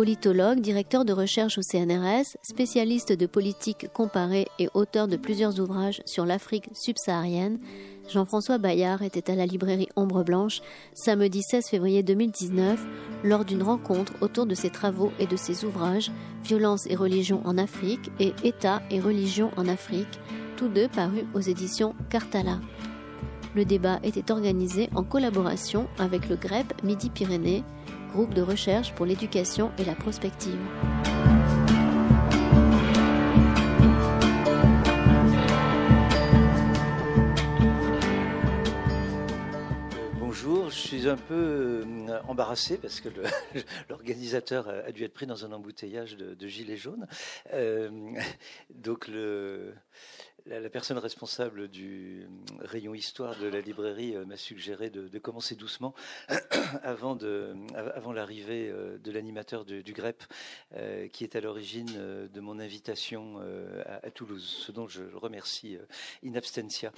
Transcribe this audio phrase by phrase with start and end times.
[0.00, 6.00] Politologue, directeur de recherche au CNRS, spécialiste de politique comparée et auteur de plusieurs ouvrages
[6.06, 7.58] sur l'Afrique subsaharienne,
[8.08, 10.62] Jean-François Bayard était à la librairie Ombre Blanche
[10.94, 12.82] samedi 16 février 2019
[13.24, 16.10] lors d'une rencontre autour de ses travaux et de ses ouvrages
[16.44, 20.18] Violence et religion en Afrique et État et religion en Afrique,
[20.56, 22.58] tous deux parus aux éditions Cartala.
[23.54, 27.64] Le débat était organisé en collaboration avec le GREP Midi-Pyrénées,
[28.10, 30.58] groupe de recherche pour l'éducation et la prospective.
[40.18, 43.08] Bonjour, je suis un peu euh, embarrassé parce que
[43.88, 47.06] l'organisateur a dû être pris dans un embouteillage de, gilets jaunes.
[47.52, 47.90] Euh,
[48.70, 49.74] donc le,
[50.50, 52.26] la, personne responsable du
[52.60, 55.94] rayon histoire de la librairie euh, m'a suggéré de, commencer doucement
[56.82, 57.16] avant,
[58.12, 60.24] l'arrivée euh, de l'animateur du, GREP,
[60.74, 63.40] euh, qui est à l'origine de mon invitation
[63.86, 65.76] à, Toulouse, ce dont je remercie
[66.24, 66.92] in absentia.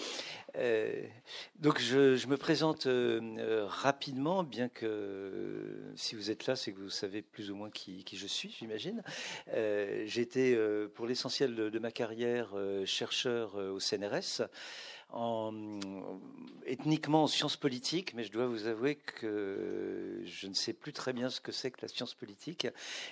[1.56, 2.87] donc je, me présente
[3.66, 8.05] rapidement, bien que si vous êtes là, c'est que vous savez plus ou moins qui,
[8.12, 9.03] je suis, j'imagine.
[9.55, 10.56] J'ai été
[10.94, 14.43] pour l'essentiel de, ma carrière chercheur euh, au CNRS,
[15.11, 15.53] en,
[16.67, 21.12] ethniquement en sciences politiques, mais je dois vous avouer que je ne sais plus très
[21.12, 22.67] bien ce que c'est que la science politique,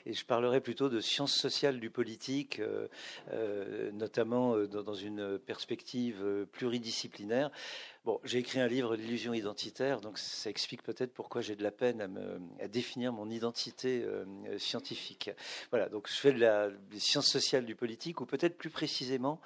[0.07, 2.89] et je parlerai plutôt de sciences sociales du politique, euh,
[3.33, 7.51] euh, notamment dans, une perspective pluridisciplinaire.
[8.07, 11.71] Bon, j'ai écrit un livre, L'illusion identitaire, donc ça explique peut-être pourquoi j'ai de la
[11.71, 14.25] peine à, définir mon identité euh,
[14.59, 15.31] scientifique.
[15.71, 19.39] Voilà, donc je fais de la des sciences sociales du politique, ou peut-être plus précisément,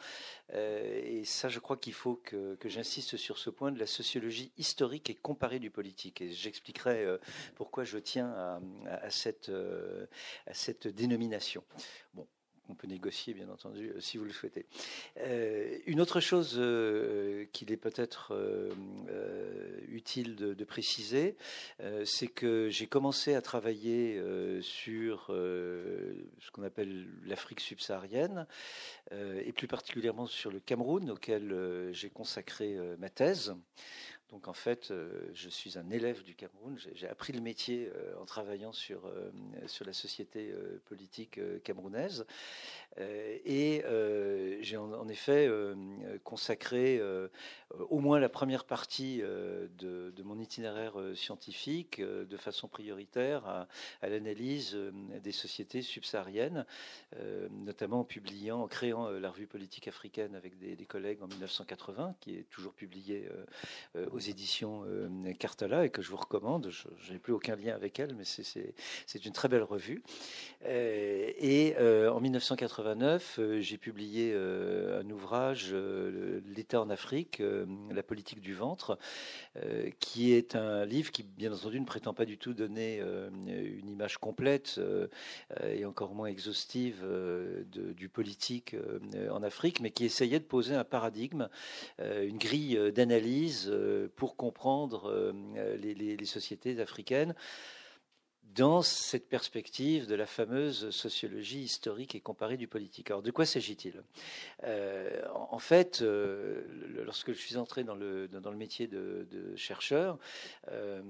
[0.53, 3.89] euh, et ça je crois qu'il faut que, que j'insiste sur ce point, de la
[3.89, 6.21] sociologie historique et comparée du politique.
[6.21, 7.19] Et j'expliquerai euh,
[7.57, 9.51] pourquoi je tiens à, à, cette,
[10.47, 11.65] à cette dénomination.
[12.15, 12.29] Bon,
[12.69, 14.67] on peut négocier, bien entendu, euh, si vous le souhaitez.
[15.19, 18.35] Euh, une autre chose euh, qu'il est peut-être
[19.89, 21.37] utile de, préciser,
[22.05, 24.21] c'est que j'ai commencé à travailler
[24.63, 28.47] sur ce qu'on appelle l'Afrique subsaharienne,
[29.13, 33.55] et plus particulièrement sur le Cameroun, auquel j'ai consacré ma thèse.
[34.31, 34.93] Donc en fait,
[35.33, 36.79] je suis un élève du Cameroun.
[36.95, 37.91] J'ai appris le métier
[38.21, 39.11] en travaillant sur,
[39.67, 40.53] sur la société
[40.87, 42.27] politique camerounaise.
[42.99, 45.75] Euh, et euh, j'ai en, effet euh,
[46.23, 47.01] consacré
[47.91, 54.77] au moins la première partie de, mon itinéraire scientifique de façon prioritaire à, l'analyse
[55.23, 56.65] des sociétés subsahariennes,
[57.51, 62.37] notamment en publiant, en créant la revue politique africaine avec des, collègues en 1980, qui
[62.37, 63.29] est toujours publiée
[64.13, 64.85] aux éditions
[65.39, 66.71] Cartala et que je vous recommande.
[66.71, 70.03] Je n'ai plus aucun lien avec elle, mais c'est une très belle revue.
[70.65, 77.43] et en 1980, euh, j'ai publié euh, un ouvrage, euh, L'État en Afrique,
[77.91, 78.99] la politique du ventre,
[79.99, 84.19] qui est un livre qui, bien entendu, ne prétend pas du tout donner une image
[84.19, 84.81] complète
[85.65, 87.05] et encore moins exhaustive
[87.73, 88.77] du politique
[89.31, 91.49] en Afrique, mais qui essayait de poser un paradigme,
[91.99, 93.73] une grille d'analyse
[94.17, 95.33] pour comprendre
[95.77, 97.35] les sociétés africaines
[98.55, 103.11] dans cette perspective de la fameuse sociologie historique et comparée du politique.
[103.11, 104.03] Alors, de quoi s'agit-il?
[104.63, 106.63] Euh, En fait, euh,
[107.05, 110.19] lorsque je suis entré dans le, dans le métier de, chercheur,
[110.71, 111.03] euh,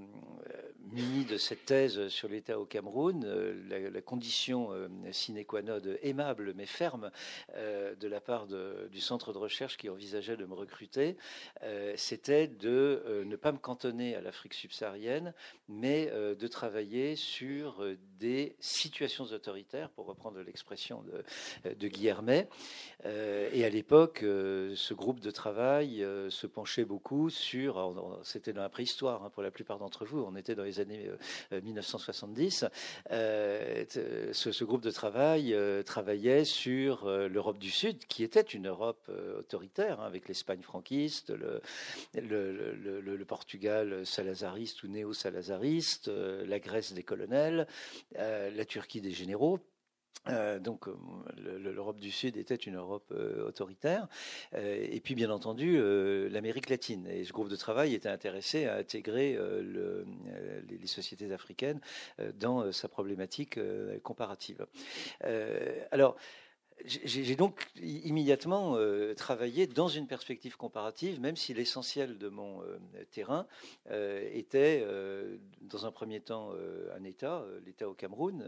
[0.91, 3.25] muni de cette thèse sur l'État au Cameroun,
[3.69, 4.69] la, condition
[5.11, 7.09] sine qua non aimable mais ferme
[7.55, 11.17] de la part du centre de recherche qui envisageait de me recruter,
[11.95, 15.33] c'était de ne pas me cantonner à l'Afrique subsaharienne,
[15.67, 21.23] mais de travailler sur sur euh, des situations autoritaires, pour reprendre l'expression de,
[21.65, 22.47] euh, de Guillermet.
[23.05, 27.93] Euh, et à l'époque, ce groupe de travail se penchait beaucoup sur,
[28.23, 31.09] c'était dans la préhistoire hein, pour la plupart d'entre vous, on était dans les années
[31.51, 32.65] 1970,
[33.09, 35.55] ce, groupe de travail
[35.85, 41.61] travaillait sur l'Europe du Sud, qui était une Europe autoritaire, hein, avec l'Espagne franquiste, le,
[42.13, 47.03] le, Portugal salazariste ou néo-salazariste, la Grèce des
[48.17, 49.59] euh, la Turquie des généraux.
[50.27, 50.87] Euh, donc
[51.37, 54.07] l'Europe du Sud était une Europe euh, autoritaire,
[54.57, 55.79] et puis bien entendu
[56.29, 57.05] l'Amérique latine.
[57.07, 61.81] Et ce groupe de travail était intéressé à intégrer les, sociétés africaines
[62.35, 63.59] dans sa problématique
[64.03, 64.65] comparative.
[65.91, 66.15] alors
[66.83, 72.77] j'ai donc immédiatement euh, travaillé dans une perspective comparative, même si l'essentiel de mon euh,
[73.11, 73.47] terrain
[73.91, 74.85] euh, était,
[75.61, 76.51] dans un premier temps,
[76.95, 78.43] un État, l'État au Cameroun,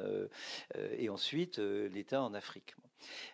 [0.98, 2.76] et ensuite l'État en Afrique.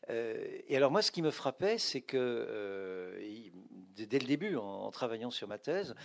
[0.10, 3.18] Et alors moi, ce qui me frappait, c'est que
[3.96, 5.96] dès le début, en, travaillant sur ma thèse,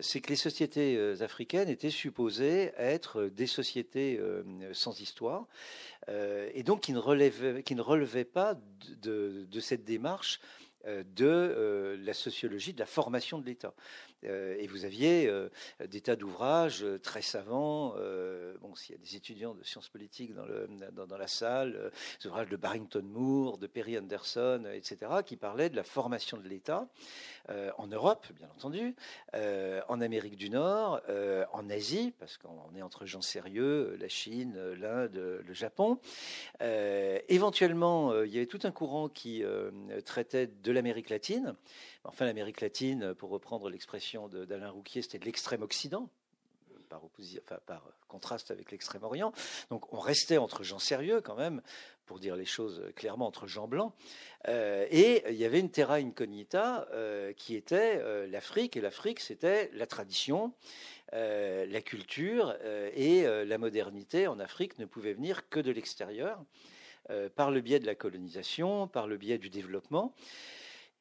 [0.00, 4.20] c'est que les sociétés africaines étaient supposées être des sociétés
[4.72, 5.46] sans histoire,
[6.08, 8.58] et donc qui ne relevaient, qui ne relevaient pas
[9.02, 10.40] de, cette démarche
[10.86, 13.72] euh, de euh, la sociologie de la formation de l'État.
[14.26, 15.30] Euh, et vous aviez
[15.88, 17.94] des tas d'ouvrages très savants.
[18.60, 21.90] bon, s'il y a des étudiants de sciences politiques dans, dans, la salle,
[22.20, 26.48] des ouvrages de Barrington Moore, de Perry Anderson, etc., qui parlaient de la formation de
[26.48, 26.88] l'État
[27.76, 28.94] en Europe, bien entendu,
[29.34, 31.00] en Amérique du Nord,
[31.52, 35.98] en Asie, parce qu'on est entre gens sérieux, la Chine, l'Inde, le Japon.
[36.60, 39.44] éventuellement, il y avait tout un courant qui
[40.04, 41.54] traitait de l'Amérique latine.
[42.04, 46.08] Enfin, l'Amérique latine, pour reprendre l'expression d'Alain Rouquier, c'était l'extrême Occident,
[46.88, 47.00] par,
[47.66, 49.32] par contraste avec l'extrême Orient.
[49.70, 51.62] Donc on restait entre gens sérieux quand même,
[52.06, 53.92] pour dire les choses clairement, entre gens blancs.
[54.48, 59.20] Euh, et il y avait une terra incognita euh, qui était euh, l'Afrique, et l'Afrique
[59.20, 60.52] c'était la tradition.
[61.12, 62.56] la culture
[62.94, 66.42] et la modernité en Afrique ne pouvaient venir que de l'extérieur,
[67.36, 70.12] par le biais de la colonisation, par le biais du développement.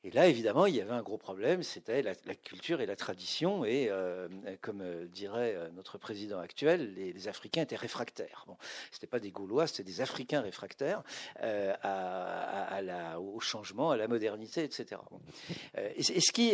[0.05, 3.63] Et là, évidemment, il y avait un gros problème, c'était la, culture et la tradition.
[3.63, 4.27] Et euh,
[4.61, 8.43] comme euh, dirait euh, notre président actuel, les, Africains étaient réfractaires.
[8.47, 8.57] Bon,
[8.91, 11.03] c'était pas des Gaulois, c'était des Africains réfractaires
[13.17, 14.99] au changement, à la modernité, etc.
[15.95, 16.49] Et, ce qui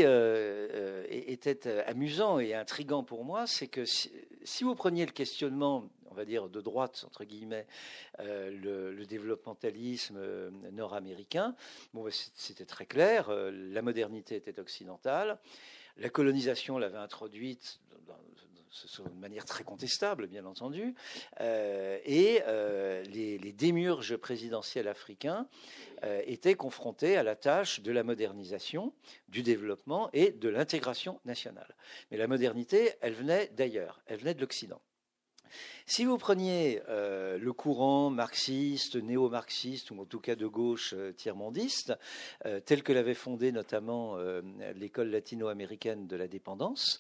[1.12, 6.26] était amusant et intrigant pour moi, c'est que si vous preniez le questionnement on va
[6.26, 7.68] dire, de droite, entre guillemets,
[8.20, 11.56] euh, le, développementalisme euh, nord-américain.
[11.94, 15.40] Bon, ben, c'était très clair, euh, la modernité était occidentale,
[15.98, 17.80] la colonisation l'avait introduite
[19.00, 20.94] de manière très contestable, bien entendu,
[21.40, 25.48] et les, les, présidentiels africains
[26.26, 28.94] étaient confrontés à la tâche de la modernisation,
[29.28, 31.76] du développement et de l'intégration nationale.
[32.12, 34.82] Mais la modernité, elle venait d'ailleurs, elle venait de l'Occident.
[35.86, 41.12] Si vous preniez euh, le courant marxiste, néo-marxiste, ou en tout cas de gauche euh,
[41.14, 41.94] tiers-mondiste,
[42.46, 44.18] euh, tel que l'avait fondé notamment
[44.76, 47.00] l'école latino-américaine de la dépendance,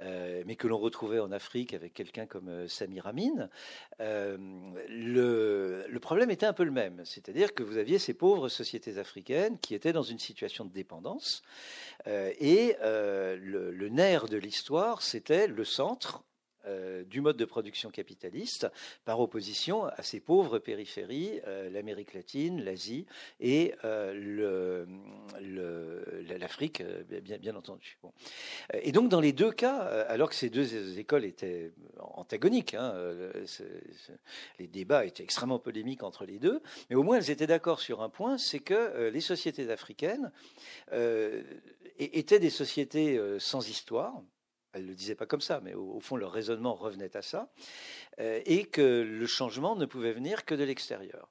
[0.00, 3.48] mais que l'on retrouvait en Afrique avec quelqu'un comme Samir Amin,
[4.00, 7.02] le, problème était un peu le même.
[7.04, 11.42] C'est-à-dire que vous aviez ces pauvres sociétés africaines qui étaient dans une situation de dépendance,
[12.06, 16.24] et le nerf de l'histoire, c'était le centre
[16.66, 18.66] euh, du mode de production capitaliste
[19.04, 23.06] par opposition à ces pauvres périphéries, euh, l'Amérique latine, l'Asie
[23.40, 24.86] et euh,
[26.38, 26.82] l'Afrique,
[27.22, 27.98] bien, entendu.
[28.72, 29.76] Et donc dans les deux cas,
[30.08, 32.94] alors que ces deux écoles étaient antagoniques, hein,
[34.58, 38.02] les débats étaient extrêmement polémiques entre les deux, mais au moins elles étaient d'accord sur
[38.02, 40.32] un point, c'est que les sociétés africaines
[41.98, 44.22] étaient des sociétés sans histoire,
[44.74, 47.48] elle ne le disait pas comme ça, mais au, fond, leur raisonnement revenait à ça,
[48.20, 51.28] euh, et que le changement ne pouvait venir que de l'extérieur.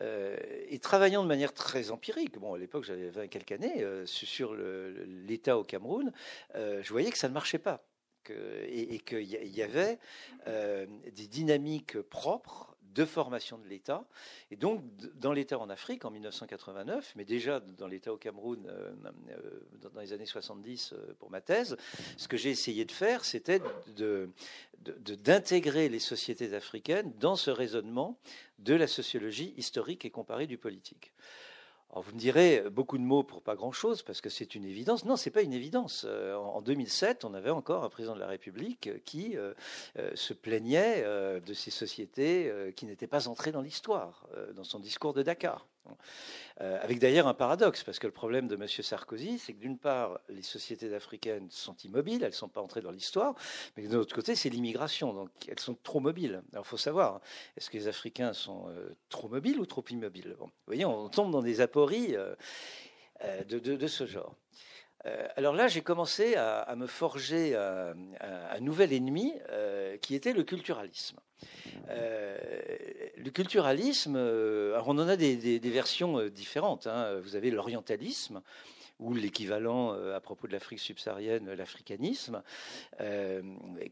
[0.00, 0.36] Euh,
[0.68, 4.54] et travaillant de manière très empirique, bon, à l'époque j'avais 20 quelques années, euh, sur
[4.54, 6.12] l'État au Cameroun,
[6.54, 7.84] je voyais que ça ne marchait pas.
[8.28, 9.98] et, et qu'il y avait
[10.46, 14.04] des dynamiques propres de formation de l'État.
[14.50, 14.82] Et donc,
[15.16, 18.92] dans l'État en Afrique, en 1989, mais déjà dans l'État au Cameroun euh,
[19.30, 19.60] euh,
[19.92, 21.76] dans les années 70 euh, pour ma thèse,
[22.16, 23.60] ce que j'ai essayé de faire, c'était
[25.24, 28.18] d'intégrer les sociétés africaines dans ce raisonnement
[28.58, 31.12] de la sociologie historique et comparée du politique
[32.00, 35.04] vous me direz beaucoup de mots pour pas grand-chose parce que c'est une évidence.
[35.04, 36.04] Non, c'est pas une évidence.
[36.08, 39.54] Euh, en 2007, on avait encore un président de la République qui euh,
[39.98, 45.12] euh, se plaignait de ces sociétés qui n'étaient pas entrées dans l'histoire dans son discours
[45.14, 45.66] de Dakar.
[46.60, 48.68] Euh, avec d'ailleurs un paradoxe, parce que le problème de M.
[48.68, 52.80] Sarkozy, c'est que d'une part, les sociétés africaines sont immobiles, elles ne sont pas entrées
[52.80, 53.34] dans l'histoire,
[53.76, 56.42] mais de l'autre côté, c'est l'immigration, donc elles sont trop mobiles.
[56.52, 57.20] Alors il faut savoir,
[57.56, 60.36] est-ce que les Africains sont euh, trop mobiles ou trop immobiles?
[60.38, 62.36] Vous voyez, on tombe dans des apories euh,
[63.44, 64.36] de, ce genre.
[65.36, 69.32] alors là, j'ai commencé à, me forger un, nouvel ennemi
[70.02, 71.18] qui était le culturalisme.
[71.90, 72.36] Euh,
[73.16, 76.86] le culturalisme, euh, alors on en a des, versions euh, différentes.
[76.86, 77.20] Hein.
[77.20, 78.42] Vous avez l'orientalisme,
[79.00, 82.44] ou l'équivalent à propos de l'Afrique subsaharienne, l'africanisme,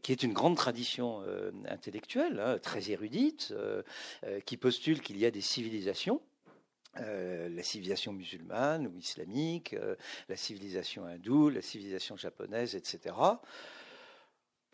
[0.01, 1.21] qui est une grande tradition
[1.67, 3.53] intellectuelle, hein, très érudite,
[4.45, 6.21] qui postule qu'il y a des civilisations
[6.95, 9.75] la civilisation musulmane ou islamique,
[10.29, 13.13] la civilisation hindoue, la civilisation japonaise, etc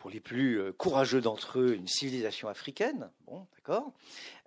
[0.00, 3.92] pour les plus euh, courageux d'entre eux, une civilisation africaine, bon, d'accord,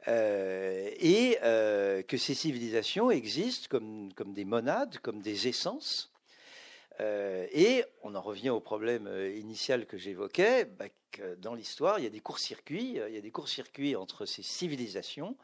[0.08, 6.12] euh, et euh, que ces civilisations existent comme, des monades, comme des essences.
[7.00, 10.86] et on en revient au problème initial que j'évoquais, bah,
[11.38, 15.38] dans l'histoire, il y a des courts-circuits, il y a des courts-circuits entre ces civilisations,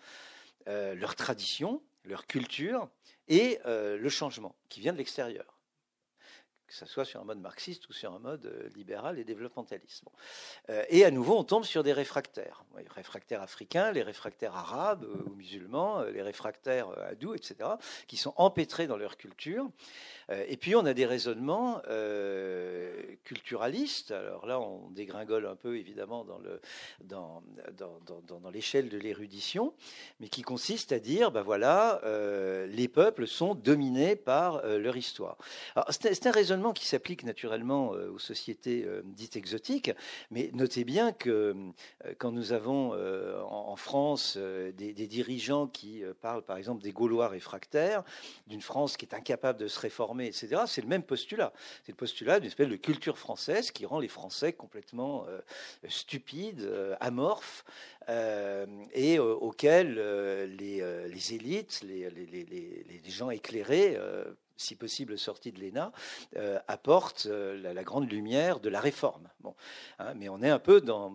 [0.66, 2.90] leur tradition, leur culture
[3.28, 5.59] et le changement qui vient de l'extérieur
[6.70, 10.04] que ce soit sur un mode marxiste ou sur un mode euh, libéral et développementaliste.
[10.70, 12.64] Euh, et à nouveau, on tombe sur des réfractaires.
[12.78, 17.72] Les réfractaires africains, les réfractaires arabes euh, ou musulmans, les réfractaires hadous, etc.,
[18.08, 19.68] qui sont empêtrés dans leur culture.
[20.30, 21.82] et puis, on a des raisonnements
[23.24, 24.12] culturalistes.
[24.12, 26.62] Alors là, on dégringole un peu, évidemment, dans, le,
[27.02, 27.42] dans,
[27.78, 29.74] dans, dans, l'échelle de l'érudition,
[30.20, 32.02] mais qui consiste à dire, ben voilà,
[32.68, 35.38] les peuples sont dominés par leur histoire.
[35.90, 39.92] C'est un raisonnement qui s'applique naturellement euh, aux sociétés euh, dites exotiques,
[40.32, 41.56] mais notez bien que
[42.06, 42.90] euh, quand nous avons
[43.50, 48.04] en France des, dirigeants qui parlent par exemple des Gaulois réfractaires,
[48.48, 51.54] d'une France qui est incapable de se réformer, etc., c'est le même postulat.
[51.84, 55.26] C'est le postulat d'une espèce de culture française qui rend les Français complètement
[55.88, 57.64] stupides, amorphes,
[58.94, 59.96] et auxquels
[60.58, 63.98] les, élites, les, les, gens éclairés
[64.60, 65.92] si possible sortie de l'ENA,
[66.36, 69.30] euh, apporte euh, la, grande lumière de la réforme.
[69.40, 69.56] Bon,
[70.00, 71.14] hein, mais on est un peu dans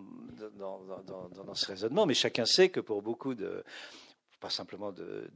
[0.59, 0.81] dans,
[1.45, 3.65] dans, ce raisonnement, mais chacun sait que pour beaucoup de,
[4.45, 5.31] pas simplement de,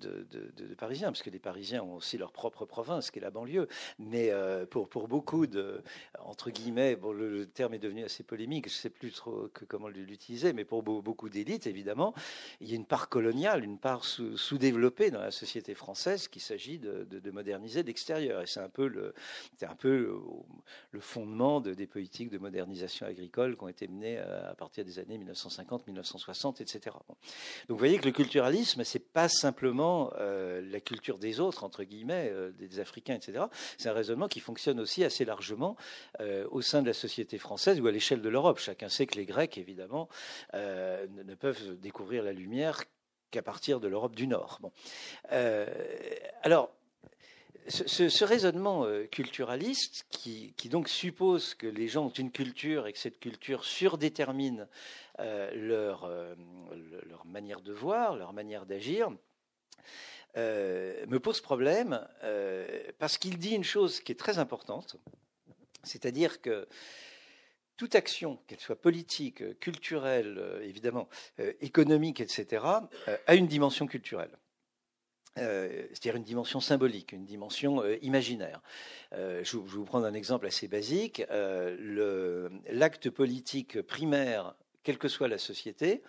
[0.76, 3.66] Parisiens, parce que les Parisiens ont aussi leur propre province, qui est la banlieue.
[3.98, 5.82] Mais euh, pour, pour beaucoup de,
[6.20, 9.64] entre guillemets, bon, le, terme est devenu assez polémique, je ne sais plus trop que,
[9.64, 12.12] comment l'utiliser, mais pour beaucoup d'élites, évidemment,
[12.60, 16.78] il y a une part coloniale, une part sous-développée dans la société française qu'il s'agit
[16.78, 18.42] de, moderniser d'extérieur.
[18.42, 19.14] Et c'est un peu le,
[19.62, 20.20] un peu
[20.92, 25.16] le, fondement des politiques de modernisation agricole qui ont été menées à, partir des années
[25.16, 26.94] 1950, 1960, etc.
[27.14, 27.16] Donc
[27.70, 32.30] vous voyez que le culturalisme, c'est pas simplement euh, la culture des autres, entre guillemets,
[32.32, 33.44] euh, des Africains, etc.
[33.76, 35.76] C'est un raisonnement qui fonctionne aussi assez largement
[36.20, 38.58] euh, au sein de la société française ou à l'échelle de l'Europe.
[38.58, 40.08] Chacun sait que les Grecs, évidemment,
[40.54, 42.82] ne peuvent découvrir la lumière
[43.30, 44.58] qu'à partir de l'Europe du Nord.
[44.60, 44.72] Bon.
[46.42, 46.70] alors,
[47.66, 53.18] ce, raisonnement culturaliste, qui, donc suppose que les gens ont une culture et que cette
[53.20, 54.68] culture surdétermine
[55.20, 56.34] euh, leur, euh,
[57.08, 59.10] leur, manière de voir, leur manière d'agir,
[60.36, 62.06] euh, me pose problème
[62.98, 64.96] parce qu'il dit une chose qui est très importante,
[65.82, 66.68] c'est-à-dire que
[67.76, 71.08] toute action, qu'elle soit politique, culturelle, évidemment,
[71.60, 72.64] économique, etc.,
[73.26, 74.36] a une dimension culturelle.
[75.38, 78.60] C'est-à-dire une dimension symbolique, une dimension imaginaire.
[79.12, 81.22] je, vais vous prendre un exemple assez basique.
[82.70, 84.54] L'acte politique primaire
[84.88, 86.02] quelle que soit la société,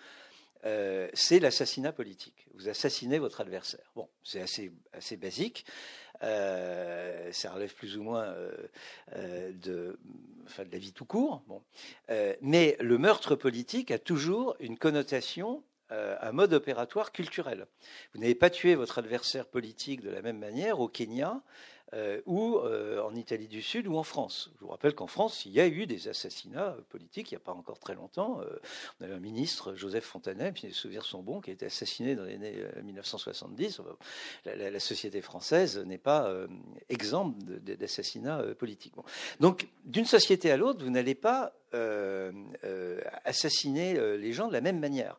[0.64, 2.46] euh, c'est l'assassinat politique.
[2.54, 3.92] Vous assassinez votre adversaire.
[3.94, 5.66] Bon, c'est assez, basique.
[6.22, 9.98] Euh, ça relève plus ou moins euh, de,
[10.58, 11.42] de la vie tout court.
[11.46, 11.62] Bon.
[12.40, 17.66] mais le meurtre politique a toujours une connotation un mode opératoire culturel.
[18.14, 21.42] Vous n'avez pas tué votre adversaire politique de la même manière au Kenya
[21.92, 24.52] euh, ou euh, en Italie du Sud ou en France.
[24.54, 27.44] Je vous rappelle qu'en France, il y a eu des assassinats politiques il n'y a
[27.44, 28.40] pas encore très longtemps.
[28.42, 28.60] Euh,
[29.00, 32.14] on avait un ministre, Joseph Fontanet, puis les souvenirs sont bons, qui a été assassiné
[32.14, 33.80] dans les années 1970.
[34.44, 36.32] La, société française n'est pas
[36.88, 38.94] exempte d'assassinats politiques.
[39.40, 41.52] Donc, d'une société à l'autre, vous n'allez pas
[43.24, 45.18] assassiner les gens de la même manière.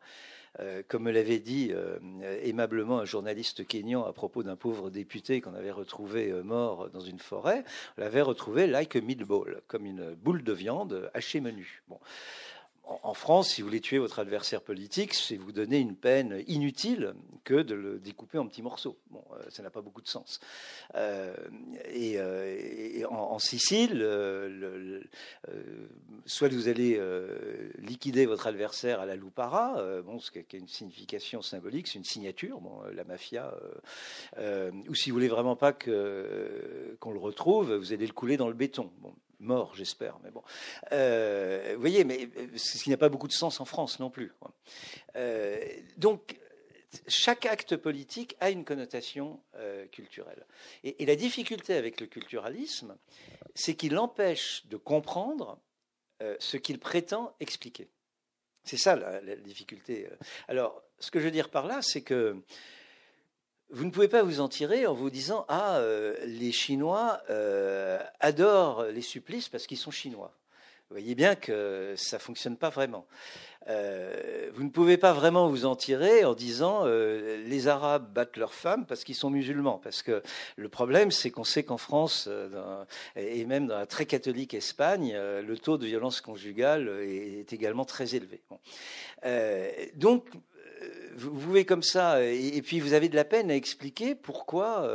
[0.59, 1.97] Euh, comme me l'avait dit euh,
[2.43, 6.99] aimablement un journaliste kényan à propos d'un pauvre député qu'on avait retrouvé euh, mort dans
[6.99, 7.63] une forêt,
[7.97, 11.83] on l'avait retrouvé like a meatball, comme une boule de viande hachée menu.
[11.87, 11.99] Bon
[13.03, 17.13] en France, si vous voulez tuer votre adversaire politique, c'est vous donner une peine inutile
[17.43, 18.97] que de le découper en petits morceaux.
[19.09, 20.39] Bon, euh, ça n'a pas beaucoup de sens.
[20.95, 21.35] Euh,
[21.91, 24.07] et, euh, en, Sicile,
[26.25, 27.01] soit vous allez
[27.79, 32.05] liquider votre adversaire à la loupara, bon, ce qui a une signification symbolique, c'est une
[32.05, 33.53] signature, bon, la mafia,
[34.37, 38.53] ou si vous voulez vraiment pas qu'on le retrouve, vous allez le couler dans le
[38.53, 38.91] béton.
[39.41, 40.17] Mort, j'espère.
[40.23, 40.43] Mais bon,
[40.91, 44.09] euh, vous voyez, mais euh, ce qui n'a pas beaucoup de sens en France non
[44.09, 44.31] plus.
[45.15, 45.59] Euh,
[45.97, 46.39] donc,
[47.07, 49.39] chaque acte politique a une connotation
[49.93, 50.45] culturelle.
[50.83, 52.97] Et, la difficulté avec le culturalisme,
[53.55, 55.57] c'est qu'il empêche de comprendre
[56.39, 57.87] ce qu'il prétend expliquer.
[58.65, 60.09] C'est ça la, difficulté.
[60.49, 62.43] Alors, ce que je veux dire par là, c'est que
[63.71, 65.81] vous ne pouvez pas vous en tirer en vous disant ah
[66.25, 67.21] les Chinois
[68.19, 70.33] adorent les supplices parce qu'ils sont chinois.
[70.89, 73.05] Vous voyez bien que ça fonctionne pas vraiment.
[73.69, 78.37] Euh, vous ne pouvez pas vraiment vous en tirer en disant euh, les Arabes battent
[78.37, 79.79] leurs femmes parce qu'ils sont musulmans.
[79.83, 80.23] Parce que
[80.55, 82.83] le problème, c'est qu'on sait qu'en France euh,
[83.15, 88.15] et même dans la très catholique Espagne, le taux de violence conjugale est, également très
[88.15, 88.41] élevé.
[89.95, 90.25] donc,
[91.15, 94.87] vous pouvez comme ça, et, puis vous avez de la peine à expliquer pourquoi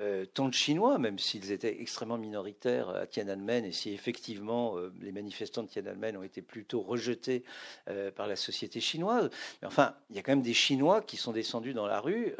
[0.00, 4.92] euh, tant de Chinois, même s'ils étaient extrêmement minoritaires à Tiananmen, et si effectivement euh,
[5.00, 7.44] les manifestants de Tiananmen ont été plutôt rejetés
[7.88, 9.30] euh, par la société chinoise.
[9.62, 12.34] Mais enfin, il y a quand même des Chinois qui sont descendus dans la rue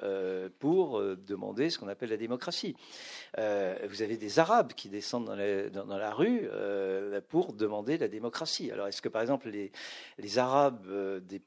[0.59, 2.77] pour demander ce qu'on appelle la démocratie.
[3.37, 6.49] vous avez des Arabes qui descendent dans la, rue
[7.29, 8.71] pour demander la démocratie.
[8.71, 9.73] Alors, est-ce que par exemple les,
[10.19, 10.87] les Arabes
[11.27, 11.41] des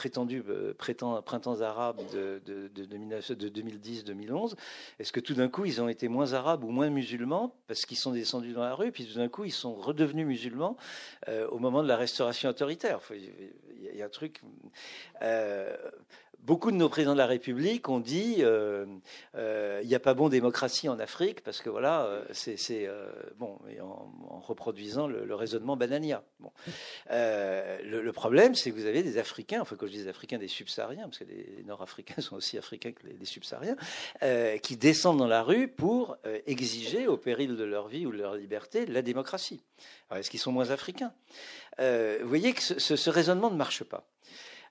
[0.00, 4.54] prétendu euh, printemps de, de 2010-2011,
[4.98, 7.98] est-ce que tout d'un coup ils ont été moins arabes ou moins musulmans parce qu'ils
[7.98, 10.78] sont descendus dans la rue, puis tout d'un coup ils sont redevenus musulmans
[11.28, 13.00] euh, au moment de la restauration autoritaire?
[13.10, 14.40] Il y, a un truc.
[15.20, 15.76] Euh,
[16.42, 18.86] beaucoup de nos présidents de la République ont dit euh,
[19.36, 22.88] euh, il n'y a pas bon démocratie en Afrique parce que voilà, euh, c'est
[23.38, 26.22] bon, en, reproduisant le, raisonnement banania.
[26.40, 26.50] Bon.
[27.10, 30.48] Le, problème, c'est que vous avez des Africains, enfin quand je dis des Africains, des
[30.48, 33.76] subsahariens, parce que les, Nord-Africains sont aussi africains que les, subsahariens,
[34.62, 36.16] qui descendent dans la rue pour
[36.46, 39.62] exiger, au péril de leur vie ou de leur liberté, la démocratie.
[40.14, 41.12] Est-ce qu'ils sont moins africains?
[41.78, 44.04] Vous voyez que ce raisonnement ne marche pas.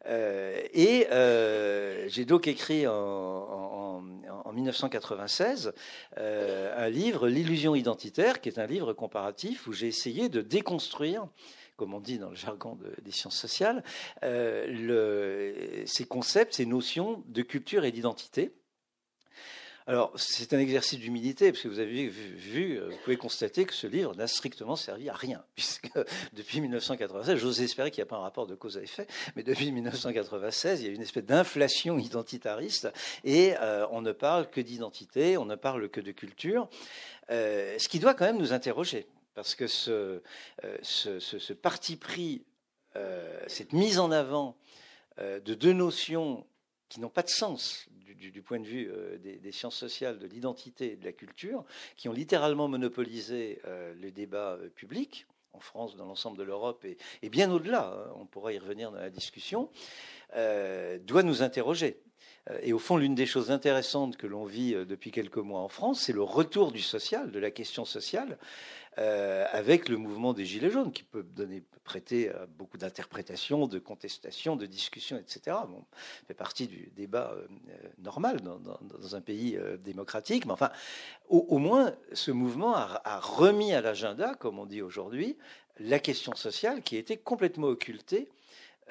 [0.10, 4.02] Euh, et euh, j'ai donc écrit en,
[4.54, 5.74] 1996
[6.18, 11.28] euh, un livre, L'illusion identitaire, qui est un livre comparatif où j'ai essayé de déconstruire
[11.78, 13.84] comme on dit dans le jargon des sciences sociales,
[14.22, 18.52] ces concepts, ces notions de culture et d'identité.
[19.90, 23.74] Alors, c'est un exercice d'humilité, parce que vous avez vu, euh, vous pouvez constater que
[23.74, 25.90] ce livre n'a strictement servi à rien, puisque
[26.34, 29.42] depuis 1996, j'ose espérer qu'il n'y a pas un rapport de cause à effet, mais
[29.42, 32.88] depuis 1996, il y a une espèce d'inflation identitariste,
[33.24, 36.70] et euh, on ne parle que d'identité, on ne parle que de culture,
[37.32, 40.22] euh, ce qui doit quand même nous interroger, parce que ce,
[40.84, 42.44] ce parti pris,
[43.48, 44.56] cette mise en avant
[45.18, 46.46] de deux notions
[46.90, 47.88] qui n'ont pas de sens
[48.20, 51.64] du, point de vue euh, des, sciences sociales, de l'identité et de la culture,
[51.96, 56.86] qui ont littéralement monopolisé euh, le débat euh, public en France, dans l'ensemble de l'Europe
[56.86, 59.70] et, bien au-delà, hein, on pourra y revenir dans la discussion,
[60.36, 61.98] doit nous interroger.
[62.62, 66.02] Et au fond, l'une des choses intéressantes que l'on vit depuis quelques mois en France,
[66.02, 68.38] c'est le retour du social, de la question sociale,
[68.98, 73.80] euh, avec le mouvement des Gilets jaunes, qui peut donner, prêter à beaucoup d'interprétations, de
[73.80, 75.58] contestations, de discussions, etc.
[75.70, 77.48] Bon, ça fait partie du débat euh,
[78.00, 80.46] normal dans, un pays euh, démocratique.
[80.46, 80.72] Mais enfin,
[81.30, 85.38] au, moins, ce mouvement a, remis à l'agenda, comme on dit aujourd'hui,
[85.80, 88.28] la question sociale qui était complètement occultée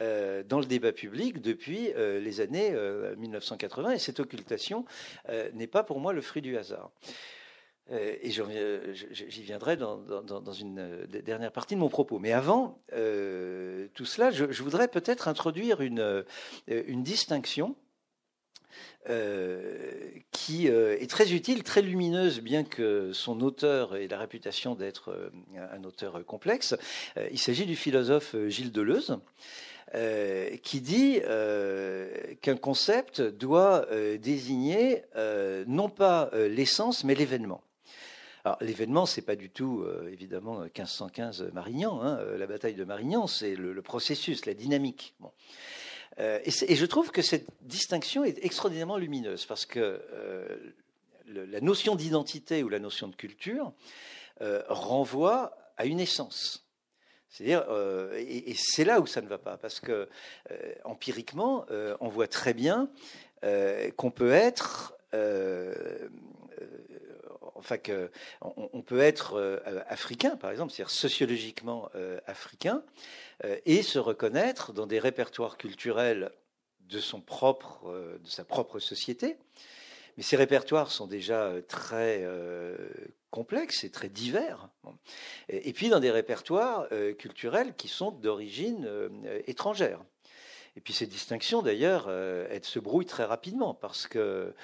[0.01, 2.73] dans le débat public depuis les années
[3.17, 3.91] 1980.
[3.91, 4.85] Et cette occultation
[5.55, 6.93] n'est pas pour moi le fruit du hasard.
[7.91, 12.19] Euh, et j'y viendrai dans, une euh, dernière partie de mon propos.
[12.19, 16.25] Mais avant euh, tout cela, je, voudrais peut-être introduire une
[17.03, 17.77] distinction
[20.33, 25.31] qui est très utile, très lumineuse, bien que son auteur ait la réputation d'être
[25.73, 26.77] un auteur complexe.
[27.31, 29.19] il s'agit du philosophe Gilles Deleuze.
[30.63, 31.21] qui dit
[32.43, 33.87] qu'un concept doit
[34.19, 35.05] désigner
[35.67, 37.63] non pas l'essence mais l'événement.
[38.49, 42.85] Alors l'événement, c'est pas du tout euh, évidemment 1515 Marignan, hein, euh, la bataille de
[42.85, 45.15] Marignan, c'est le, processus, la dynamique.
[46.19, 50.01] Euh, et, je trouve que cette distinction est extraordinairement lumineuse parce que
[51.27, 53.75] la notion d'identité ou la notion de culture
[54.41, 56.67] renvoie à une essence.
[57.29, 57.67] C'est-à-dire,
[58.17, 60.09] et, c'est là où ça ne va pas, parce que
[60.85, 61.67] empiriquement,
[62.01, 62.89] on voit très bien
[63.97, 64.97] qu'on peut être
[67.59, 72.83] enfin que on, peut être euh, africain, par exemple, c'est-à-dire sociologiquement euh, africain,
[73.45, 76.31] euh, et se reconnaître dans des répertoires culturels
[76.81, 79.37] de son propre, de sa propre société.
[80.17, 82.27] Mais ces répertoires sont déjà très
[83.31, 84.71] complexes et très divers.
[85.51, 88.89] Et, puis dans des répertoires culturels qui sont d'origine
[89.47, 90.03] étrangère.
[90.77, 94.55] Et puis ces distinctions, d'ailleurs, elles se brouillent très rapidement parce que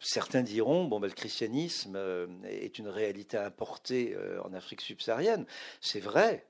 [0.00, 5.44] Certains diront bon, ben, le christianisme euh, est une réalité importée euh, en Afrique subsaharienne.
[5.82, 6.46] C'est vrai,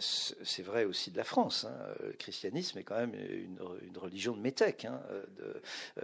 [0.00, 1.64] c'est vrai aussi de la France.
[1.64, 1.76] Hein.
[2.04, 3.58] Le christianisme est quand même une,
[3.98, 5.00] religion de métèques, hein,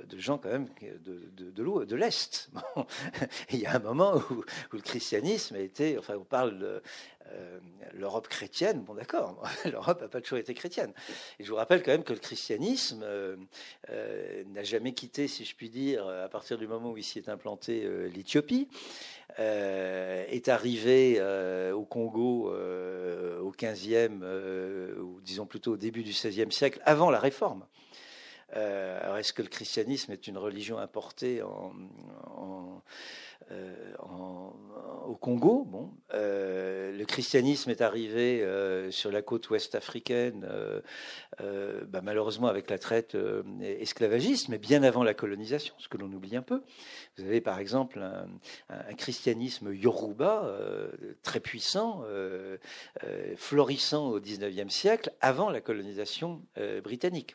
[0.04, 0.68] de, gens quand même
[1.04, 2.50] de, de, de l'Est.
[3.50, 6.80] Il y a un moment où, le christianisme a été, enfin on parle
[7.32, 7.58] euh,
[7.92, 10.92] l'Europe chrétienne, bon d'accord, l'Europe n'a pas toujours été chrétienne.
[11.38, 13.36] Et je vous rappelle quand même que le christianisme euh,
[13.90, 17.18] euh, n'a jamais quitté, si je puis dire, à partir du moment où il s'y
[17.18, 18.68] est implanté l'Éthiopie.
[19.38, 21.20] Est arrivé
[21.72, 27.66] au Congo au 15e, ou disons plutôt au début du 16e siècle, avant la Réforme.
[28.52, 32.82] alors est-ce que le christianisme est une religion importée en
[33.50, 33.74] euh,
[35.06, 35.64] au Congo.
[35.66, 40.46] Bon, euh, le christianisme est arrivé euh, sur la côte ouest africaine,
[41.88, 43.16] bah, malheureusement avec la traite
[43.62, 46.62] esclavagiste, mais bien avant la colonisation, ce que l'on oublie un peu.
[47.16, 50.52] Vous avez par exemple un, christianisme yoruba
[51.22, 52.04] très puissant,
[53.36, 56.42] florissant au XIXe siècle, avant la colonisation
[56.82, 57.34] britannique.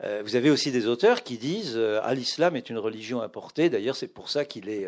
[0.00, 3.68] vous avez aussi des auteurs qui disent ah l'islam est une religion importée.
[3.68, 4.86] D'ailleurs, c'est pour ça qu'il est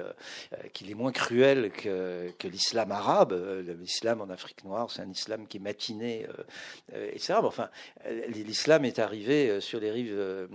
[0.72, 3.32] qu'il est moins cruel que, l'islam arabe.
[3.32, 6.26] Euh, l'islam en Afrique noire, c'est un islam qui est matiné,
[6.94, 7.34] euh, etc.
[7.42, 7.68] enfin,
[8.28, 10.48] l'islam est arrivé sur les rives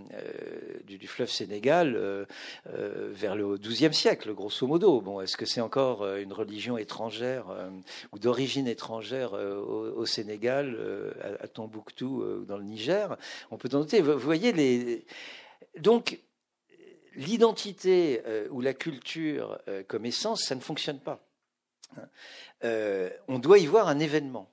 [0.85, 2.27] du, fleuve Sénégal
[2.65, 5.01] vers le XIIe siècle, grosso modo.
[5.01, 7.45] Bon, est-ce que c'est encore une religion étrangère
[8.11, 10.77] ou d'origine étrangère au, Sénégal,
[11.41, 13.17] à, Tombouctou, dans le Niger?
[13.49, 14.01] On peut en noter.
[14.01, 15.05] Vous, voyez les.
[15.79, 16.19] Donc,
[17.13, 21.19] l'identité euh, ou la culture euh, comme essence, ça ne fonctionne pas.
[22.63, 24.49] Euh, on doit y voir un événement.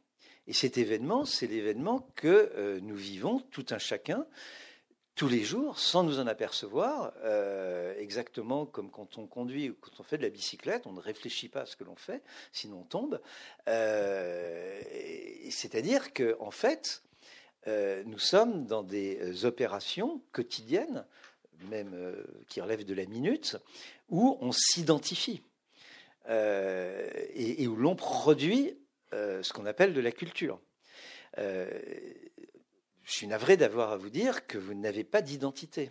[0.46, 4.26] Et cet événement, c'est l'événement que nous vivons, tout un chacun,
[5.14, 7.12] tous les jours, sans nous en apercevoir,
[7.98, 11.50] exactement comme quand on conduit ou quand on fait de la bicyclette, on ne réfléchit
[11.50, 13.20] pas à ce que l'on fait, sinon on tombe.
[15.50, 17.02] C'est-à-dire qu'en en fait,
[17.66, 21.04] nous sommes dans des opérations quotidiennes
[21.70, 23.56] même euh, qui relève de la minute,
[24.08, 25.42] où on s'identifie
[26.28, 28.78] euh, et, où l'on produit
[29.12, 30.60] euh, ce qu'on appelle de la culture.
[31.36, 32.12] je
[33.04, 35.90] suis navré d'avoir à vous dire que vous n'avez pas d'identité.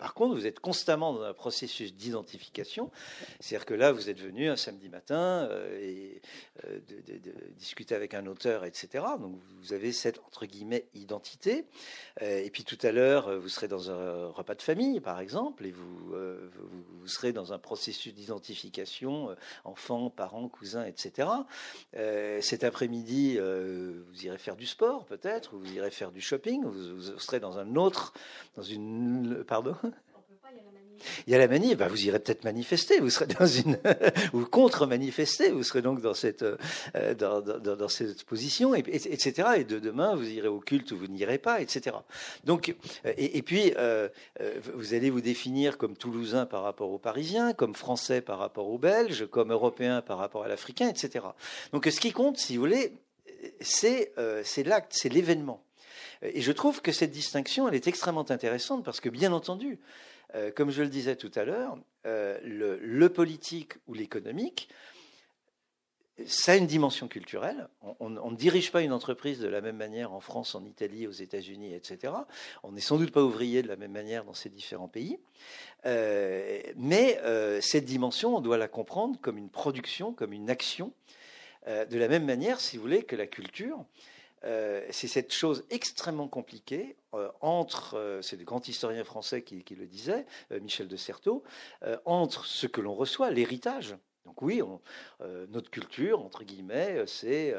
[0.00, 2.90] Par contre, vous êtes constamment dans un processus d'identification.
[3.38, 6.22] C'est-à-dire que là, vous êtes venu un samedi matin euh, et
[6.64, 9.04] euh, de, discuter avec un auteur, etc.
[9.20, 11.66] Donc, vous avez cette entre guillemets identité.
[12.22, 15.66] Euh, et puis tout à l'heure, vous serez dans un repas de famille, par exemple,
[15.66, 21.28] et vous, vous, serez dans un processus d'identification, enfants, parents, cousins, etc.
[22.40, 26.64] cet après-midi, vous irez faire du sport, peut-être, ou vous irez faire du shopping.
[26.64, 28.14] Vous, vous serez dans un autre,
[28.56, 29.76] dans une, pardon.
[31.26, 33.78] Il y a la manif, bah vous irez peut-être manifester, vous serez dans une
[34.32, 39.48] ou contre-manifester, vous serez donc dans cette euh, dans, dans, cette position, et, etc.
[39.58, 41.96] Et de demain, vous irez au culte ou vous n'irez pas, etc.
[42.44, 44.08] Donc, euh, et, puis euh,
[44.74, 48.78] vous allez vous définir comme Toulousain par rapport aux Parisiens, comme Français par rapport aux
[48.78, 51.24] Belges, comme Européen par rapport à l'Africain, etc.
[51.72, 52.92] Donc, ce qui compte, si vous voulez,
[53.60, 54.12] c'est
[54.44, 55.64] c'est l'acte, c'est l'événement.
[56.22, 59.78] Et je trouve que cette distinction, elle est extrêmement intéressante parce que, bien entendu,
[60.34, 64.68] euh, comme je le disais tout à l'heure, euh, le, politique ou l'économique,
[66.26, 67.68] ça a une dimension culturelle.
[67.98, 71.12] On, ne dirige pas une entreprise de la même manière en France, en Italie, aux
[71.12, 72.12] États-Unis, etc.
[72.62, 75.18] On n'est sans doute pas ouvrier de la même manière dans ces différents pays.
[75.86, 77.18] Euh, mais
[77.62, 80.92] cette dimension, on doit la comprendre comme une production, comme une action.
[81.66, 83.82] de la même manière, si vous voulez, que la culture,
[84.42, 86.96] c'est cette chose extrêmement compliquée
[87.40, 91.42] entre, euh, c'est le grand historien français qui, le disait, Michel de Certeau,
[92.04, 93.96] entre ce que l'on reçoit, l'héritage.
[94.26, 94.60] Donc oui,
[95.48, 97.54] notre culture, entre guillemets, c'est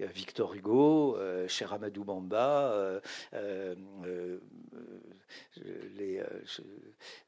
[0.00, 1.16] Victor Hugo,
[1.46, 3.00] Cher Amadou Bamba,
[3.32, 4.36] je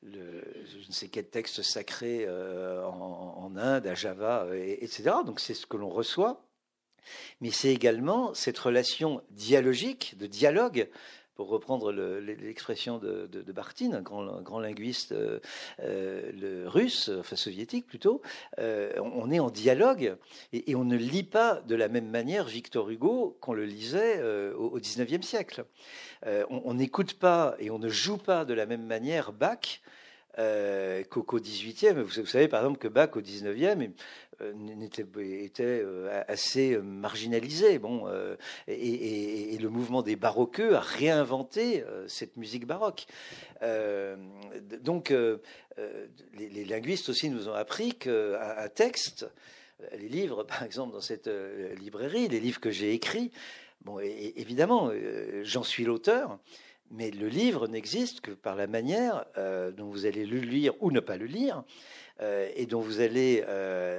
[0.03, 5.11] ne sais quel texte sacré en, Inde, à Java, etc.
[5.25, 6.43] Donc c'est ce que l'on reçoit
[7.41, 10.89] mais c'est également cette relation dialogique, de dialogue,
[11.37, 15.39] pour reprendre l'expression de, Bartine, un grand, linguiste euh,
[15.81, 18.23] euh, le russe, enfin soviétique plutôt,
[18.59, 20.17] euh, on est en dialogue
[20.53, 24.55] et, on ne lit pas de la même manière Victor Hugo qu'on le lisait euh,
[24.55, 25.65] au XIXe siècle.
[26.25, 29.81] on n'écoute pas et on ne joue pas de la même manière Bach.
[31.09, 32.03] Qu'au 18e.
[32.03, 33.93] Vous, savez par exemple que Bach au 19e,
[34.43, 35.85] euh, était, euh, était
[36.29, 37.79] assez euh, marginalisé.
[37.79, 38.07] Bon,
[38.69, 43.07] et, le mouvement des baroqueux a réinventé cette musique baroque.
[44.83, 45.13] Donc,
[46.35, 49.27] les, linguistes aussi nous ont appris qu'un texte,
[49.99, 51.31] les livres, par exemple, dans cette
[51.81, 53.33] librairie, les livres que j'ai écrits,
[53.83, 54.91] bon, évidemment,
[55.43, 56.39] j'en suis l'auteur.
[56.93, 59.25] Mais le livre n'existe que par la manière
[59.77, 61.65] dont vous allez le lire ou ne pas le lire,
[62.21, 63.45] et dont vous allez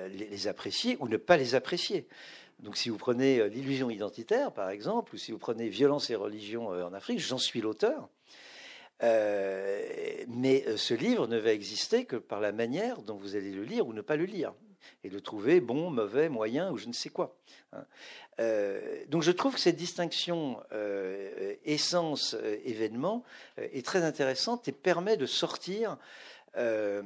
[0.09, 2.07] les apprécier ou ne pas les apprécier.
[2.59, 6.15] Donc si vous prenez euh, l'illusion identitaire, par exemple, ou si vous prenez violence et
[6.15, 8.09] religion euh, en Afrique, j'en suis l'auteur.
[9.03, 9.79] Euh,
[10.27, 13.85] mais ce livre ne va exister que par la manière dont vous allez le lire
[13.87, 14.53] ou ne pas le lire,
[15.03, 17.35] et le trouver bon, mauvais, moyen ou je ne sais quoi.
[17.73, 17.85] Hein.
[19.09, 20.63] donc je trouve que cette distinction
[21.65, 23.23] essence-événement
[23.57, 25.97] est très intéressante et permet de sortir
[26.57, 27.03] euh,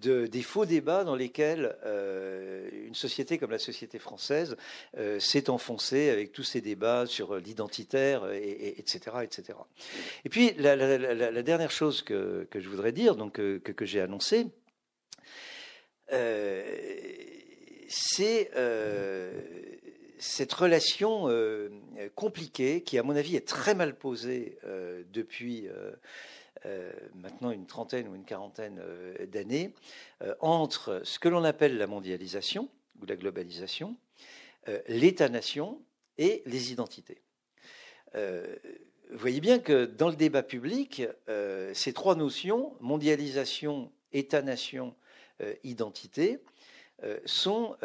[0.00, 4.56] de, des faux débats dans lesquels euh, une société comme la société française
[4.96, 9.58] euh, s'est enfoncée avec tous ces débats sur l'identitaire, et, etc., etc.
[10.24, 14.46] Et puis la, dernière chose que, je voudrais dire, donc que, que j'ai annoncé,
[17.88, 18.50] c'est
[20.18, 21.28] cette relation
[22.14, 24.58] compliquée qui, à mon avis, est très mal posée
[25.12, 25.68] depuis
[27.14, 29.74] maintenant une trentaine ou une quarantaine euh, d'années,
[30.22, 32.68] euh, entre ce que l'on appelle la mondialisation
[33.00, 33.96] ou la globalisation,
[34.88, 35.78] l'État-nation
[36.16, 37.20] et les identités.
[38.14, 41.02] vous voyez bien que dans le débat public,
[41.74, 44.94] ces trois notions, mondialisation, État-nation,
[45.64, 46.38] identité,
[47.26, 47.76] sont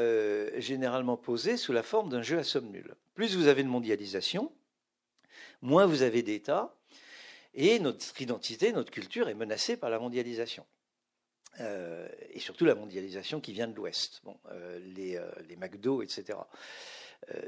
[0.58, 2.96] généralement posées sous la forme d'un jeu à somme nulle.
[3.16, 4.50] Plus vous avez de mondialisation,
[5.62, 6.79] moins vous avez d'État,
[7.54, 10.66] et notre identité, notre culture est menacée par la mondialisation.
[11.62, 16.38] Euh, et surtout la mondialisation qui vient de l'Ouest, euh, les, euh, les, McDo, etc.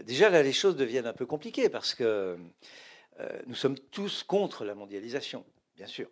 [0.04, 2.38] déjà là, les choses deviennent un peu compliquées parce que
[3.46, 6.10] nous sommes tous contre la mondialisation, bien sûr.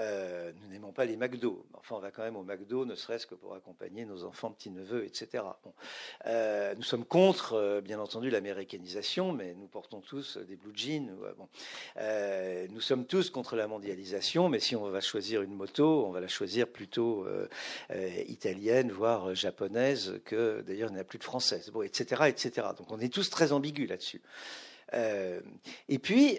[0.00, 1.64] Euh, nous n'aimons pas les McDo.
[1.74, 5.04] Enfin, on va quand même au McDo, ne serait-ce que pour accompagner nos enfants, petits-neveux,
[5.04, 5.44] etc.
[6.26, 11.12] Euh, nous sommes contre, euh, bien entendu, l'américanisation, mais nous portons tous des blue jeans.
[11.38, 11.48] Bon.
[12.70, 16.20] nous sommes tous contre la mondialisation, mais si on va choisir une moto, on va
[16.20, 17.26] la choisir plutôt
[18.28, 22.68] italienne, voire japonaise, que d'ailleurs il n'y a plus de française, bon, etc., etc.
[22.76, 24.22] Donc on est tous très ambigus là-dessus.
[24.92, 26.38] et puis,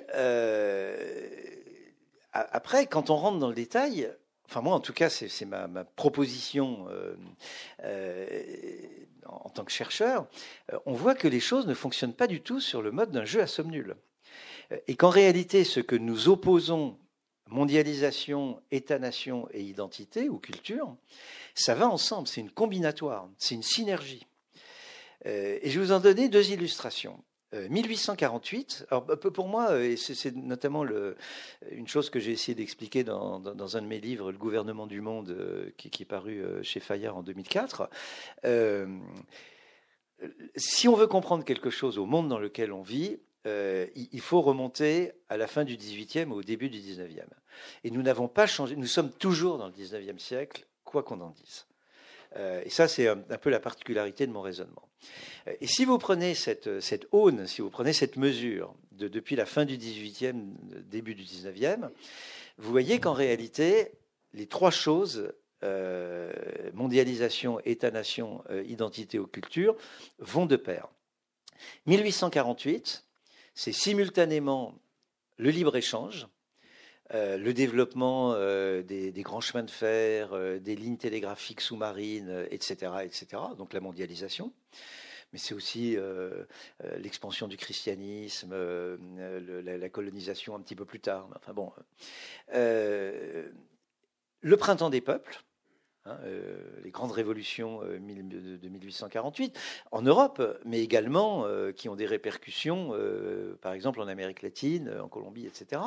[2.35, 4.11] après, quand on rentre dans le détail,
[4.49, 7.15] enfin moi en tout cas, c'est ma, proposition euh,
[7.83, 8.41] euh,
[9.25, 10.27] en, tant que chercheur,
[10.73, 13.23] euh, on voit que les choses ne fonctionnent pas du tout sur le mode d'un
[13.23, 13.95] jeu à somme nulle.
[14.87, 16.97] Et qu'en réalité, ce que nous opposons,
[17.49, 20.95] mondialisation, État-nation et identité ou culture,
[21.53, 24.25] ça va ensemble, c'est une combinatoire, c'est une synergie.
[25.23, 27.23] Et je vais vous en donner deux illustrations.
[27.69, 30.85] 1848, euh, alors pour moi, euh, et c'est notamment
[31.71, 33.41] une chose que j'ai essayé d'expliquer dans,
[33.77, 37.17] un de mes livres, Le gouvernement du monde, euh, qui, qui est paru chez Fayard
[37.17, 37.89] en 2004.
[40.55, 45.11] si on veut comprendre quelque chose au monde dans lequel on vit, il faut remonter
[45.29, 47.25] à la fin du 18e ou au début du 19e.
[47.83, 51.29] Et nous n'avons pas changé, nous sommes toujours dans le 19e siècle, quoi qu'on en
[51.29, 51.65] dise.
[52.35, 54.89] Et ça, c'est un, peu la particularité de mon raisonnement.
[55.61, 59.45] Et si vous prenez cette, cette aune, si vous prenez cette mesure de, depuis la
[59.45, 60.35] fin du 18e,
[60.89, 61.89] début du 19e,
[62.57, 63.91] vous voyez qu'en réalité,
[64.33, 66.31] les trois choses, euh,
[66.73, 69.75] mondialisation, État-nation, euh, identité ou culture,
[70.19, 70.89] vont de pair.
[71.85, 73.05] 1848,
[73.53, 74.75] c'est simultanément
[75.37, 76.27] le libre-échange,
[77.13, 83.41] euh, le développement des, des, grands chemins de fer, des lignes télégraphiques sous-marines, etc., etc.,
[83.57, 84.51] donc la mondialisation
[85.35, 86.45] mais c'est aussi euh,
[86.85, 88.95] euh, l'expansion du christianisme, euh,
[89.61, 91.27] la, colonisation un petit peu plus tard.
[91.35, 91.73] Enfin bon,
[92.53, 93.51] le
[94.57, 95.43] printemps des peuples.
[96.07, 96.19] Hein,
[96.83, 99.59] les grandes révolutions de 1848
[99.91, 102.93] en Europe, mais également qui ont des répercussions,
[103.59, 105.81] par exemple en Amérique latine, en Colombie, etc.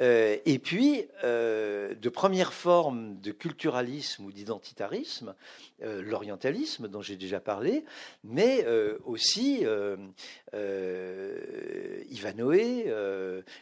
[0.00, 5.34] Euh, et puis, euh, de premières formes de culturalisme ou d'identitarisme,
[5.82, 7.84] euh, l'orientalisme dont j'ai déjà parlé,
[8.24, 8.66] mais
[9.04, 9.66] aussi
[12.10, 12.86] Ivanhoé,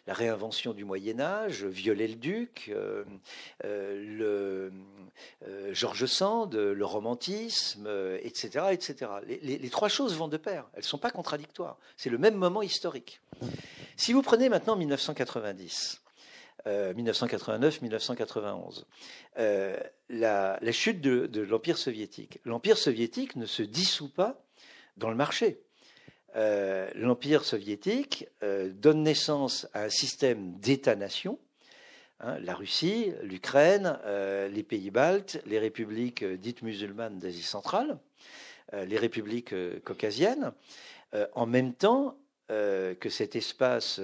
[0.07, 2.73] la réinvention du Moyen Âge, Viollet-le-Duc,
[3.65, 4.73] le,
[5.73, 7.89] Georges Sand, le romantisme,
[8.23, 8.67] etc.
[8.73, 9.11] etc.
[9.27, 12.63] Les, trois choses vont de pair, elles ne sont pas contradictoires, c'est le même moment
[12.63, 13.21] historique.
[13.97, 16.01] Si vous prenez maintenant 1990,
[16.69, 18.85] 1989-1991.
[19.39, 19.79] Euh, euh,
[20.09, 22.41] la, chute de, l'Empire soviétique.
[22.45, 24.45] L'Empire soviétique ne se dissout pas
[24.97, 25.61] dans le marché.
[26.37, 31.39] Euh, L'Empire soviétique donne naissance à un système d'État-nation.
[32.21, 33.99] Hein, la Russie, l'Ukraine,
[34.51, 37.99] les pays baltes, les républiques dites musulmanes d'Asie centrale.
[38.73, 39.55] les républiques
[39.85, 40.53] caucasiennes,
[41.33, 44.01] en même temps que cet espace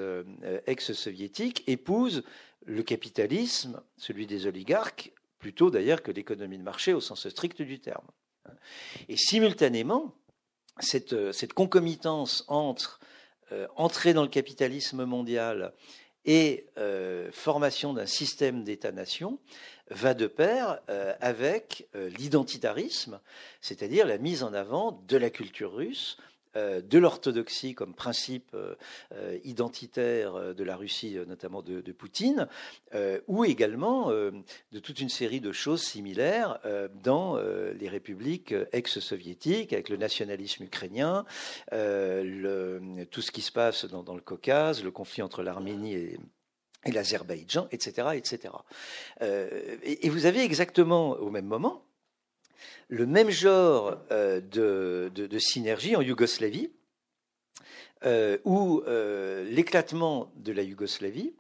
[0.66, 2.22] ex-soviétique épouse
[2.64, 7.80] le capitalisme, celui des oligarques, plutôt d'ailleurs que l'économie de marché au sens strict du
[7.80, 8.06] terme.
[9.08, 10.14] Et simultanément,
[10.78, 13.00] cette, concomitance entre
[13.76, 15.72] entrée dans le capitalisme mondial
[16.24, 16.66] et
[17.32, 19.38] formation d'un système d'État-nation
[19.90, 20.80] va de pair
[21.20, 23.20] avec l'identitarisme,
[23.60, 28.74] c'est-à-dire la mise en avant de la culture russe, euh, de l'orthodoxie comme principe euh,
[29.12, 32.48] euh, identitaire de la Russie, notamment de, Poutine,
[33.28, 36.58] ou également de toute une série de choses similaires
[37.02, 41.24] dans les républiques ex-soviétiques, avec le nationalisme ukrainien,
[41.70, 46.18] tout ce qui se passe dans, le Caucase, le conflit entre l'Arménie et,
[46.86, 48.08] l'Azerbaïdjan, etc.
[48.14, 48.54] etc.
[49.20, 51.84] et, vous avez exactement au même moment
[52.88, 56.70] le même genre euh, de, synergie en Yougoslavie,
[58.04, 61.32] euh, où euh, l'éclatement de la Yougoslavie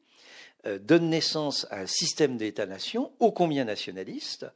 [0.80, 4.46] donne naissance à un système d'État-nation ô combien nationaliste,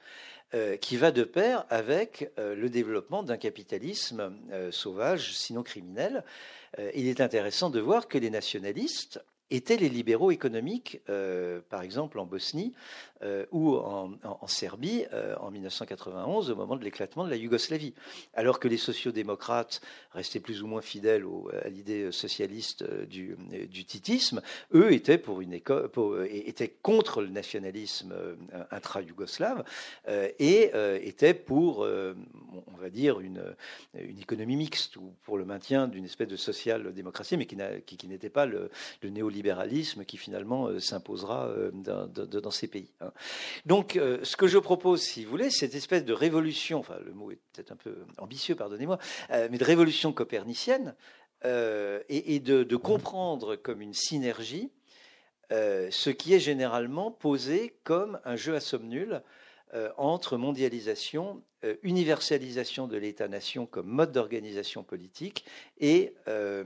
[0.80, 4.32] qui va de pair avec le développement d'un capitalisme
[4.70, 6.24] sauvage, sinon criminel.
[6.94, 11.02] il est intéressant de voir que les nationalistes étaient les libéraux économiques,
[11.68, 12.72] par exemple en Bosnie
[13.22, 17.94] euh, ou en, Serbie euh, en 1991, au moment de l'éclatement de la Yougoslavie.
[18.34, 19.80] Alors que les sociodémocrates
[20.12, 21.24] restaient plus ou moins fidèles
[21.64, 23.36] à l'idée socialiste du,
[23.84, 24.40] titisme,
[24.74, 28.14] eux étaient, pour une étaient contre le nationalisme
[28.70, 29.64] intra-yougoslave
[30.38, 30.70] et
[31.02, 33.42] étaient pour, on va dire, une,
[33.94, 37.56] une économie mixte ou pour le maintien d'une espèce de social-démocratie, mais qui,
[38.08, 38.70] n'était pas le,
[39.02, 42.88] néolibéralisme libéralisme qui finalement euh, s'imposera euh, dans, ces pays.
[43.00, 43.07] Hein.
[43.66, 47.12] Donc, euh, ce que je propose, si vous voulez, cette espèce de révolution, enfin, le
[47.12, 48.98] mot est peut-être un peu ambitieux, pardonnez-moi,
[49.30, 50.94] mais de révolution copernicienne,
[51.44, 54.70] et, de, comprendre comme une synergie
[55.50, 59.22] ce qui est généralement posé comme un jeu à somme nulle
[59.74, 65.44] euh, entre mondialisation, euh, universalisation de l'État-nation comme mode d'organisation politique
[65.78, 66.64] et euh,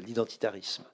[0.00, 0.84] l'identitarisme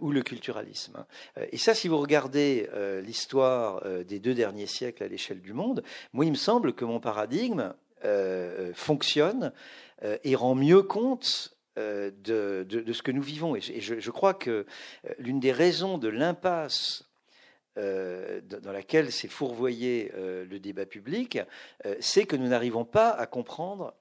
[0.00, 1.04] ou le culturalisme.
[1.52, 2.68] Et ça, si vous regardez
[3.02, 7.00] l'histoire des deux derniers siècles à l'échelle du monde, moi, il me semble que mon
[7.00, 7.74] paradigme
[8.74, 9.52] fonctionne
[10.02, 13.56] et rend mieux compte de, ce que nous vivons.
[13.56, 14.66] Et je crois que
[15.18, 17.09] l'une des raisons de l'impasse
[17.78, 21.38] euh, dans laquelle s'est fourvoyé euh, le débat public,
[21.86, 23.94] euh, c'est que nous n'arrivons pas à comprendre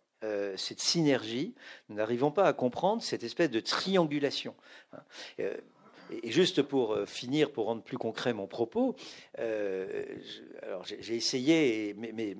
[0.58, 1.56] cette synergie,
[1.88, 4.54] nous n'arrivons pas à comprendre cette espèce de triangulation.
[5.38, 8.98] Et juste pour finir, pour rendre plus concret mon propos,
[9.38, 12.36] j'ai essayé, mais,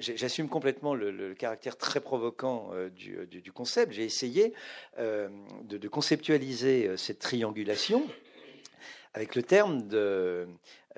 [0.00, 3.92] j'assume complètement le, caractère très provocant du, concept.
[3.92, 4.52] J'ai essayé
[4.98, 8.04] de, conceptualiser cette triangulation
[9.14, 10.48] avec le terme de,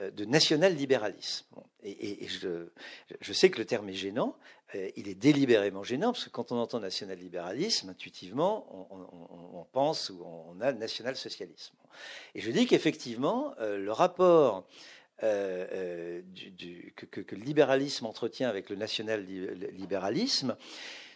[0.01, 1.47] euh, national-libéralisme.
[1.83, 4.37] Et, je, sais que le terme est gênant,
[4.75, 10.23] euh, il est délibérément gênant, parce que quand on entend national-libéralisme, intuitivement, on, pense ou
[10.25, 11.75] on a national-socialisme.
[12.35, 14.67] Et je dis qu'effectivement, euh, le rapport
[15.19, 16.23] que,
[17.31, 20.57] le libéralisme entretient avec le national-libéralisme,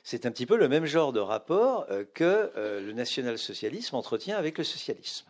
[0.05, 4.65] c'est un petit peu le même genre de rapport que le national-socialisme entretient avec le
[4.65, 5.27] socialisme.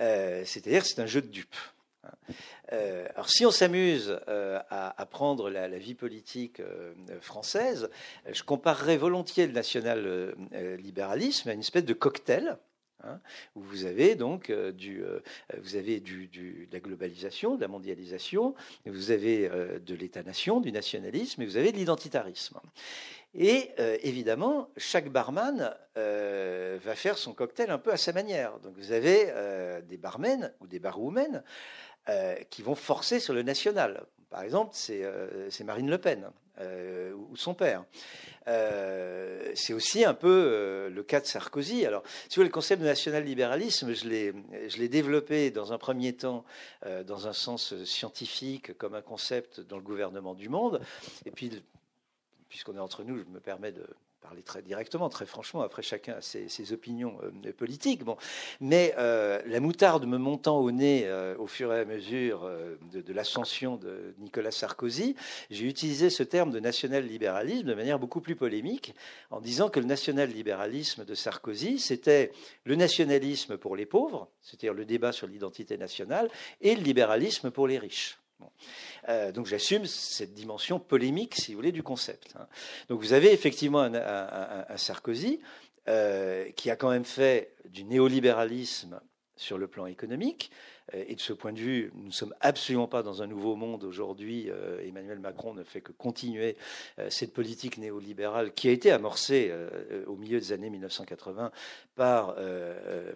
[0.00, 1.56] Euh, c'est-à-dire c'est un jeu de dupes.
[2.72, 6.60] Euh, alors si on s'amuse euh, à, prendre la, vie politique
[7.20, 7.90] française,
[8.30, 12.56] je comparerais volontiers le national-libéralisme à une espèce de cocktail.
[13.04, 13.20] Hein,
[13.56, 15.02] où vous avez donc du,
[15.58, 18.54] vous avez du, de la globalisation, de la mondialisation,
[18.86, 22.60] vous avez de l'État-nation, du nationalisme, et vous avez de l'identitarisme.
[23.34, 28.58] Et euh, évidemment, chaque barman euh, va faire son cocktail un peu à sa manière.
[28.58, 31.42] Donc vous avez euh, des barmen ou des barwomen
[32.50, 34.04] qui vont forcer sur le national.
[34.28, 36.32] Par exemple, c'est Marine Le Pen
[37.14, 37.84] ou son père.
[38.46, 41.86] C'est aussi un peu le cas de Sarkozy.
[41.86, 44.06] Alors, si vous voulez, le concept de national-libéralisme, je
[44.78, 46.44] l'ai développé dans un premier temps
[47.06, 50.80] dans un sens scientifique, comme un concept dans le gouvernement du monde.
[51.26, 51.62] Et puis,
[52.48, 53.86] puisqu'on est entre nous, je me permets de
[54.22, 58.02] parler très directement, très franchement, après chacun ses, opinions euh, politiques.
[58.60, 62.48] Mais euh, la moutarde me montant au nez euh, au fur et à mesure
[62.92, 65.16] de, l'ascension de Nicolas Sarkozy,
[65.50, 68.94] j'ai utilisé ce terme de national-libéralisme de manière beaucoup plus polémique,
[69.30, 72.32] en disant que le national-libéralisme de Sarkozy, c'était
[72.64, 77.66] le nationalisme pour les pauvres, c'est-à-dire le débat sur l'identité nationale, et le libéralisme pour
[77.66, 78.21] les riches.
[79.34, 82.34] Donc j'assume cette dimension polémique, si vous voulez, du concept.
[82.38, 82.46] Hein.
[82.88, 85.40] Donc vous avez effectivement un, Sarkozy
[85.86, 89.00] qui a quand même fait du néolibéralisme
[89.36, 90.52] sur le plan économique,
[90.94, 93.56] euh, et de ce point de vue, nous ne sommes absolument pas dans un nouveau
[93.56, 94.50] monde aujourd'hui.
[94.50, 96.56] Euh, Emmanuel Macron ne fait que continuer
[96.98, 99.52] euh, cette politique néolibérale qui a été amorcée
[100.06, 101.50] au milieu des années 1980
[101.94, 102.36] par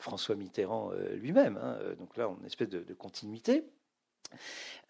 [0.00, 1.58] François Mitterrand lui-même.
[1.62, 1.78] Hein.
[1.98, 3.64] Donc là, on a une espèce de, continuité.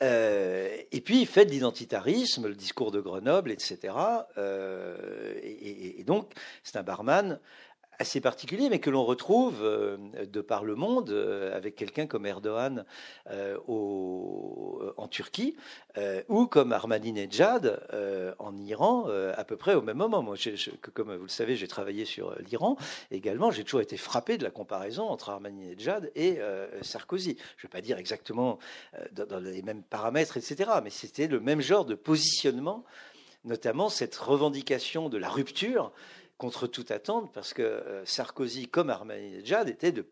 [0.01, 3.95] Et puis, il fait de l'identitarisme, le discours de Grenoble, etc.
[5.43, 6.32] et, donc,
[6.62, 7.39] c'est un barman
[7.99, 12.27] assez particulier, mais que l'on retrouve euh, de par le monde euh, avec quelqu'un comme
[12.27, 12.85] Erdogan
[13.31, 15.57] euh, en Turquie
[16.29, 17.81] ou comme Ahmadinejad
[18.39, 20.23] en Iran à peu près au même moment.
[20.23, 20.37] Moi,
[20.93, 22.77] comme vous le savez, j'ai travaillé sur l'Iran
[23.11, 23.51] également.
[23.51, 26.39] J'ai toujours été frappé de la comparaison entre Ahmadinejad et
[26.83, 27.37] Sarkozy.
[27.57, 28.59] Je ne vais pas dire exactement
[29.13, 32.85] dans, les mêmes paramètres, etc., mais c'était le même genre de positionnement,
[33.45, 35.93] notamment cette revendication de la rupture
[36.39, 40.05] contre toute attente, parce que euh, Sarkozy, comme Ahmadinejad, étaient de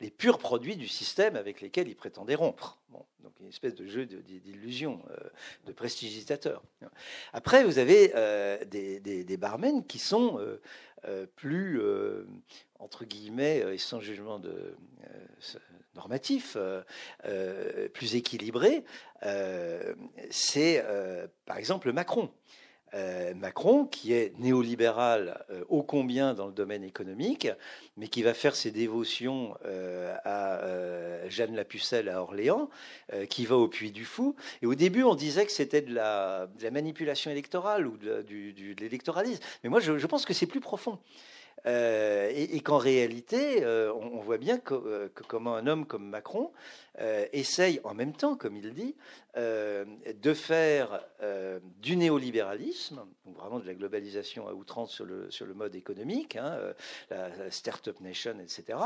[0.00, 2.78] les purs produits du système avec lesquels il prétendait rompre.
[2.90, 5.16] donc une espèce de jeu d'illusion, euh,
[5.66, 6.62] de prestigitateurs.
[7.32, 9.38] Après, vous avez euh, des, des,
[9.86, 10.40] qui sont
[11.36, 11.80] plus,
[12.80, 14.74] entre guillemets, et sans jugement de,
[15.94, 16.56] normatif,
[17.92, 18.84] plus équilibrés.
[20.30, 20.84] C'est,
[21.44, 22.30] par exemple, Macron.
[22.94, 27.48] Euh, Macron, qui est néolibéral euh, ô combien dans le domaine économique,
[27.96, 32.70] mais qui va faire ses dévotions euh, à Jeanne la Pucelle à Orléans,
[33.28, 34.36] qui va au Puy du Fou.
[34.62, 38.24] Et au début, on disait que c'était de la, manipulation électorale ou de,
[38.80, 39.42] l'électoralisme.
[39.64, 40.98] Mais moi, je pense que c'est plus profond.
[41.66, 46.52] Euh, et, qu'en réalité, euh, on, voit bien que, comment un homme comme Macron
[47.00, 48.94] euh, essaye en même temps, comme il dit,
[49.36, 51.04] de faire
[51.82, 55.04] du néolibéralisme, donc vraiment de la globalisation à outrance sur
[55.46, 56.58] le, mode économique, hein,
[57.10, 58.78] la, Startup Nation, etc.,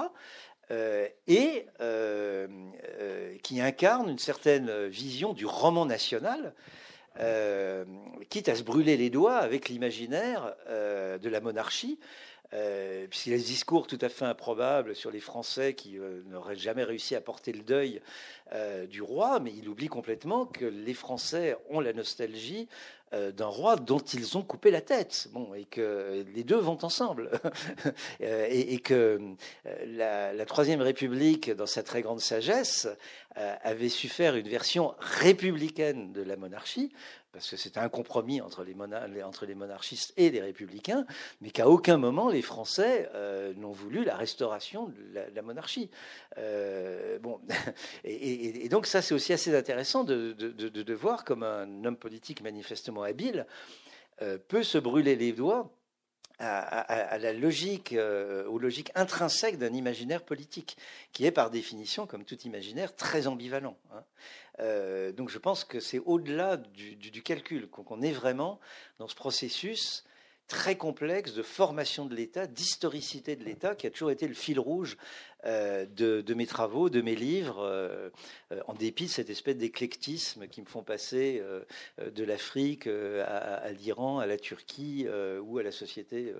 [1.26, 1.66] et
[3.42, 6.54] qui incarne une certaine vision du roman national.
[8.28, 11.98] Quitte à se brûler les doigts avec l'imaginaire de la monarchie,
[12.52, 16.56] euh, puisqu'il a ce discours tout à fait improbable sur les Français qui euh, n'auraient
[16.56, 18.02] jamais réussi à porter le deuil
[18.52, 23.46] euh, du roi, mais il oublie complètement que les Français ont la nostalgie euh, d'un
[23.46, 25.28] roi dont ils ont coupé la tête.
[25.32, 27.30] Bon, et que les deux vont ensemble.
[28.20, 29.20] et, que
[29.86, 32.88] la, la, Troisième République, dans sa très grande sagesse,
[33.34, 36.92] avait su faire une version républicaine de la monarchie,
[37.32, 38.74] parce que c'était un compromis entre les,
[39.54, 41.06] monarchistes et les républicains,
[41.40, 45.90] mais qu'à aucun moment les Français euh, n'ont voulu la restauration de la, monarchie.
[46.38, 47.40] Euh, bon,
[48.04, 53.02] et, donc ça, c'est aussi assez intéressant de, de, voir comme un homme politique manifestement
[53.02, 53.46] habile
[54.22, 55.72] euh, peut se brûler les doigts
[56.42, 57.94] à, la logique,
[58.48, 60.78] aux logiques intrinsèques d'un imaginaire politique,
[61.12, 63.76] qui est par définition, comme tout imaginaire, très ambivalent.
[63.92, 64.02] Hein.
[64.60, 68.60] Euh, donc je pense que c'est au-delà du, calcul, qu'on est vraiment
[68.98, 70.04] dans ce processus
[70.48, 74.58] très complexe de formation de l'État, d'historicité de l'État, qui a toujours été le fil
[74.58, 74.96] rouge
[75.46, 78.10] euh, de, mes travaux, de mes livres, euh,
[78.52, 81.42] euh, en dépit de cette espèce d'éclectisme qui me font passer
[81.98, 85.06] de l'Afrique à, l'Iran, à la Turquie
[85.42, 86.32] ou à la société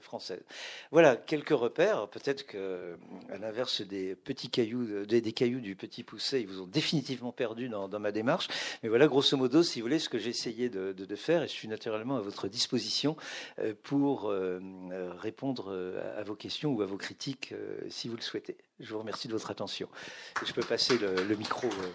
[0.00, 0.42] française.
[0.90, 2.08] Voilà quelques repères.
[2.08, 2.96] Peut-être que,
[3.30, 7.68] à l'inverse des petits cailloux, des, cailloux du petit poussé, ils vous ont définitivement perdu
[7.68, 8.48] dans, ma démarche.
[8.82, 11.52] Mais voilà, grosso modo, si vous voulez, ce que j'ai essayé de, faire, et je
[11.52, 13.16] suis naturellement à votre disposition
[13.82, 14.32] pour
[15.20, 15.72] répondre
[16.16, 17.54] à vos questions ou à vos critiques,
[17.88, 18.56] si vous le souhaitez.
[18.80, 19.88] Je vous remercie de votre attention.
[20.44, 21.68] je peux passer le, micro.
[21.68, 21.92] Euh.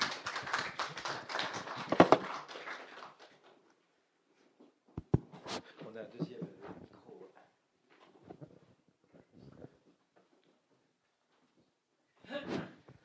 [5.85, 6.39] On a un deuxième
[6.81, 7.31] micro.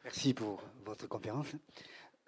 [0.05, 1.49] Merci pour votre conférence.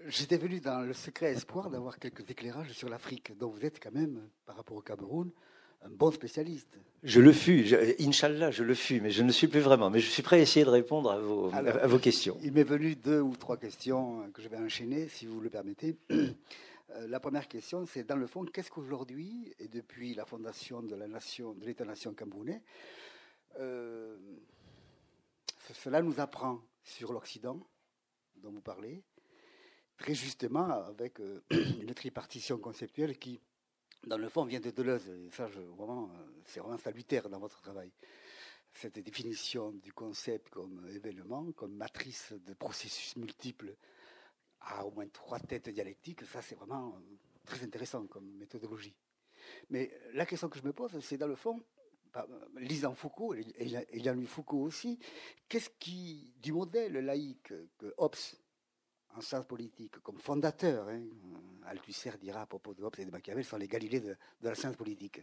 [0.07, 3.93] J'étais venu dans le secret espoir d'avoir quelques éclairages sur l'Afrique, dont vous êtes quand
[3.93, 5.31] même, par rapport au Cameroun,
[5.83, 6.79] un bon spécialiste.
[7.03, 9.91] Je le fus, je, Inch'Allah, je le fus, mais je ne suis plus vraiment.
[9.91, 12.39] Mais je suis prêt à essayer de répondre à vos, à vos questions.
[12.43, 15.97] Il m'est venu deux ou trois questions que je vais enchaîner, si vous le permettez.
[16.95, 20.95] Euh, la première question, c'est dans le fond, qu'est-ce qu'aujourd'hui, et depuis la fondation de
[20.95, 22.63] la nation, de l'État-nation camerounais,
[23.59, 24.17] euh,
[25.73, 27.61] cela nous apprend sur l'Occident,
[28.37, 29.03] dont vous parlez,
[29.99, 31.43] très justement avec euh,
[31.81, 33.41] une tripartition conceptuelle qui
[34.05, 35.09] dans le fond, vient de Deleuze.
[35.09, 36.11] Et ça, vraiment,
[36.45, 37.91] c'est vraiment salutaire dans votre travail.
[38.73, 43.75] Cette définition du concept comme événement, comme matrice de processus multiples
[44.61, 46.25] a au moins trois têtes dialectiques.
[46.25, 47.01] Ça, c'est vraiment
[47.45, 48.95] très intéressant comme méthodologie.
[49.71, 51.63] Mais la question que je me pose, c'est dans le fond,
[52.13, 52.27] bah,
[52.57, 54.99] lisant Foucault, et Foucault aussi,
[55.49, 58.17] qu'est-ce qui, du modèle laïque que Hobbes,
[59.17, 61.03] en sciences politiques, comme fondateur, hein,
[61.67, 64.77] Althusser dira à propos de Hobbes et de Machiavel, sont les Galilées de, la science
[64.77, 65.23] politique.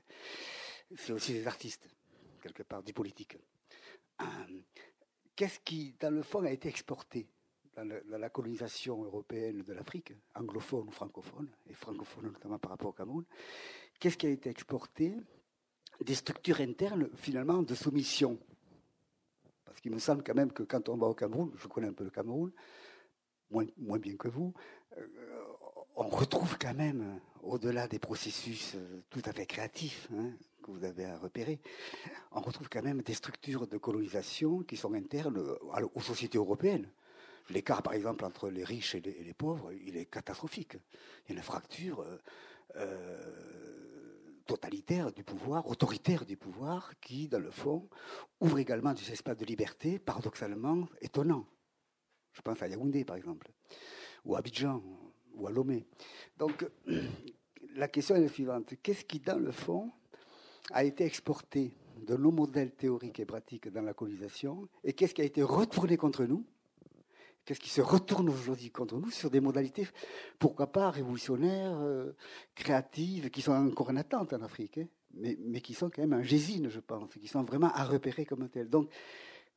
[0.96, 1.88] C'est aussi des artistes,
[2.42, 3.38] quelque part, du politique.
[4.22, 4.26] Euh,
[5.36, 7.28] qu'est-ce qui, dans le fond, a été exporté
[7.76, 12.94] dans, la colonisation européenne de l'Afrique, anglophone ou francophone, et francophone notamment par rapport au
[12.94, 13.26] Cameroun
[14.00, 15.16] Qu'est-ce qui a été exporté
[16.04, 18.40] des structures internes, finalement, de soumission?
[19.64, 21.94] Parce qu'il me semble quand même que quand on va au Cameroun, je connais un
[21.94, 22.52] peu le Cameroun,
[23.78, 24.54] moins, bien que vous,
[24.98, 25.06] euh,
[25.96, 30.32] on retrouve quand même, au-delà des processus euh, tout à fait créatifs hein,
[30.64, 31.60] que vous avez à repérer,
[32.32, 35.42] on retrouve quand même des structures de colonisation qui sont internes
[35.94, 36.90] aux sociétés européennes.
[37.50, 40.78] L'écart, par exemple, entre les riches et les, pauvres, il est catastrophique.
[41.28, 42.06] Il y a une fracture.
[42.78, 43.84] Euh,
[44.46, 47.88] totalitaire du pouvoir, autoritaire du pouvoir, qui, dans le fond,
[48.40, 51.46] ouvre également des espaces de liberté paradoxalement étonnants.
[52.34, 53.52] Je pense à Yaoundé, par exemple,
[54.26, 54.82] ou à Abidjan,
[55.36, 55.86] ou à Lomé.
[56.38, 56.66] Donc,
[57.76, 58.74] la question est la suivante.
[58.82, 59.92] Qu'est-ce qui, dans le fond,
[60.72, 61.72] a été exporté
[62.06, 65.98] de nos modèles théoriques et pratiques dans la colonisation, et qu'est-ce qui a été retourné
[65.98, 66.46] contre nous?
[67.46, 69.86] Qu'est-ce qui se retourne aujourd'hui contre nous sur des modalités,
[70.40, 72.14] pourquoi pas révolutionnaires, euh,
[72.56, 76.24] créatives, qui sont encore en attente en Afrique, hein, mais, qui sont quand même un
[76.24, 78.70] gésine, je pense, qui sont vraiment à repérer comme tels.
[78.70, 78.90] Donc,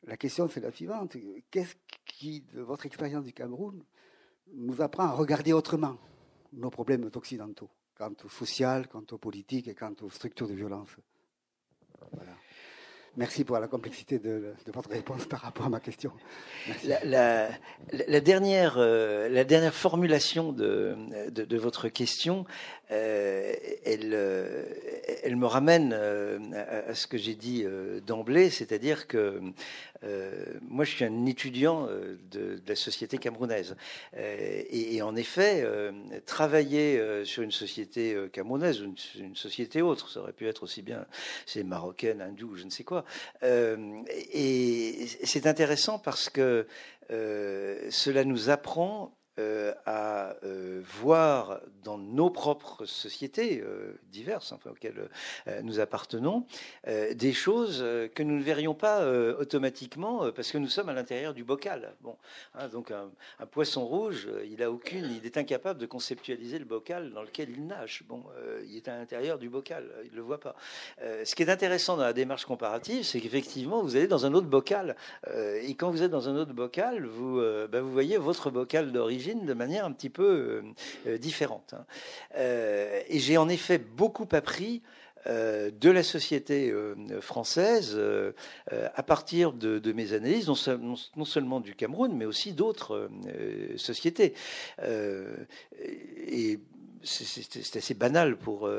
[0.06, 1.16] la question, c'est la suivante.
[1.50, 3.84] Qu'est-ce qui, de votre expérience du Cameroun,
[4.54, 5.98] nous apprend à regarder autrement
[6.52, 10.90] nos problèmes occidentaux, quant au social, quant aux politiques et quant aux structures de violence?
[12.12, 12.32] Voilà.
[13.18, 16.12] Merci pour la complexité de, votre réponse par rapport à ma question.
[16.84, 20.94] La, dernière, euh, la dernière formulation de,
[21.56, 22.44] votre question,
[22.90, 23.54] euh,
[23.86, 24.64] elle, euh,
[25.22, 27.64] elle me ramène à, ce que j'ai dit
[28.06, 29.40] d'emblée, c'est-à-dire que
[30.60, 31.88] moi je suis un étudiant
[32.30, 33.76] de, la société camerounaise.
[34.14, 35.66] Et, en effet,
[36.26, 41.06] travailler sur une société camerounaise, une, une société autre, ça aurait pu être aussi bien,
[41.46, 43.05] c'est marocaine, hindoue, je ne sais quoi,
[43.42, 44.02] euh,
[44.32, 46.66] et c'est intéressant parce que
[47.10, 55.10] euh, cela nous apprend euh, à euh, voir dans nos propres sociétés euh, diverses auxquelles
[55.62, 56.46] nous appartenons
[56.86, 57.84] des choses
[58.14, 59.06] que nous ne verrions pas
[59.38, 61.94] automatiquement parce que nous sommes à l'intérieur du bocal.
[62.00, 62.16] Bon,
[62.54, 63.10] hein, donc un,
[63.46, 67.66] poisson rouge, il a aucune, il est incapable de conceptualiser le bocal dans lequel il
[67.66, 68.04] nage.
[68.08, 68.24] Bon,
[68.66, 70.56] il est à l'intérieur du bocal, il ne le voit pas.
[71.24, 74.48] ce qui est intéressant dans la démarche comparative, c'est qu'effectivement vous allez dans un autre
[74.48, 74.96] bocal
[75.34, 79.25] et quand vous êtes dans un autre bocal, vous, bah, vous voyez votre bocal d'origine
[79.34, 80.62] de manière un petit peu euh,
[81.06, 81.74] euh, différente.
[81.74, 81.84] Hein.
[82.36, 84.82] Euh, et j'ai en effet beaucoup appris
[85.28, 86.72] de la société
[87.20, 88.00] française
[88.70, 93.10] à partir de, mes analyses, non, seulement du Cameroun, mais aussi d'autres
[93.74, 94.34] sociétés.
[94.78, 96.60] et
[97.02, 98.70] c'est assez banal pour,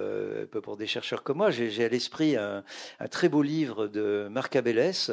[0.64, 1.52] pour des chercheurs comme moi.
[1.52, 2.64] J'ai à l'esprit un,
[3.12, 5.12] très beau livre de Marc Abélès,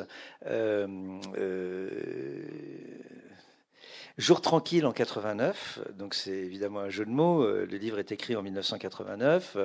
[4.16, 7.42] Jour tranquille en 89, donc c'est évidemment un jeu de mots.
[7.42, 9.56] Euh, le livre est écrit en 1989.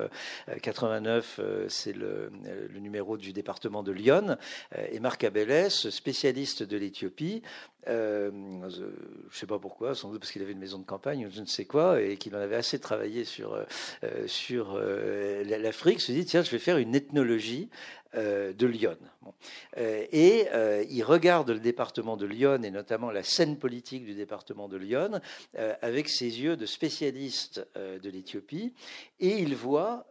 [0.63, 2.31] 89, euh, euh, c'est le,
[2.79, 4.37] numéro du département de Lyon.
[4.91, 7.43] Et Marc Abélès, spécialiste de l'Éthiopie,
[7.85, 8.69] je ne
[9.31, 11.45] sais pas pourquoi, sans doute parce qu'il avait une maison de campagne ou je ne
[11.45, 13.57] sais quoi, et qu'il en avait assez travaillé sur,
[14.25, 17.69] sur l'Afrique, se dit tiens, je vais faire une ethnologie
[18.15, 18.97] de Lyon.
[19.77, 24.15] Euh, et euh, il regarde le département de Lyon et notamment la scène politique du
[24.15, 25.21] département de Lyon
[25.81, 28.73] avec ses yeux de spécialiste de l'Éthiopie
[29.19, 30.07] et il voit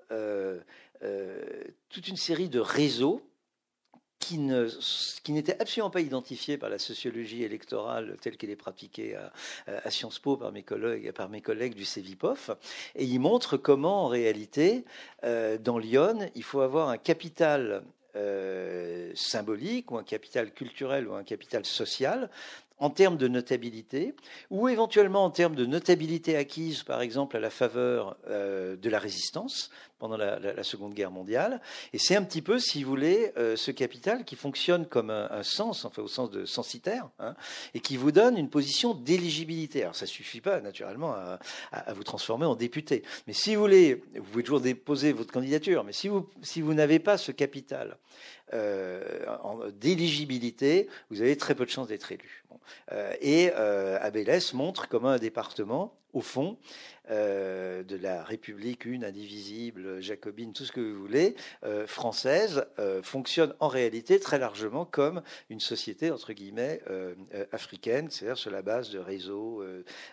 [1.89, 3.23] toute une série de réseaux
[4.19, 10.19] qui, n'était absolument pas identifié par la sociologie électorale telle qu'elle est pratiquée à, Sciences
[10.19, 12.51] Po par mes collègues, par mes collègues du CEVIPOF.
[12.97, 14.85] Et il montre comment, en réalité,
[15.25, 17.83] euh, dans Lyon, il faut avoir un capital
[18.17, 22.31] euh, symbolique ou un capital culturel ou un capital social
[22.81, 24.15] en termes de notabilité,
[24.51, 28.99] ou éventuellement en termes de notabilité acquise, par exemple, à la faveur euh, de la
[28.99, 31.61] résistance pendant la, Seconde Guerre mondiale.
[31.93, 35.43] Et c'est un petit peu, si vous voulez, euh, ce capital qui fonctionne comme un,
[35.43, 37.35] sens, enfin au sens de censitaire, hein,
[37.75, 39.83] et qui vous donne une position d'éligibilité.
[39.83, 41.39] Alors ça suffit pas, naturellement, à,
[41.73, 43.03] à, vous transformer en député.
[43.27, 46.75] Mais si vous voulez, vous pouvez toujours déposer votre candidature, mais si vous, si vous
[46.75, 47.97] n'avez pas ce capital
[48.55, 52.45] euh, d'éligibilité, vous avez très peu de chances d'être élu.
[53.21, 56.59] et Abélès montre comment un département, au fond,
[57.11, 63.03] euh, de la République une, indivisible, jacobine, tout ce que vous voulez, euh, française, euh,
[63.03, 66.83] fonctionne en réalité très largement comme une société, entre guillemets,
[67.53, 69.63] africaine, c'est-à-dire sur la base de réseaux,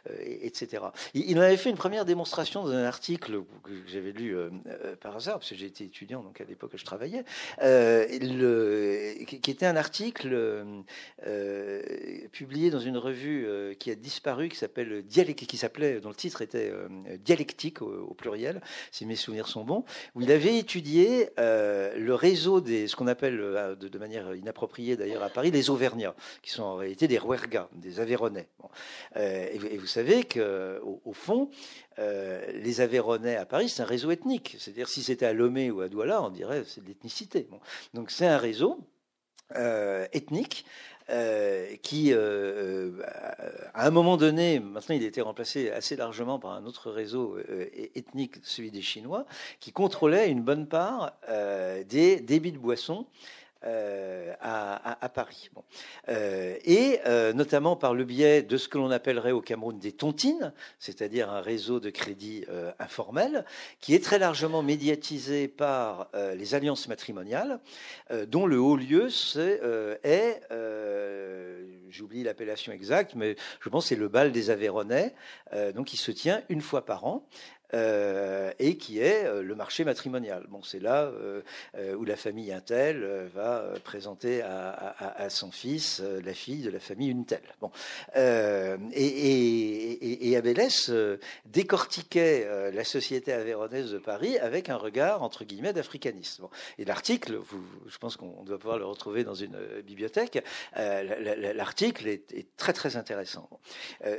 [0.07, 0.85] etc.
[1.13, 4.35] Il, en avait fait une première démonstration dans un article que j'avais lu
[5.01, 7.23] par hasard, parce que j'étais étudiant, donc à l'époque je travaillais,
[9.25, 10.65] qui était un article
[12.31, 16.71] publié dans une revue qui a disparu, qui s'appelle qui s'appelait, dont le titre était
[16.71, 18.61] euh, dialectique au, pluriel,
[18.91, 19.83] si mes souvenirs sont bons,
[20.15, 24.97] où il avait étudié euh, le réseau des, ce qu'on appelle euh, de, manière inappropriée
[24.97, 28.47] d'ailleurs à Paris, les Auvergnats, qui sont en réalité des Rouergas, des Aveyronais.
[29.15, 31.49] et, vous, savez qu'au au fond,
[31.97, 34.55] les Aveyronais à Paris, c'est un réseau ethnique.
[34.59, 37.47] C'est-à-dire, si c'était à Lomé ou à Douala, on dirait c'est de l'ethnicité.
[37.93, 38.79] Donc, c'est un réseau
[40.11, 40.65] ethnique
[41.11, 42.91] euh, qui, euh, euh,
[43.75, 47.37] à un moment donné, maintenant il a été remplacé assez largement par un autre réseau
[47.95, 49.25] ethnique, celui des Chinois,
[49.59, 51.13] qui contrôlait une bonne part
[51.87, 53.05] des débits de boissons
[53.65, 55.49] euh, à, Paris.
[56.09, 59.91] Euh, et euh, notamment par le biais de ce que l'on appellerait au Cameroun des
[59.91, 62.45] tontines, c'est-à-dire un réseau de crédit
[62.79, 63.45] informel,
[63.79, 67.59] qui est très largement médiatisé par les alliances matrimoniales,
[68.27, 69.07] dont le haut lieu
[70.03, 70.41] est,
[71.89, 75.15] j'oublie l'appellation exacte, mais je pense que c'est le bal des Aveyronais,
[75.73, 77.25] donc qui se tient une fois par an.
[77.73, 80.45] Euh, et qui est euh, le marché matrimonial.
[80.49, 81.41] Bon, c'est là euh,
[81.95, 87.41] où la famille Intel va présenter à, son fils la fille de la famille Untel.
[87.59, 87.71] Bon,
[88.15, 90.91] et, et, Abélès
[91.45, 96.43] décortiquait la société avéronaise de Paris avec un regard entre guillemets d'africanisme.
[96.43, 96.49] Bon.
[96.77, 97.39] Et l'article,
[97.87, 100.43] je pense qu'on doit pouvoir le retrouver dans une bibliothèque.
[100.75, 103.49] l'article est, est, très très intéressant.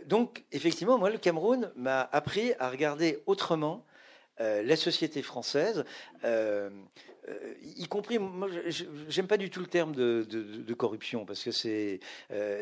[0.07, 3.36] donc, effectivement, moi, le Cameroun m'a appris à regarder autrement
[4.41, 5.84] euh, la société française,
[6.24, 6.68] euh,
[7.29, 8.49] euh, y compris, moi,
[9.09, 12.01] j'aime pas du tout le terme de, corruption parce que c'est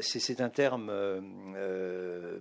[0.01, 0.93] c'est un terme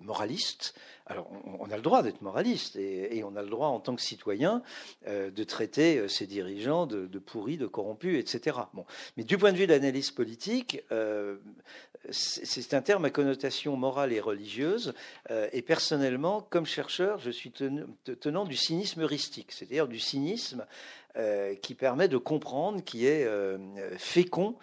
[0.01, 0.75] moraliste.
[1.05, 4.01] Alors, on, a le droit d'être moraliste et, on a le droit, en tant que
[4.01, 4.61] citoyen,
[5.07, 8.57] de traiter ses dirigeants de, pourris, de corrompus, etc.
[8.73, 8.85] Bon,
[9.17, 10.81] mais du point de vue de l'analyse politique,
[12.09, 14.93] c'est un terme à connotation morale et religieuse.
[15.31, 20.65] Euh, et personnellement, comme chercheur, je suis tenant du cynisme heuristique, c'est-à-dire du cynisme
[21.17, 23.57] euh, qui permet de comprendre, qui est euh,
[23.97, 24.57] fécond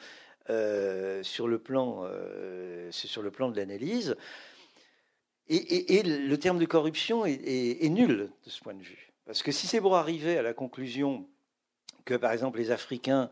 [1.23, 2.11] sur, le plan,
[2.91, 4.17] sur le plan de l'analyse.
[5.49, 9.13] Et, le terme de corruption est, nul de ce point de vue.
[9.27, 11.29] Parce que si c'est pour arriver à la conclusion
[12.05, 13.31] que, par exemple, les Africains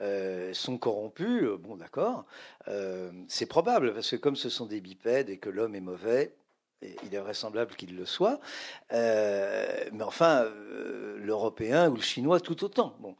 [0.00, 2.24] euh, sont corrompus, euh, bon d'accord,
[2.68, 6.34] euh, c'est probable, parce que comme ce sont des bipèdes et que l'homme est mauvais,
[6.82, 8.40] il est vraisemblable qu'il le soit,
[8.92, 10.46] mais enfin,
[11.16, 12.94] l'Européen ou le Chinois tout autant.
[13.00, 13.16] Bon.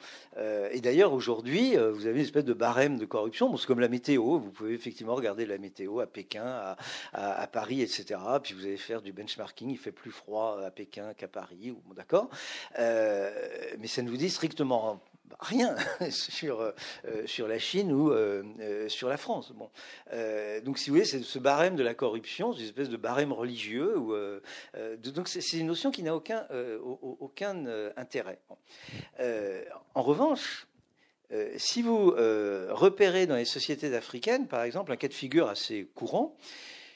[0.70, 3.50] et d'ailleurs, aujourd'hui, vous avez une espèce de barème de corruption.
[3.50, 6.76] Bon, c'est comme la météo, vous pouvez effectivement regarder la météo à Pékin,
[7.12, 8.20] à, Paris, etc.
[8.42, 11.94] Puis vous allez faire du benchmarking, il fait plus froid à Pékin qu'à Paris, bon,
[11.94, 12.28] d'accord.
[12.78, 15.00] mais ça ne vous dit strictement
[15.40, 15.76] rien
[16.10, 16.72] sur, euh,
[17.26, 19.52] sur la Chine ou euh, euh, sur la France.
[19.52, 19.70] Bon.
[20.64, 23.94] donc, si vous voulez, c'est ce barème de la corruption, une espèce de barème religieux.
[24.98, 27.66] Donc, c'est une notion qui n'a aucun
[27.96, 28.38] intérêt.
[29.94, 30.66] en revanche,
[31.56, 36.36] si vous repérez dans les sociétés africaines, par exemple, un cas de figure assez courant,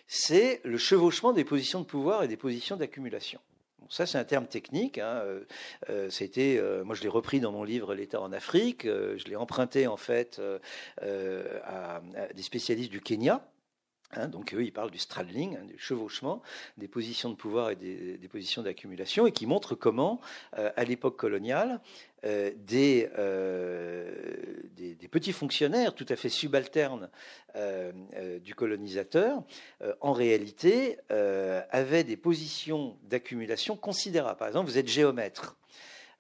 [0.06, 3.40] c'est le chevauchement des positions de pouvoir et des positions d'accumulation
[3.88, 4.98] ça, c'est un terme technique.
[4.98, 5.22] Hein.
[5.24, 5.44] Euh,
[5.90, 8.84] euh, euh, moi, je l'ai repris dans mon livre L'État en Afrique.
[8.86, 10.40] je l'ai emprunté en fait
[11.00, 12.00] à,
[12.34, 13.46] des spécialistes du Kenya.
[14.14, 14.28] Hein.
[14.28, 16.42] donc eux, ils parlent du straddling, hein, du chevauchement,
[16.76, 20.20] des positions de pouvoir et des, des positions d'accumulation, et qui montrent comment,
[20.52, 21.80] à l'époque coloniale,
[22.24, 24.12] euh, euh,
[24.76, 27.10] des, des, petits fonctionnaires tout à fait subalternes
[27.56, 27.92] euh,
[28.38, 29.42] du colonisateur,
[30.00, 34.38] en réalité, avaient des positions d'accumulation considérables.
[34.38, 35.56] Par exemple, vous êtes géomètre.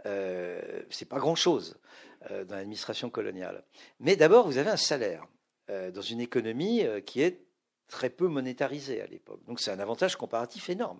[0.04, 1.78] c'est pas grand-chose
[2.30, 3.64] dans l'administration coloniale.
[4.00, 5.26] Mais d'abord, vous avez un salaire
[5.68, 7.40] dans une économie qui est
[7.92, 9.40] très peu monétarisé à l'époque.
[9.46, 10.98] Donc c'est un avantage comparatif énorme,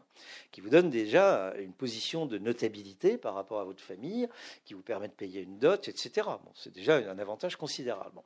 [0.50, 4.28] qui vous donne déjà une position de notabilité par rapport à votre famille,
[4.66, 6.28] qui vous permet de payer une dot, etc.
[6.44, 8.20] Bon, c'est déjà un avantage considérable.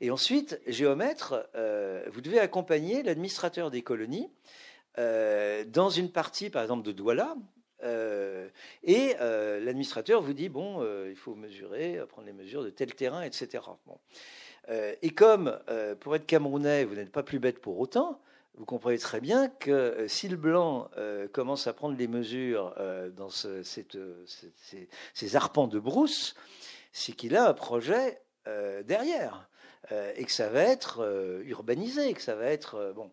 [0.00, 4.30] Et ensuite, géomètre, euh, vous devez accompagner l'administrateur des colonies
[4.98, 7.36] euh, dans une partie, par exemple, de Douala,
[7.82, 8.48] euh,
[8.82, 13.62] et l'administrateur vous dit bon, il faut mesurer, prendre les mesures de tel terrain, etc.
[13.86, 13.98] Bon.
[14.68, 18.20] Euh, et comme, euh, pour être camerounais, vous n'êtes pas plus bête pour autant,
[18.56, 20.88] vous comprenez très bien que si le blanc
[21.34, 22.74] commence à prendre des mesures
[23.14, 23.62] dans ces,
[25.34, 26.34] arpents de brousse,
[26.90, 28.22] c'est qu'il a un projet
[28.86, 29.46] derrière
[29.90, 33.10] et que ça va être urbanisé, que ça va être bon.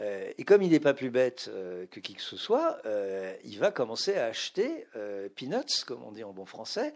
[0.00, 3.34] Euh, et comme il n'est pas plus bête euh, que qui que ce soit, euh,
[3.44, 4.86] il va commencer à acheter
[5.36, 6.92] peanuts, comme on dit en bon français,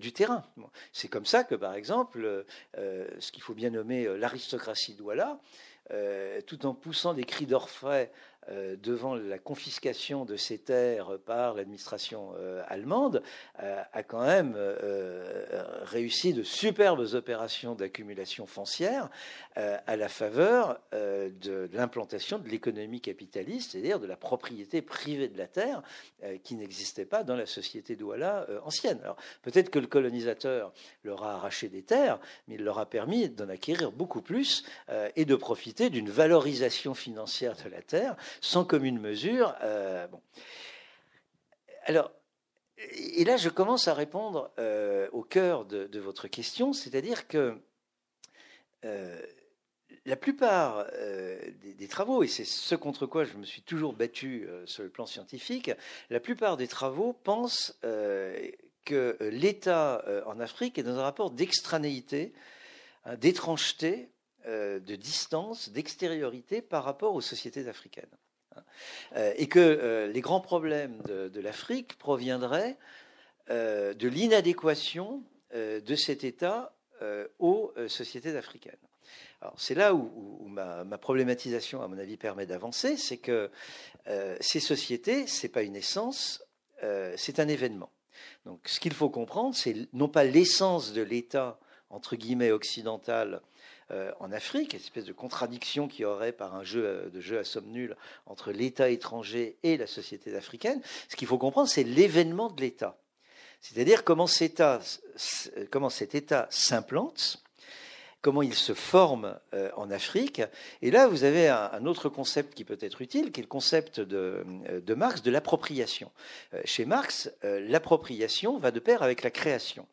[0.00, 0.44] du terrain.
[0.92, 2.44] C'est comme ça que, par exemple,
[2.74, 5.38] ce qu'il faut bien nommer l'aristocratie Douala,
[6.46, 8.37] tout en poussant des cris d'orfraie euh,
[8.82, 13.22] devant la confiscation de ces terres par l'administration euh, allemande,
[13.62, 14.56] euh, a quand même
[15.82, 19.08] réussi de superbes opérations d'accumulation foncière
[19.54, 25.46] à la faveur de l'implantation de l'économie capitaliste, c'est-à-dire de la propriété privée de la
[25.46, 25.82] terre
[26.44, 29.00] qui n'existait pas dans la société douala ancienne.
[29.02, 30.72] Alors peut-être que le colonisateur
[31.02, 34.64] leur a arraché des terres, mais il leur a permis d'en acquérir beaucoup plus
[35.16, 39.54] et de profiter d'une valorisation financière de la terre sans commune mesure.
[39.62, 40.06] Euh.
[41.84, 42.12] Alors,
[42.76, 47.58] et là, je commence à répondre euh, au cœur de, votre question, c'est-à-dire que
[48.84, 49.20] euh,
[50.04, 50.86] la plupart
[51.60, 55.06] des, travaux, et c'est ce contre quoi je me suis toujours battu sur le plan
[55.06, 55.70] scientifique,
[56.08, 62.32] la plupart des travaux pensent que l'État en Afrique est dans un rapport d'extranéité,
[63.04, 64.10] hein, d'étrangeté,
[64.46, 68.16] de distance, d'extériorité par rapport aux sociétés africaines.
[69.16, 72.76] Euh, et que euh, les grands problèmes de, l'Afrique proviendraient
[73.50, 75.22] euh, de l'inadéquation
[75.54, 76.74] de cet État
[77.38, 78.76] aux sociétés africaines.
[79.40, 83.50] Alors c'est là où, ma, problématisation, à mon avis, permet d'avancer, c'est que
[84.40, 86.44] ces sociétés, c'est pas une essence,
[87.16, 87.90] c'est un événement.
[88.44, 93.40] Donc ce qu'il faut comprendre, c'est non pas l'essence de l'État entre guillemets occidental
[94.20, 97.44] en Afrique, une espèce de contradiction qui aurait par un jeu euh, de jeu à
[97.44, 100.82] somme nulle entre l'État étranger et la société africaine.
[101.08, 102.98] Ce qu'il faut comprendre, c'est l'événement de l'État.
[103.60, 104.26] C'est-à-dire comment,
[105.70, 107.42] comment cet État s'implante,
[108.20, 110.42] comment il se forme euh, en Afrique.
[110.82, 114.00] Et là, vous avez un, autre concept qui peut être utile, qui est le concept
[114.00, 116.12] de Marx de l'appropriation.
[116.64, 119.86] chez Marx, l'appropriation va de pair avec la création.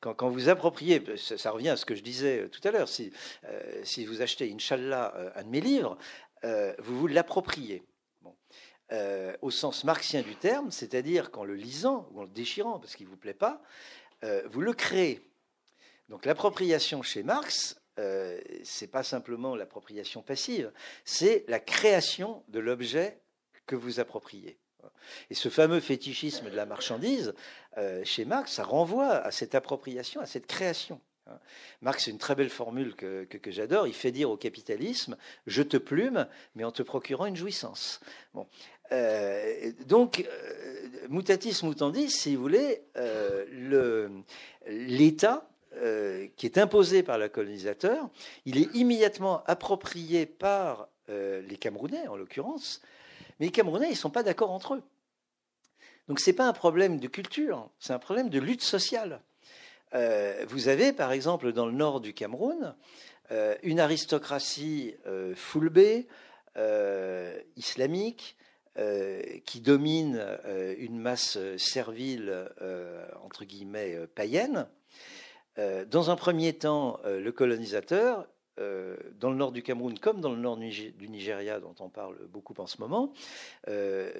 [0.00, 3.12] Quand, vous appropriez, ça, revient à ce que je disais euh, tout à l'heure, si,
[3.44, 5.98] euh, vous achetez, Inch'Allah, euh, un de mes livres,
[6.78, 7.82] vous vous l'appropriez.
[9.42, 13.06] au sens marxien du terme, c'est-à-dire qu'en le lisant ou en le déchirant parce qu'il
[13.06, 13.60] ne vous plaît pas,
[14.22, 15.20] vous le créez.
[16.08, 20.72] Donc l'appropriation chez Marx, euh, c'est pas simplement l'appropriation passive,
[21.04, 23.20] c'est la création de l'objet
[23.66, 24.58] que vous appropriez.
[25.30, 27.34] Et ce fameux fétichisme de la marchandise,
[27.76, 31.00] euh, chez Marx, ça renvoie à cette appropriation, à cette création.
[31.26, 31.38] Hein.
[31.82, 33.86] Marx, c'est une très belle formule que, j'adore.
[33.86, 35.16] Il fait dire au capitalisme
[35.46, 38.00] Je te plume, mais en te procurant une jouissance.
[38.34, 38.46] Bon.
[38.92, 42.82] Euh, donc, euh, mutatis mutandis, si vous voulez,
[44.66, 45.48] l'État
[46.36, 48.08] qui est imposé par le colonisateur,
[48.46, 52.82] il est immédiatement approprié par les Camerounais, en l'occurrence,
[53.38, 54.82] mais les Camerounais, ils ne sont pas d'accord entre eux.
[56.08, 59.20] Donc ce n'est pas un problème de culture, c'est un problème de lutte sociale.
[59.94, 62.74] Euh, vous avez, par exemple, dans le nord du Cameroun,
[63.30, 66.08] euh, une aristocratie euh, foulbée,
[67.56, 68.36] islamique,
[69.44, 70.20] qui domine
[70.78, 72.48] une masse servile,
[73.22, 74.66] entre guillemets, païenne.
[75.56, 78.37] dans un premier temps, le colonisateur euh,
[79.18, 82.54] dans le nord du Cameroun comme dans le nord du Nigeria, dont on parle beaucoup
[82.58, 83.12] en ce moment,
[83.68, 84.10] euh,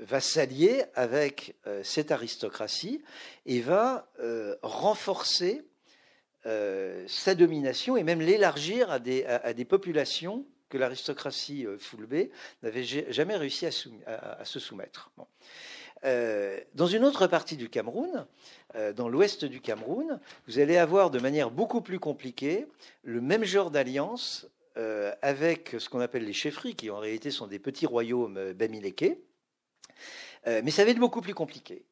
[0.00, 3.02] va s'allier avec euh, cette aristocratie
[3.46, 4.08] et va
[4.62, 5.62] renforcer
[6.42, 12.30] sa domination et même l'élargir à des, populations que l'aristocratie Fulbé
[12.62, 13.66] n'avait jamais réussi
[14.06, 15.10] à, se soumettre.
[16.04, 18.26] Euh, dans une autre partie du Cameroun,
[18.74, 22.66] euh, dans l'ouest du Cameroun, vous allez avoir de manière beaucoup plus compliquée
[23.02, 24.48] le même genre d'alliance
[24.78, 29.20] euh, avec ce qu'on appelle les chefferies, qui en réalité sont des petits royaumes bamilékés.
[30.46, 31.84] mais ça va être beaucoup plus compliqué.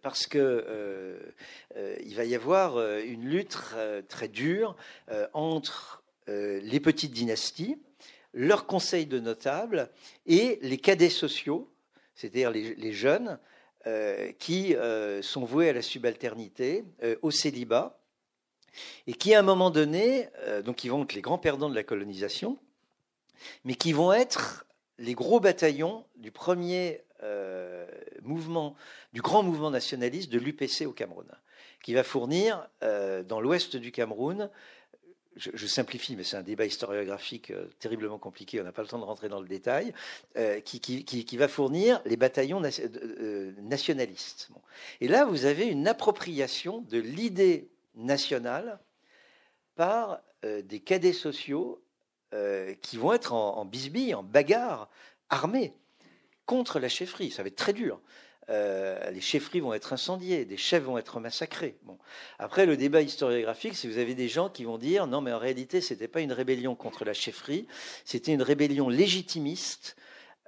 [0.00, 1.34] parce que
[2.02, 3.58] il va y avoir une lutte
[4.08, 4.74] très dure
[5.34, 7.76] entre les petites dynasties,
[8.32, 9.90] leurs conseils de notables
[10.26, 11.71] et les cadets sociaux
[12.14, 13.38] c'est-à-dire les, jeunes
[13.86, 17.98] euh, qui euh, sont voués à la subalternité, euh, au célibat,
[19.06, 20.28] et qui à un moment donné,
[20.84, 22.58] vont être les grands perdants de la colonisation,
[23.64, 24.66] mais qui vont être
[24.98, 27.02] les gros bataillons du premier
[28.22, 28.74] mouvement,
[29.12, 31.26] du grand mouvement nationaliste de l'UPC au Cameroun,
[31.82, 34.48] qui va fournir dans l'ouest du Cameroun
[35.36, 38.98] je, simplifie, mais c'est un débat historiographique euh, terriblement compliqué, on n'a pas le temps
[38.98, 39.92] de rentrer dans le détail,
[40.36, 44.50] euh, qui, va fournir les bataillons euh, nationalistes.
[45.00, 48.78] Et là, vous avez une appropriation de l'idée nationale
[49.74, 51.80] par des cadets sociaux
[52.82, 54.88] qui vont être en, en bisbille, en bagarre,
[55.28, 55.72] armés
[56.46, 57.30] contre la chefferie.
[57.30, 58.00] Ça va être très dur.
[58.50, 61.76] Euh, les chefferies vont être incendiées, des chefs vont être massacrés.
[61.84, 61.96] Bon.
[62.38, 65.38] Après, le débat historiographique, si vous avez des gens qui vont dire non, mais en
[65.38, 67.66] réalité, ce n'était pas une rébellion contre la chefferie,
[68.04, 69.96] c'était une rébellion légitimiste.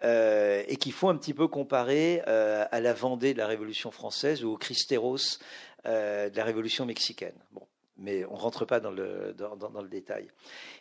[0.03, 3.91] Euh, et qu'il faut un petit peu comparer euh, à la Vendée de la Révolution
[3.91, 5.39] française ou au Cristeros
[5.87, 7.35] de la Révolution mexicaine.
[7.53, 7.63] Bon,
[7.97, 10.29] mais on ne rentre pas dans le, dans, le, détail.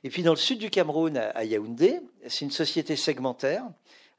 [0.04, 3.64] Et puis dans le sud du Cameroun, à Yaoundé, c'est une société segmentaire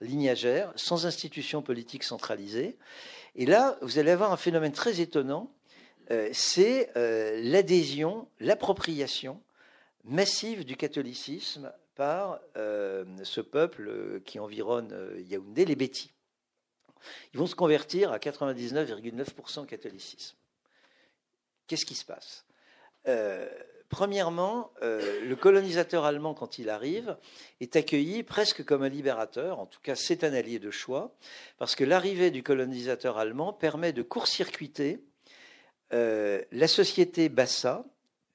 [0.04, 2.76] lignagère, sans institution politique centralisée.
[3.36, 5.50] Et là, vous allez avoir un phénomène très étonnant,
[6.10, 9.40] euh, c'est euh, l'adhésion, l'appropriation
[10.04, 14.94] massive du catholicisme par euh, ce peuple qui environne
[15.28, 16.12] Yaoundé, les Bétis.
[17.32, 20.36] Ils vont se convertir à 99,9% catholicisme.
[21.66, 22.44] Qu'est-ce qui se passe?
[23.94, 27.16] Premièrement, euh, le colonisateur allemand, quand il arrive,
[27.60, 31.14] est accueilli presque comme un libérateur, en tout cas c'est un allié de choix,
[31.58, 34.98] parce que l'arrivée du colonisateur allemand permet de court-circuiter
[35.92, 37.84] euh, la société Bassa,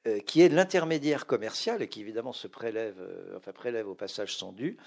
[0.07, 2.95] euh, qui est l'intermédiaire commercial et qui évidemment se prélève,
[3.53, 4.77] prélève au passage sans dû,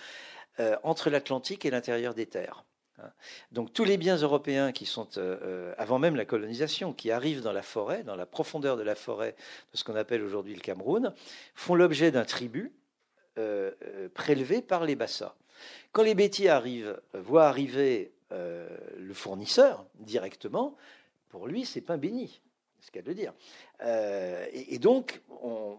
[0.84, 2.64] entre l'Atlantique et l'intérieur des terres.
[3.02, 3.12] Hein.
[3.52, 7.42] Donc tous les biens européens qui sont, euh, euh, avant même la colonisation, qui arrivent
[7.42, 9.34] dans la forêt, dans la profondeur de la forêt
[9.72, 11.14] de ce qu'on appelle aujourd'hui le Cameroun,
[11.54, 12.72] font l'objet d'un tribut
[13.38, 13.72] euh,
[14.14, 15.34] prélevé par les Bassa.
[15.92, 20.74] Quand les bêtis arrivent, voient arriver le fournisseur directement,
[21.28, 22.40] pour lui, c'est pain béni
[22.82, 23.32] ce qu'elle de dire.
[23.82, 25.76] Euh, et, donc, on,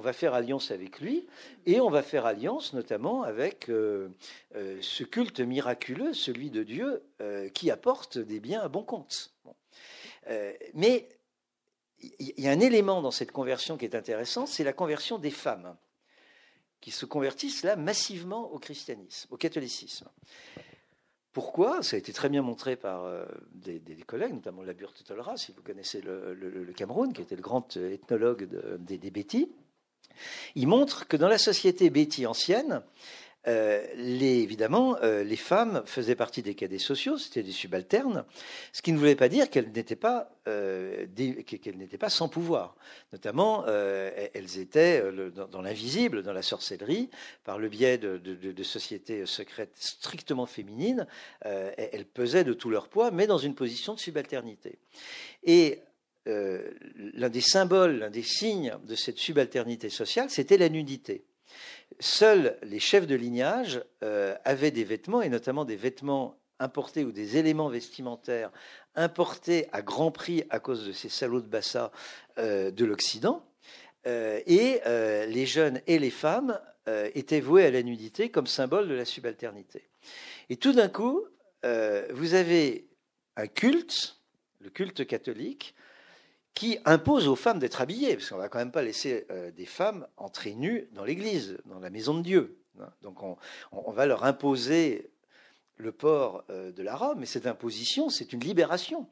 [0.00, 1.26] va faire alliance avec lui,
[1.64, 4.10] et on va faire alliance notamment avec euh,
[4.54, 7.02] euh, ce culte miraculeux, celui de Dieu,
[7.54, 9.32] qui apporte des biens à bon compte.
[10.74, 11.08] mais
[12.18, 15.30] il y a un élément dans cette conversion qui est intéressant, c'est la conversion des
[15.30, 15.74] femmes,
[16.82, 20.06] qui se convertissent là massivement au christianisme, au catholicisme.
[21.34, 25.52] Pourquoi Ça a été très bien montré par euh, des, collègues, notamment Labur Tolra, si
[25.52, 29.50] vous connaissez le, Cameroun, qui était le grand ethnologue des, des Bétis.
[30.54, 32.82] Il montre que dans la société Béti ancienne,
[33.46, 38.24] euh, les, évidemment, euh, les femmes faisaient partie des cadets sociaux, c'était des subalternes,
[38.72, 41.06] ce qui ne voulait pas dire qu'elles n'étaient pas, euh,
[42.00, 42.74] pas sans pouvoir.
[43.12, 45.02] Notamment, elles étaient
[45.50, 47.10] dans, l'invisible, dans la sorcellerie,
[47.44, 51.06] par le biais de, de sociétés secrètes strictement féminines,
[51.42, 54.78] elles pesaient de tout leur poids, mais dans une position de subalternité.
[55.44, 55.80] Et
[56.26, 61.24] l'un des symboles, l'un des signes de cette subalternité sociale, c'était la nudité.
[62.00, 67.12] Seuls les chefs de lignage euh, avaient des vêtements, et notamment des vêtements importés ou
[67.12, 68.50] des éléments vestimentaires
[68.94, 71.90] importés à grand prix à cause de ces salauds de Bassa
[72.38, 73.44] euh, de l'Occident.
[74.06, 74.80] Euh, et
[75.28, 76.60] les jeunes et les femmes
[77.14, 79.88] étaient voués à la nudité comme symbole de la subalternité.
[80.50, 81.24] Et tout d'un coup,
[81.62, 82.86] vous avez
[83.36, 84.18] un culte,
[84.60, 85.74] le culte catholique,
[86.54, 89.50] qui impose aux femmes d'être habillées, parce qu'on ne va quand même pas laisser euh,
[89.50, 92.58] des femmes entrer nues dans l'église, dans la maison de Dieu.
[92.80, 92.90] Hein.
[93.02, 95.10] Donc on, va leur imposer
[95.76, 99.08] le port euh, de la robe, mais cette imposition, c'est une libération.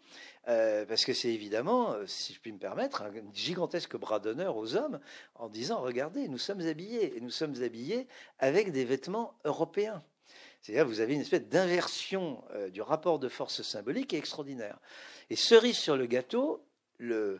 [0.48, 4.76] Euh, parce que c'est évidemment, si je puis me permettre, un gigantesque bras d'honneur aux
[4.76, 5.00] hommes
[5.34, 8.06] en disant, regardez, nous sommes habillés, et nous sommes habillés
[8.38, 10.02] avec des vêtements européens.
[10.60, 12.40] C'est-à-dire, vous avez une espèce d'inversion
[12.70, 14.78] du rapport de force symbolique extraordinaire.
[15.28, 16.64] Et cerise sur le gâteau,
[17.00, 17.38] euh,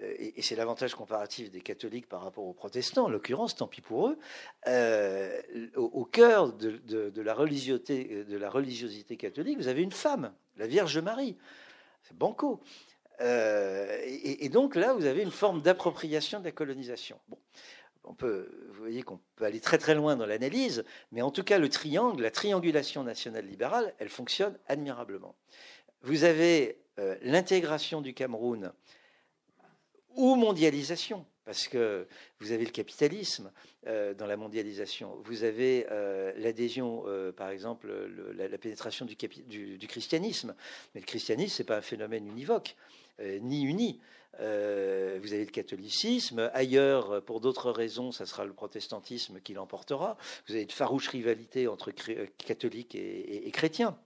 [0.00, 4.08] et c'est l'avantage comparatif des catholiques par rapport aux protestants, en l'occurrence, tant pis pour
[4.08, 4.18] eux,
[4.66, 5.40] euh,
[5.76, 10.98] au, cœur de, la religiosité, de la religiosité catholique, vous avez une femme, la Vierge
[10.98, 11.36] Marie.
[12.12, 12.60] Banco.
[13.20, 17.18] Euh, et, donc là, vous avez une forme d'appropriation de la colonisation.
[17.28, 17.38] Bon,
[18.02, 21.44] on peut, vous voyez qu'on peut aller très très loin dans l'analyse, mais en tout
[21.44, 25.34] cas, le triangle, la triangulation nationale libérale, elle fonctionne admirablement.
[26.02, 26.83] Vous avez
[27.22, 28.72] l'intégration du Cameroun
[30.16, 32.06] ou mondialisation, parce que
[32.40, 33.52] vous avez le capitalisme
[33.86, 37.92] euh, dans la mondialisation, vous avez euh, l'adhésion, euh, par exemple,
[38.34, 39.16] la, pénétration du,
[39.76, 40.54] du, christianisme.
[40.94, 42.76] Mais le christianisme, ce n'est pas un phénomène univoque,
[43.20, 44.00] ni uni.
[44.38, 46.50] vous avez le catholicisme.
[46.52, 50.16] Ailleurs, pour d'autres raisons, ça sera le protestantisme qui l'emportera.
[50.48, 51.92] Vous avez de farouches rivalités entre
[52.38, 53.96] catholiques et chrétiens.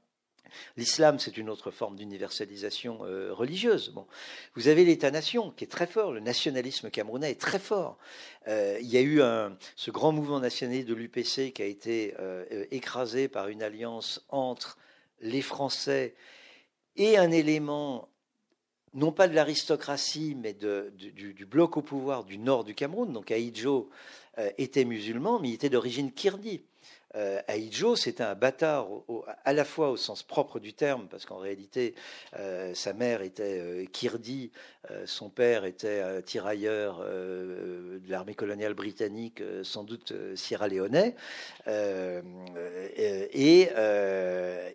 [0.76, 3.90] L'islam, c'est une autre forme d'universalisation euh, religieuse.
[3.90, 4.07] Bon.
[4.55, 7.99] Vous avez l'État-nation qui est très fort, le nationalisme camerounais est très fort.
[8.46, 9.20] Euh, il y a eu
[9.76, 14.78] ce grand mouvement nationaliste de l'UPC qui a été euh, écrasé par une alliance entre
[15.20, 16.14] les Français
[16.96, 18.09] et un élément,
[18.94, 23.12] non pas de l'aristocratie, mais du, bloc au pouvoir du nord du Cameroun.
[23.12, 23.90] Donc Aïdjo
[24.57, 26.62] était musulman, mais il était d'origine kirdi.
[27.18, 28.86] Euh, Aïdjo, c'était un bâtard
[29.44, 31.96] à la fois au sens propre du terme, parce qu'en réalité,
[32.38, 34.52] euh, sa mère était euh, kirdi,
[35.04, 41.14] son père était tirailleur de l'armée coloniale britannique, sans doute sierra-léonais,
[41.66, 43.68] et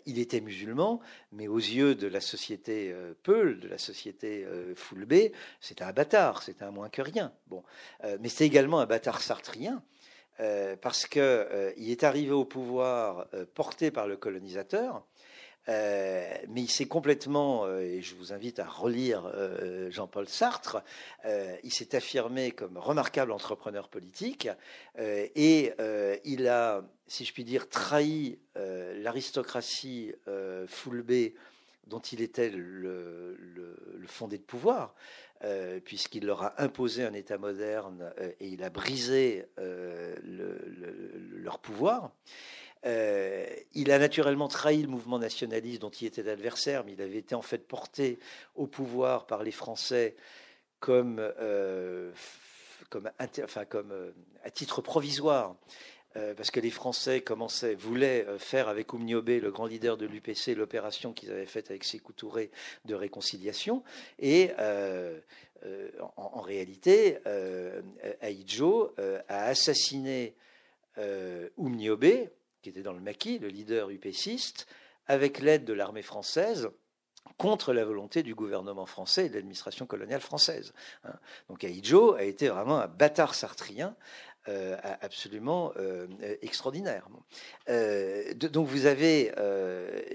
[0.05, 0.99] il était musulman,
[1.31, 6.63] mais aux yeux de la société Peul, de la société Foulbé, c'était un bâtard, c'était
[6.63, 7.33] un moins que rien.
[7.47, 7.63] Bon,
[8.19, 9.81] mais c'est également un bâtard sartrien
[10.39, 15.05] euh, parce qu'il euh, est arrivé au pouvoir euh, porté par le colonisateur,
[15.67, 19.31] mais il s'est complètement, et je vous invite à relire
[19.91, 20.83] Jean-Paul Sartre,
[21.63, 24.49] il s'est affirmé comme remarquable entrepreneur politique,
[24.99, 25.71] et
[26.25, 30.13] il a, si je puis dire, trahi l'aristocratie
[30.67, 31.33] Foulbé
[31.87, 34.93] dont il était le, le fondé de pouvoir.
[35.45, 41.59] Euh, puisqu'il leur a imposé un État moderne euh, et il a brisé euh, leur
[41.59, 42.11] pouvoir.
[42.85, 47.35] il a naturellement trahi le mouvement nationaliste dont il était adversaire, mais il avait été
[47.35, 48.19] en fait porté
[48.55, 50.15] au pouvoir par les Français
[50.79, 51.21] comme,
[52.89, 53.11] comme,
[53.43, 54.13] enfin, comme
[54.43, 55.55] à titre provisoire.
[56.15, 60.05] Euh, parce que les Français commençaient, voulaient euh, faire avec Oumniobé, le grand leader de
[60.05, 62.51] l'UPC, l'opération qu'ils avaient faite avec Sékou Touré
[62.85, 63.83] de réconciliation.
[64.19, 65.19] Et euh,
[66.17, 67.19] en, réalité,
[68.19, 68.93] Aïdjo
[69.29, 70.35] a assassiné
[71.55, 72.29] Oumniobé,
[72.61, 74.67] qui était dans le maquis, le leader UPCiste,
[75.07, 76.69] avec l'aide de l'armée française
[77.37, 80.73] contre la volonté du gouvernement français et de l'administration coloniale française.
[81.05, 81.13] Hein.
[81.49, 83.95] Donc Aïdjo a été vraiment un bâtard sartrien
[84.49, 86.05] euh, absolument euh,
[86.41, 87.07] extraordinaire.
[87.69, 89.31] Euh, donc vous avez,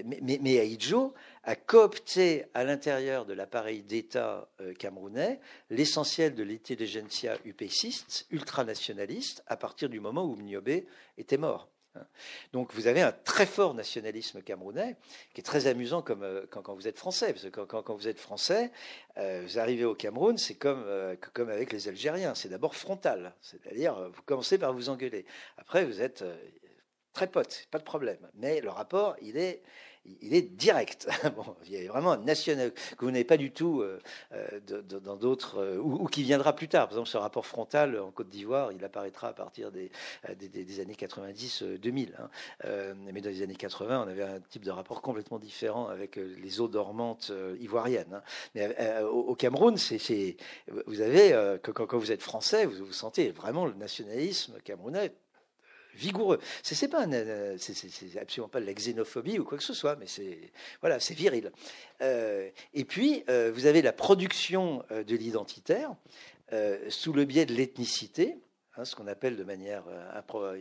[0.05, 5.39] mais, mais Aïdjo a coopté à l'intérieur de l'appareil d'État camerounais
[5.71, 10.85] l'essentiel de l'intelligentsia upéciste, ultranationaliste, à partir du moment où Mniobé
[11.17, 11.67] était mort.
[11.95, 12.05] Hein.
[12.53, 14.95] Donc vous avez un très fort nationalisme camerounais
[15.33, 17.33] qui est très amusant comme, euh, quand, vous êtes français.
[17.33, 18.71] Parce que quand, vous êtes français,
[19.17, 22.35] euh, vous arrivez au Cameroun, c'est comme, euh, comme avec les Algériens.
[22.35, 23.33] C'est d'abord frontal.
[23.41, 25.25] C'est-à-dire, vous commencez par vous engueuler.
[25.57, 26.23] Après, vous êtes
[27.13, 28.29] très potes, pas de problème.
[28.35, 29.61] Mais le rapport, il est,
[30.21, 31.07] il est direct.
[31.35, 33.99] bon, il a vraiment national que vous n'avez pas du tout euh,
[34.33, 36.87] euh, dans d'autres, euh, ou, qui viendra plus tard.
[36.87, 39.91] Par exemple, ce rapport frontal en Côte d'Ivoire, il apparaîtra à partir des,
[40.79, 42.09] années 90-2000.
[42.17, 42.29] Hein.
[43.11, 46.61] mais dans les années 80, on avait un type de rapport complètement différent avec les
[46.61, 48.13] eaux dormantes ivoiriennes.
[48.13, 48.23] Hein.
[48.55, 49.75] Mais au, Cameroun,
[50.87, 55.13] vous avez, quand, quand, vous êtes français, vous sentez vraiment le nationalisme camerounais
[55.93, 56.39] vigoureux.
[56.63, 57.05] C'est pas,
[57.57, 60.39] c'est absolument pas de la xénophobie ou quoi que ce soit, mais c'est
[60.81, 61.51] voilà, c'est viril.
[62.01, 65.95] Euh, et puis euh, vous avez la production euh, de l'identitaire
[66.89, 68.39] sous le biais de l'ethnicité.
[68.75, 69.83] Hein, ce qu'on appelle de manière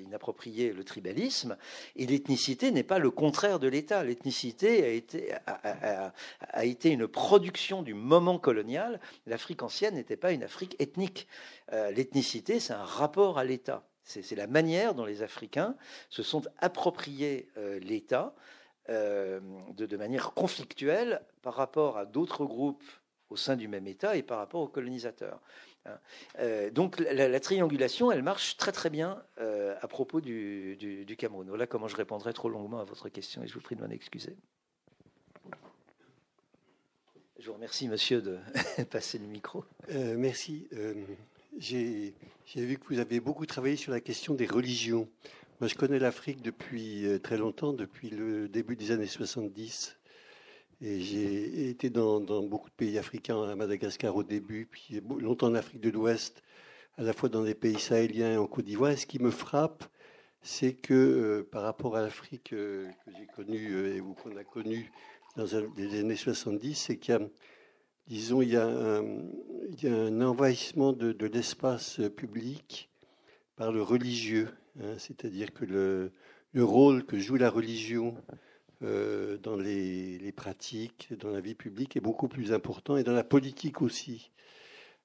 [0.05, 1.57] inappropriée le tribalisme,
[1.97, 4.05] et l'ethnicité n'est pas le contraire de l'État.
[4.05, 9.01] L'ethnicité a été, a été une production du moment colonial.
[9.27, 11.27] L'Afrique ancienne n'était pas une Afrique ethnique.
[11.73, 13.88] L'ethnicité, c'est un rapport à l'État.
[14.09, 15.77] C'est la manière dont les Africains
[16.09, 18.35] se sont appropriés euh, l'État
[18.89, 19.39] euh,
[19.77, 22.85] de, manière conflictuelle par rapport à d'autres groupes
[23.29, 25.43] au sein du même État et par rapport aux colonisateurs.
[25.85, 25.99] Hein.
[26.39, 31.47] Euh, donc la, triangulation, elle marche très très bien à propos du, du, Cameroun.
[31.47, 33.91] Voilà comment je répondrai trop longuement à votre question et je vous prie de m'en
[33.91, 34.39] excuser.
[37.39, 38.39] Je vous remercie, monsieur, de
[38.91, 39.67] passer le micro.
[40.17, 40.67] merci.
[41.59, 42.15] J'ai
[42.55, 45.09] vu que vous avez beaucoup travaillé sur la question des religions.
[45.61, 49.99] Moi, je connais l'Afrique depuis euh, très longtemps, depuis le début des années 70.
[50.81, 55.55] Et j'ai été dans, beaucoup de pays africains, à Madagascar au début, puis longtemps en
[55.57, 56.45] Afrique de l'Ouest,
[56.97, 58.93] à la fois dans des pays sahéliens et en Côte d'Ivoire.
[58.93, 59.83] Et ce qui me frappe,
[60.43, 64.93] c'est que euh, par rapport à l'Afrique euh, que j'ai connue et qu'on a connue
[65.35, 65.47] dans
[65.77, 67.21] les années 70, c'est qu'il y a
[68.09, 72.91] disons, il y a un, envahissement de, l'espace public
[73.57, 74.49] par le religieux,
[74.81, 74.95] hein.
[74.99, 76.13] c'est-à-dire que le,
[76.57, 78.17] rôle que joue la religion
[78.83, 83.25] euh, dans les, pratiques, dans la vie publique est beaucoup plus important et dans la
[83.25, 84.31] politique aussi.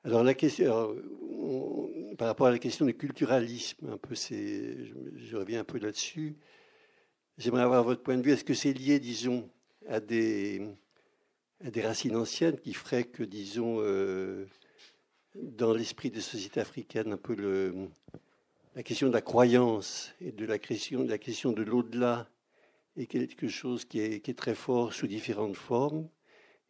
[0.06, 0.95] Alors la question,
[2.18, 6.38] par rapport à la question du culturalisme, un peu, je, reviens un peu là-dessus.
[7.38, 8.32] J'aimerais avoir votre point de vue.
[8.32, 9.49] Est-ce que c'est lié, disons,
[9.88, 10.62] a des,
[11.72, 13.82] des racines anciennes qui feraient que, disons,
[15.36, 17.36] dans l'esprit des sociétés africaines, un peu
[18.76, 22.28] la question de la croyance et de la question, de la question de l'au-delà
[22.97, 26.07] est quelque chose qui est, très fort sous différentes formes.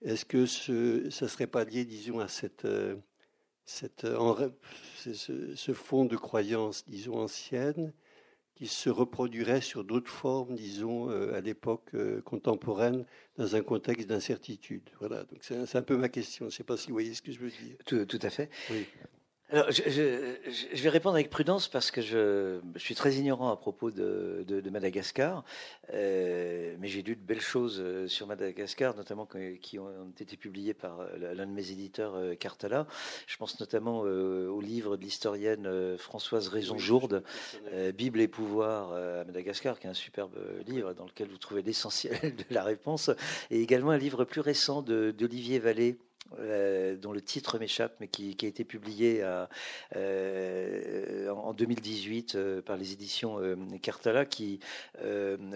[0.02, 2.68] Est-ce que ce, ça ne serait pas lié, disons, à cette,
[3.66, 4.06] cette,
[4.98, 7.94] ce, ce, fond de croyance, disons, ancienne,
[8.56, 13.06] qui se reproduirait sur d'autres formes, disons, euh, à l'époque euh, contemporaine,
[13.38, 14.84] dans un contexte d'incertitude.
[15.00, 16.46] Voilà, donc c'est un peu ma question.
[16.46, 17.78] Je ne sais pas si vous voyez ce que je veux dire.
[17.86, 18.50] Tout, tout à fait.
[18.70, 18.86] Oui.
[19.54, 23.92] Alors, je, je, vais répondre avec prudence parce que je, suis très ignorant à propos
[23.92, 25.44] de, de, Madagascar,
[25.94, 29.28] euh, mais j'ai lu de belles choses euh, sur Madagascar, notamment
[29.62, 32.88] qui ont été publiées par euh, l'un de mes éditeurs, Cartala.
[33.28, 37.24] Je pense notamment au livre de l'historienne Françoise Raison-Jourde,
[37.96, 40.36] Bible et pouvoir à Madagascar, qui est un superbe
[40.66, 42.18] livre dans lequel vous trouvez l'essentiel
[42.50, 43.12] de la réponse,
[43.52, 46.00] et également un livre plus récent d'Olivier Vallée.
[46.40, 49.24] Euh, dont le titre m'échappe, mais qui, a été publié
[49.96, 53.40] euh, en 2018 euh, par les éditions
[53.82, 54.60] Cartala, qui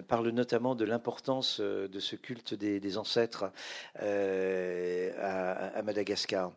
[0.07, 3.51] parle notamment de l'importance de ce culte des, ancêtres
[3.95, 4.01] à,
[5.83, 6.51] Madagascar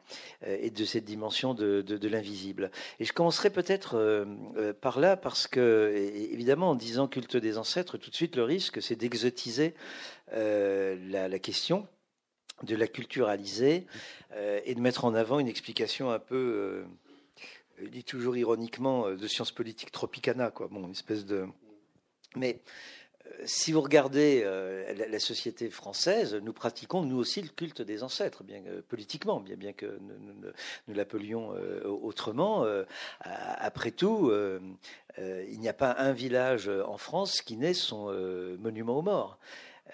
[0.45, 2.71] et de cette dimension de, l'invisible.
[2.99, 4.27] Et je commencerai peut-être
[4.81, 8.83] par là, parce que, évidemment, en disant culte des ancêtres, tout de suite, le risque,
[8.83, 9.75] c'est d'exotiser
[10.33, 11.87] la question
[12.63, 13.87] de la culturaliser
[14.33, 16.85] euh, et de mettre en avant une explication un peu,
[17.81, 20.69] euh, dit toujours ironiquement, euh, de sciences politiques tropicana, quoi.
[20.69, 21.47] Bon, une espèce de.
[22.37, 22.61] Mais
[23.45, 24.43] si vous regardez
[25.09, 29.73] la, société française, nous pratiquons nous aussi le culte des ancêtres, bien politiquement, bien, bien
[29.73, 30.51] que nous,
[30.89, 31.55] nous l'appelions
[31.85, 32.67] autrement.
[33.21, 34.33] après tout,
[35.19, 38.13] il n'y a pas un village en France qui n'ait son
[38.59, 39.39] monument aux morts.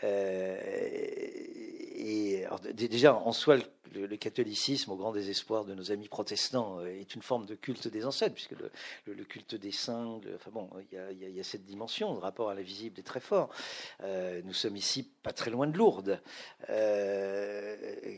[0.04, 0.56] Euh,
[1.98, 3.62] et déjà, en soi, le,
[4.18, 8.04] catholicisme, au grand désespoir de nos amis protestants, euh, est une forme de culte des
[8.04, 8.54] ancêtres, puisque
[9.06, 12.98] le, culte des saints, enfin bon, il y, a, cette dimension, le rapport à l'invisible
[13.00, 13.50] est très fort.
[14.02, 16.20] Euh, nous sommes ici pas très loin de Lourdes,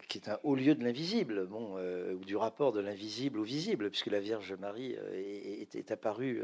[0.09, 1.77] qui est un haut lieu de l'invisible, bon,
[2.15, 6.43] ou du rapport de l'invisible au visible, puisque la Vierge Marie est, apparue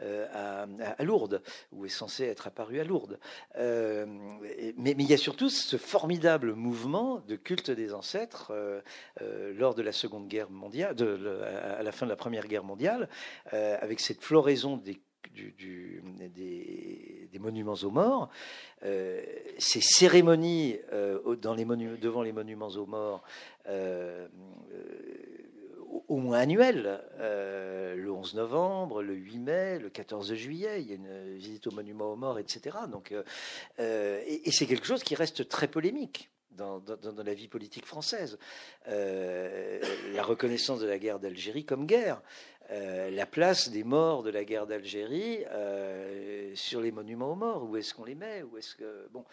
[0.00, 0.66] à,
[1.00, 3.18] Lourdes, ou est censée être apparue à Lourdes.
[3.56, 8.63] mais, il y a surtout ce formidable mouvement de culte des ancêtres euh, euh,
[9.56, 10.96] lors de la Seconde Guerre mondiale,
[11.78, 13.08] à la fin de la Première Guerre mondiale,
[13.52, 15.00] euh, avec cette floraison des
[16.26, 18.30] des, monuments aux morts,
[18.82, 23.24] ces cérémonies devant les monuments aux morts,
[26.08, 30.94] au moins annuelles, le 11 novembre, le 8 mai, le 14 juillet, il y a
[30.94, 32.76] une visite au monument aux morts, etc.
[32.88, 33.12] Donc,
[33.78, 36.82] et c'est quelque chose qui reste très polémique dans,
[37.24, 38.38] la vie politique française.
[38.88, 39.80] Euh,
[40.12, 42.22] la reconnaissance de la guerre d'Algérie comme guerre,
[42.70, 47.64] euh, la place des morts de la guerre d'Algérie euh, sur les monuments aux morts,
[47.68, 48.42] où est-ce qu'on les met?
[48.42, 49.24] Où que bon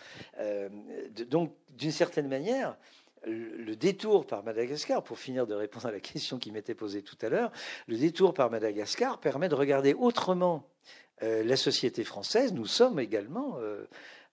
[1.30, 2.78] donc d'une certaine manière
[3.26, 7.18] le détour par Madagascar, pour finir de répondre à la question qui m'était posée tout
[7.22, 7.52] à l'heure,
[7.88, 10.68] le détour par Madagascar permet de regarder autrement
[11.22, 12.52] la société française.
[12.52, 13.60] Nous sommes également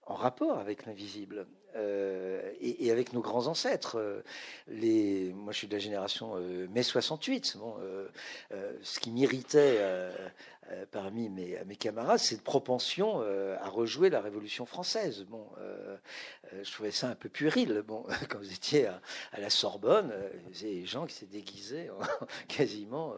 [0.07, 1.47] en rapport avec l'invisible.
[1.77, 3.99] Euh, et, avec nos grands ancêtres.
[3.99, 4.23] Euh,
[4.69, 7.57] les, moi, je suis de la génération euh, mai 68.
[7.59, 7.75] Bon,
[8.83, 9.79] ce qui m'irritait
[10.73, 15.25] euh, parmi mes, camarades cette propension euh, à rejouer la Révolution française.
[15.25, 15.97] Bon, euh,
[16.63, 17.83] je trouvais ça un peu puéril.
[17.87, 19.01] Bon, quand vous étiez à,
[19.38, 20.13] la Sorbonne,
[20.51, 21.91] vous avez des gens qui s'étaient déguisés
[22.49, 23.14] quasiment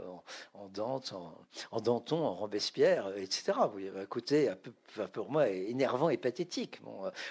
[0.54, 1.14] en, Dante,
[1.72, 3.52] en, Danton, en Robespierre, etc.
[3.72, 4.72] Vous avez un côté un peu,
[5.08, 6.80] pour moi, énervant et pathétique.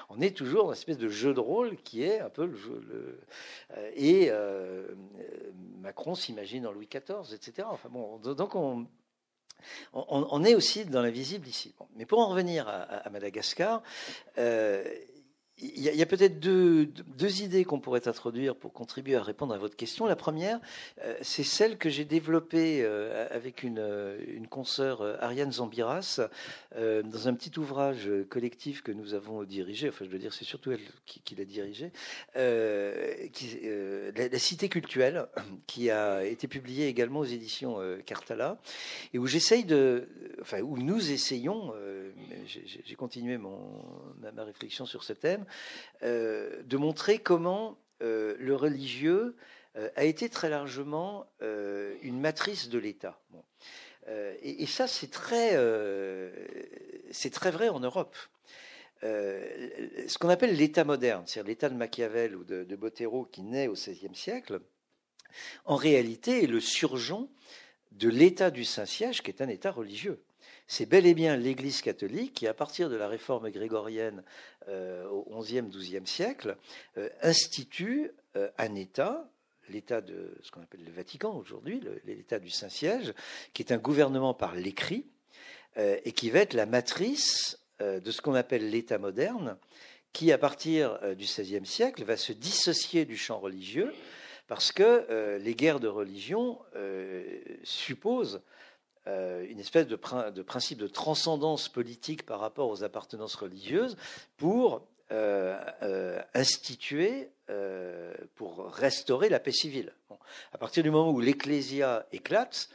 [0.10, 2.56] On est toujours dans une espèce de jeu de rôle qui est un peu le
[2.56, 2.84] jeu.
[2.88, 3.19] Le,
[3.95, 4.31] et
[5.80, 7.68] Macron s'imagine en Louis XIV, etc.
[7.72, 8.85] Enfin bon, donc on
[9.94, 11.73] on, est aussi dans l'invisible ici.
[11.95, 13.81] Mais pour en revenir à, Madagascar,
[14.38, 14.84] euh,
[15.61, 19.76] il y a, peut-être deux, idées qu'on pourrait introduire pour contribuer à répondre à votre
[19.76, 20.06] question.
[20.06, 20.60] La première,
[21.03, 23.84] euh, c'est celle que j'ai développée euh, avec une,
[24.27, 26.22] une consoeur Ariane Zambiras
[26.76, 29.90] dans un petit ouvrage collectif que nous avons dirigé.
[29.90, 31.91] Enfin, je veux dire, c'est surtout elle qui, l'a dirigé.
[33.34, 33.60] Qui,
[34.15, 35.27] la, Cité cultuelle,
[35.68, 38.57] qui a été publiée également aux éditions Cartala,
[39.14, 40.07] et où j'essaye de,
[40.41, 41.73] enfin, où nous essayons,
[42.45, 43.60] j'ai continué mon,
[44.34, 45.45] ma réflexion sur ce thème,
[46.03, 49.36] euh, de montrer comment euh, le religieux
[49.76, 51.27] euh, a été très largement
[52.02, 53.19] une matrice de l'État.
[54.41, 55.52] et, ça, c'est très,
[57.11, 58.15] c'est très vrai en Europe.
[59.02, 63.68] ce qu'on appelle l'État moderne, c'est-à-dire l'État de Machiavel ou de, de Botero qui naît
[63.68, 64.61] au XVIe siècle,
[65.65, 67.30] en réalité est le surgeon
[67.91, 70.23] de l'État du Saint-Siège, qui est un État religieux.
[70.71, 74.23] C'est bel et bien l'Église catholique qui, à partir de la réforme grégorienne
[74.67, 76.57] euh, au XIe, XIIe siècle,
[76.99, 79.27] euh, institue euh, un État,
[79.67, 83.15] l'État de ce qu'on appelle le Vatican aujourd'hui, l'État du Saint-Siège,
[83.53, 85.07] qui est un gouvernement par l'écrit
[85.75, 89.57] et qui va être la matrice de ce qu'on appelle l'État moderne,
[90.13, 93.93] qui, à partir du XVIe siècle, va se dissocier du champ religieux
[94.47, 96.59] parce que les guerres de religion
[97.63, 98.41] supposent
[99.07, 103.97] une espèce de, principe de transcendance politique par rapport aux appartenances religieuses
[104.38, 104.88] pour
[106.35, 107.31] instituer,
[108.35, 109.93] pour restaurer la paix civile.
[110.53, 112.69] À partir du moment où l'ecclésia éclate,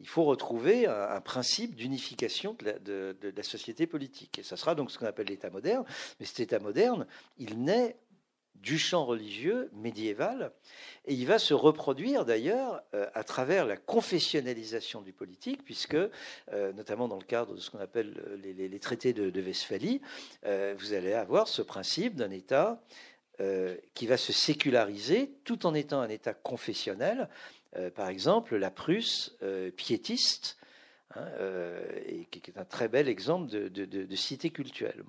[0.00, 4.38] il faut retrouver un, principe d'unification de, de, la société politique.
[4.38, 5.84] Et ça sera donc ce qu'on appelle l'État moderne.
[6.20, 7.06] Mais cet État moderne,
[7.38, 7.96] il naît
[8.62, 10.52] du champ religieux médiéval,
[11.06, 16.72] et il va se reproduire d'ailleurs euh, à travers la confessionnalisation du politique, puisque, euh,
[16.74, 20.00] notamment dans le cadre de ce qu'on appelle euh, les, traités de, Westphalie,
[20.44, 22.80] vous allez avoir ce principe d'un État
[23.94, 27.28] qui va se séculariser tout en étant un État confessionnel.
[27.94, 29.36] par exemple, la Prusse
[29.76, 30.58] piétiste,
[31.14, 31.26] hein,
[32.30, 35.04] qui est un très bel exemple de, cité culturelle.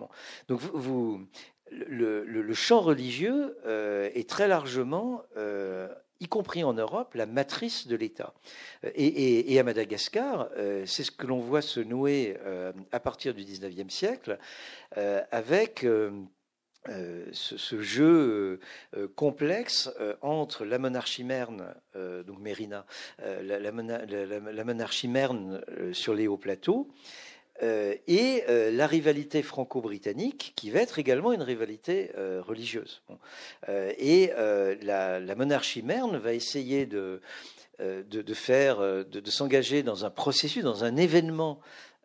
[0.47, 1.27] Donc vous,
[1.71, 5.87] le, champ religieux euh, est très largement, euh,
[6.19, 8.33] y compris en Europe, la matrice de l'État.
[8.95, 12.37] Et, à Madagascar, euh, c'est ce que l'on voit se nouer
[12.91, 14.37] à partir du XIXe siècle
[15.31, 15.85] avec
[17.31, 18.59] ce, jeu
[19.15, 19.89] complexe
[20.21, 22.85] entre la monarchie merne, donc Mérina,
[23.19, 25.61] la, la, monarchie merne
[25.93, 26.89] sur les hauts plateaux,
[27.61, 33.01] euh, et euh, la rivalité franco-britannique, qui va être également une rivalité euh, religieuse.
[33.67, 34.31] et
[34.81, 37.21] la, monarchie merne va essayer de,
[37.79, 41.59] de, faire, de s'engager dans un processus, dans un événement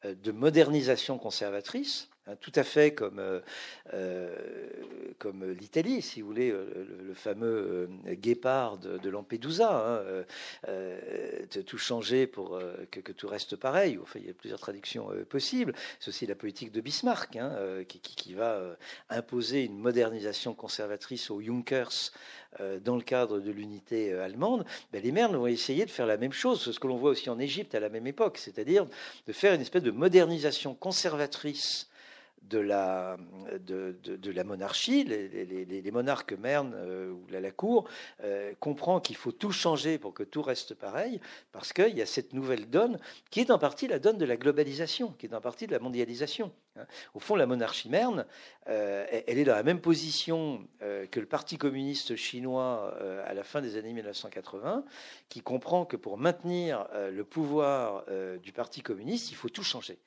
[0.04, 3.40] de modernisation conservatrice, Hein, tout à fait comme, euh,
[3.92, 4.34] euh,
[5.18, 10.02] comme l'Italie, si vous voulez, euh, le, fameux guépard de, Lampedusa,
[10.66, 10.72] hein,
[11.66, 12.58] tout changer pour
[12.90, 13.98] que, tout reste pareil.
[14.02, 15.74] Enfin, il y a plusieurs traductions possibles.
[16.00, 17.52] C'est aussi la politique de Bismarck, hein,
[17.86, 18.76] qui, va
[19.10, 22.10] imposer une modernisation conservatrice aux Junkers
[22.82, 24.64] dans le cadre de l'unité allemande.
[24.92, 27.30] Ben, les Mernes vont essayer de faire la même chose, ce que l'on voit aussi
[27.30, 28.86] en Égypte à la même époque, c'est-à-dire
[29.26, 31.88] de faire une espèce de modernisation conservatrice
[32.48, 33.16] de la,
[33.66, 37.88] de, de, la monarchie, les, les, monarques Merne euh, ou la, la cour,
[38.22, 41.20] euh, comprend qu'il faut tout changer pour que tout reste pareil,
[41.52, 42.98] parce qu'il y a cette nouvelle donne
[43.30, 45.78] qui est en partie la donne de la globalisation, qui est en partie de la
[45.78, 46.52] mondialisation.
[46.76, 46.86] Hein.
[47.14, 48.26] Au fond, la monarchie Merne,
[48.68, 50.66] euh, elle est dans la même position
[51.10, 52.96] que le Parti communiste chinois
[53.26, 54.84] à la fin des années 1980,
[55.28, 58.04] qui comprend que pour maintenir le pouvoir
[58.42, 59.98] du Parti communiste, il faut tout changer.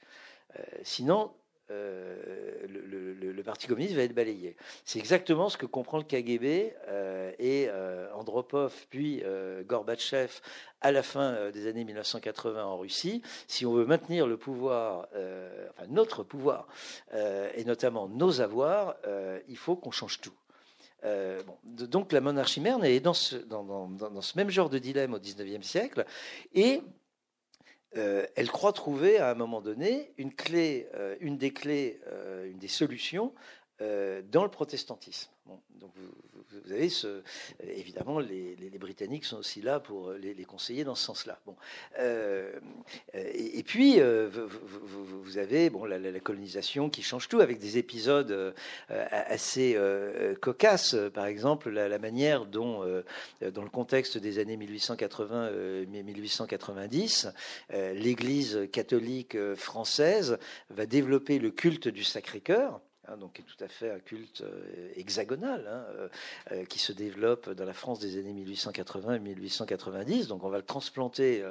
[0.83, 1.31] sinon,
[1.69, 4.57] euh, le, Parti communiste va être balayé.
[4.83, 9.23] C'est exactement ce que comprend le KGB euh, et euh, Andropov, puis
[9.65, 10.41] Gorbatchev
[10.81, 13.21] à la fin des années 1980 en Russie.
[13.47, 15.07] Si on veut maintenir le pouvoir,
[15.69, 16.67] enfin notre pouvoir,
[17.13, 18.97] et notamment nos avoirs,
[19.47, 20.35] il faut qu'on change tout.
[21.63, 25.19] donc la monarchie merne est dans ce, dans, dans ce, même genre de dilemme au
[25.19, 26.05] XIXe siècle
[26.53, 26.81] et
[27.95, 32.49] euh, elle croit trouver à un moment donné une clé, euh, une des clés, euh,
[32.49, 33.33] une des solutions
[33.79, 35.29] dans le protestantisme.
[35.79, 36.11] Donc vous,
[36.71, 36.89] avez
[37.61, 41.39] évidemment les, Britanniques sont aussi là pour les, conseiller dans ce sens-là.
[41.45, 41.55] Bon,
[43.13, 48.55] et, puis vous, avez bon la, colonisation qui change tout avec des épisodes
[48.89, 49.77] assez
[50.41, 50.95] cocasses.
[51.13, 52.83] Par exemple, la, manière dont,
[53.41, 57.31] dans le contexte des années 1880-1890,
[57.93, 60.37] l'Église catholique française
[60.69, 64.41] va développer le culte du Sacré-Cœur Hein, donc qui est tout à fait un culte
[64.41, 66.09] euh, hexagonal, hein, euh,
[66.51, 70.27] euh, qui se développe dans la France des années 1880 et 1890.
[70.27, 71.43] Donc on va le transplanter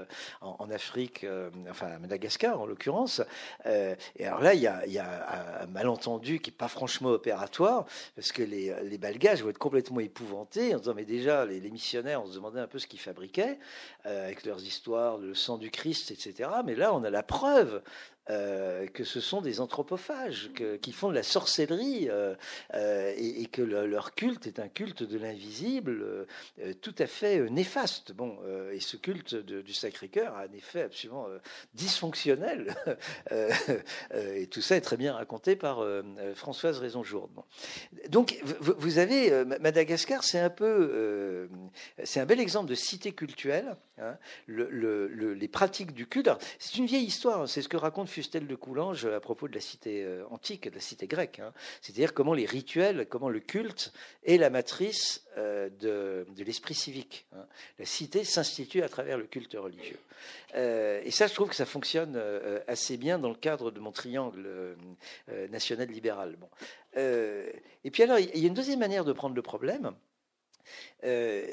[0.43, 1.25] en, Afrique,
[1.71, 3.23] enfin à Madagascar en l'occurrence.
[3.65, 4.67] et alors là, il y
[4.99, 9.59] a, un malentendu qui n'est pas franchement opératoire, parce que les, les Balgages vont être
[9.59, 12.87] complètement épouvantés en disant, mais déjà, les, les missionnaires, on se demandait un peu ce
[12.87, 13.59] qu'ils fabriquaient,
[14.05, 16.51] avec leurs histoires, le sang du Christ, etc.
[16.65, 17.83] Mais là, on a la preuve
[18.29, 20.51] euh, que ce sont des anthropophages,
[20.83, 22.35] qui font de la sorcellerie euh,
[22.75, 26.27] euh, et, que leur culte est un culte de l'invisible
[26.83, 28.13] tout à fait néfaste.
[28.13, 28.37] Bon,
[28.73, 31.29] et ce culte du Sacré-Cœur a un effet absolument
[31.75, 32.75] dysfonctionnel.
[34.35, 35.87] et tout ça est très bien raconté par
[36.35, 37.31] Françoise Raison-Jourde.
[38.09, 41.49] Donc, vous, avez Madagascar, c'est un peu,
[42.03, 43.77] c'est un bel exemple de cité culturelle.
[43.99, 44.19] Hein.
[44.49, 46.29] les pratiques du culte.
[46.59, 47.43] C'est une vieille histoire.
[47.43, 47.47] Hein.
[47.47, 50.75] c'est ce que raconte Fustel de Coulanges à propos de la cité euh, antique, de
[50.75, 51.39] la cité grecque.
[51.39, 51.53] Hein.
[51.83, 53.93] C'est-à-dire comment les rituels, comment le culte
[54.25, 57.27] est la matrice euh, de, l'esprit civique.
[57.35, 57.45] Hein.
[57.79, 59.99] La cité s'institue à travers le culte religieux.
[60.55, 62.19] Euh, et ça, je trouve que ça fonctionne
[62.67, 64.49] assez bien dans le cadre de mon triangle
[65.51, 66.37] national libéral.
[66.37, 66.49] Bon.
[66.97, 69.93] et puis alors, il y a une deuxième manière de prendre le problème.
[71.05, 71.45] Euh,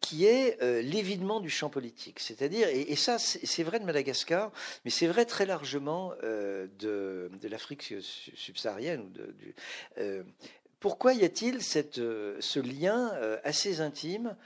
[0.00, 2.20] qui est euh, l'évidement du champ politique.
[2.20, 4.52] C'est-à-dire, et, ça, c'est vrai de Madagascar,
[4.84, 7.94] mais c'est vrai très largement euh, de, l'Afrique
[8.34, 9.10] subsaharienne.
[10.80, 13.10] pourquoi y a-t-il ce lien
[13.42, 14.36] assez intime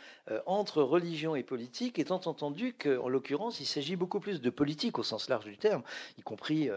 [0.47, 5.03] entre religion et politique, étant entendu qu'en l'occurrence, il s'agit beaucoup plus de politique au
[5.03, 5.83] sens large du terme,
[6.17, 6.71] y compris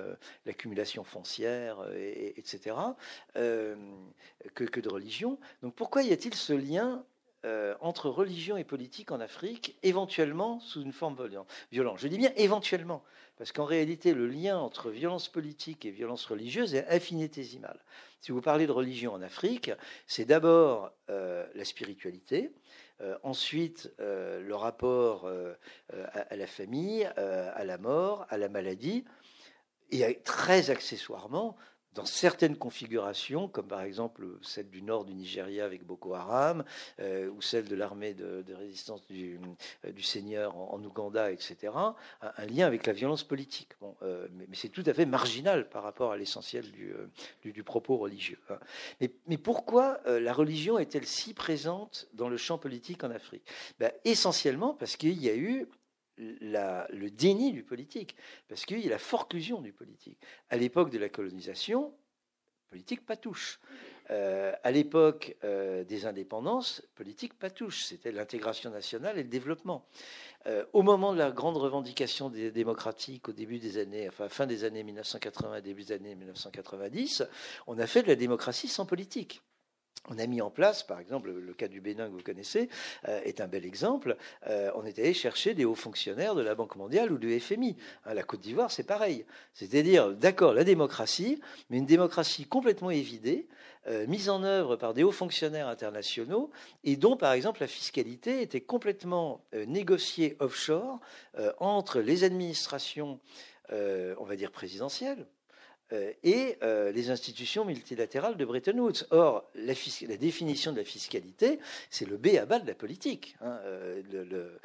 [0.46, 1.78] l'accumulation foncière,
[2.36, 2.76] etc.,
[3.34, 5.40] que, que, de religion.
[5.62, 7.06] Donc pourquoi y a-t-il ce lien
[7.46, 11.16] euh, entre religion et politique en Afrique, éventuellement sous une forme
[11.72, 12.00] violente.
[12.00, 13.04] Je dis bien éventuellement,
[13.38, 17.80] parce qu'en réalité, le lien entre violence politique et violence religieuse est infinitésimal.
[18.22, 19.72] Si vous parlez de religion en Afrique,
[20.08, 22.52] c'est d'abord euh, la spiritualité,
[23.02, 25.32] euh, ensuite le rapport
[25.90, 29.06] à, la famille, à la mort, à la maladie,
[29.92, 31.56] et très accessoirement
[31.94, 36.64] dans certaines configurations, comme par exemple celle du nord du Nigeria avec Boko Haram,
[37.00, 39.40] euh, ou celle de l'armée de, résistance du,
[39.86, 41.74] euh, du Seigneur en, Ouganda, etc.,
[42.22, 43.72] un, lien avec la violence politique.
[43.82, 48.40] Bon, euh, mais, c'est tout à fait marginal par rapport à l'essentiel du, propos religieux.
[48.50, 48.60] Hein.
[49.02, 53.44] Mais, mais, pourquoi la religion est-elle si présente dans le champ politique en Afrique?
[53.80, 55.68] Ben, Essentiellement parce qu'il y a eu
[56.18, 58.16] le déni du politique,
[58.48, 60.20] parce qu'il y a la forclusion du politique.
[60.50, 61.94] À l'époque de la colonisation,
[62.70, 63.60] politique pas touche.
[64.10, 67.84] Euh, à l'époque euh, des indépendances, politique pas touche.
[67.84, 69.86] C'était l'intégration nationale et le développement.
[70.46, 72.52] Euh, au moment de la grande revendication des
[73.28, 77.24] au début des années, enfin fin des années 1980, début des années 1990,
[77.68, 79.42] on a fait de la démocratie sans politique.
[80.10, 82.70] On a mis en place, par exemple, le cas du Bénin que vous connaissez
[83.10, 84.16] euh, est un bel exemple.
[84.48, 87.76] Euh, on est allé chercher des hauts fonctionnaires de la Banque mondiale ou du FMI.
[88.06, 89.26] Hein, la Côte d'Ivoire, c'est pareil.
[89.54, 93.50] C'est-à-dire, d'accord, la démocratie, mais une démocratie complètement évidée,
[93.88, 96.52] euh, mise en œuvre par des hauts fonctionnaires internationaux,
[96.86, 101.00] et dont, par exemple, la fiscalité était complètement négociée offshore
[101.60, 103.20] entre les administrations,
[103.72, 105.26] on va dire présidentielles,
[106.24, 109.06] et euh, les institutions multilatérales de Bretton Woods.
[109.12, 109.74] Or, la,
[110.18, 111.60] définition de la fiscalité,
[111.90, 113.36] c'est le B à bas de la politique.
[113.42, 114.58] Hein, euh,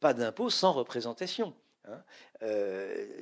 [0.00, 1.54] pas d'impôt sans représentation.
[1.86, 2.02] Hein.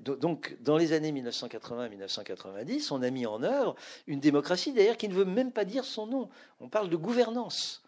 [0.00, 3.74] donc, dans les années 1980-1990, on a mis en œuvre
[4.06, 6.28] une démocratie, d'ailleurs, qui ne veut même pas dire son nom.
[6.60, 7.82] On parle de gouvernance.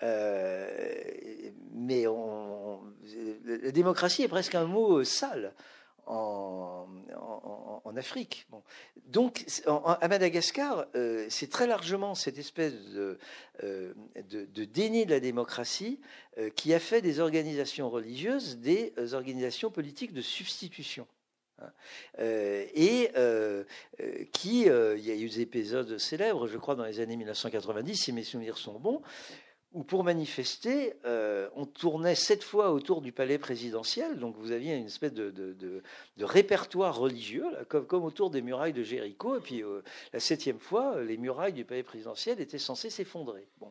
[0.00, 2.04] mais
[3.44, 5.52] la démocratie est presque un mot sale
[6.06, 6.86] en,
[7.96, 8.46] Afrique.
[9.06, 13.18] Donc, à Madagascar, euh, c'est très largement cette espèce de,
[13.62, 13.94] euh,
[14.54, 15.98] déni de la démocratie
[16.36, 21.06] euh, qui a fait des organisations religieuses des organisations politiques de substitution.
[21.58, 21.72] Hein.
[22.18, 23.10] et
[24.32, 28.12] qui, il y a eu des épisodes célèbres, je crois, dans les années 1990, si
[28.12, 29.00] mes souvenirs sont bons,
[29.76, 34.74] où pour manifester, euh, on tournait sept fois autour du palais présidentiel, donc vous aviez
[34.74, 35.82] une espèce de,
[36.18, 39.82] répertoire religieux, comme, autour des murailles de Jéricho, et puis euh,
[40.14, 43.46] la septième fois, les murailles du palais présidentiel étaient censées s'effondrer.
[43.60, 43.70] Bon.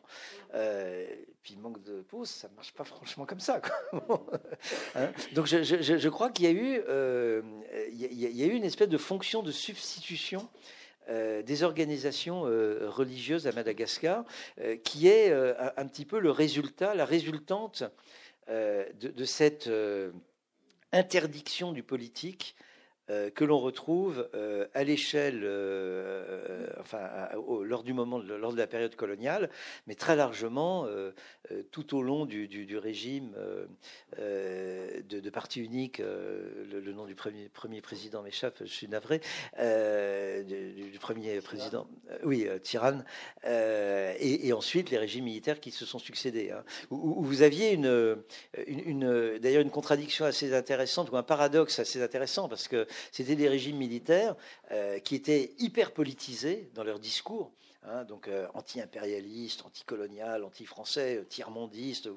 [0.54, 1.04] Euh,
[1.42, 3.60] puis manque de pause, ça marche pas franchement comme ça.
[4.94, 5.10] Hein.
[5.34, 10.48] donc je, crois qu'il y a eu une espèce de fonction de substitution
[11.08, 14.24] euh, des organisations euh, religieuses à Madagascar,
[14.60, 17.84] euh, qui est un petit peu le résultat, la résultante
[18.48, 19.70] de, cette
[20.92, 22.56] interdiction du politique
[23.08, 27.08] euh, que l'on retrouve euh, à l'échelle, euh, enfin,
[27.62, 29.48] lors du moment, lors de la période coloniale,
[29.86, 30.88] mais très largement
[31.70, 33.32] tout au long du, régime
[34.18, 35.98] de, parti unique.
[35.98, 39.20] Le, nom du premier, premier président m'échappe, je suis navré.
[39.56, 41.86] Du, premier président,
[42.24, 43.04] oui, tyranne.
[43.44, 46.50] Et, ensuite les régimes militaires qui se sont succédés.
[46.50, 48.16] Hein, où, vous aviez une,
[48.66, 53.48] une, d'ailleurs une contradiction assez intéressante ou un paradoxe assez intéressant parce que c'était des
[53.48, 54.34] régimes militaires
[55.04, 57.52] qui étaient hyper politisés dans leur discours.
[57.88, 62.08] Hein, donc anti-impérialiste, anti-colonial, anti-français, tiers-mondiste,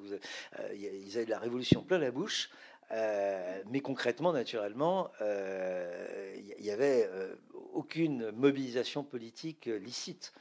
[0.74, 2.50] ils avaient de la révolution plein la bouche.
[2.90, 7.08] mais concrètement, naturellement, il n'y avait
[7.72, 10.32] aucune mobilisation politique licite.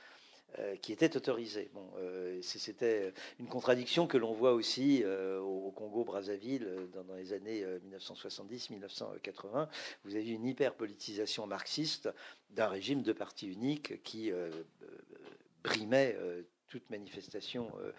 [0.57, 1.69] Euh, qui était autorisé.
[1.75, 7.63] Bon, euh, c'était une contradiction que l'on voit aussi euh, au Congo-Brazzaville dans, les années
[7.91, 9.67] 1970-1980.
[10.03, 12.09] Vous avez une hyper-politisation marxiste
[12.49, 14.31] d'un régime de parti unique qui
[15.63, 16.17] brimait
[16.69, 17.91] toute manifestation euh,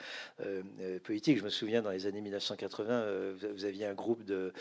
[0.47, 1.39] euh, euh, politique.
[1.39, 3.05] Je me souviens dans les années 1980,
[3.53, 4.53] vous aviez un groupe de,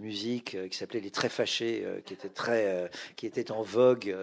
[0.00, 4.16] musique qui s'appelait les Très Fâchés, qui était très, qui était en vogue,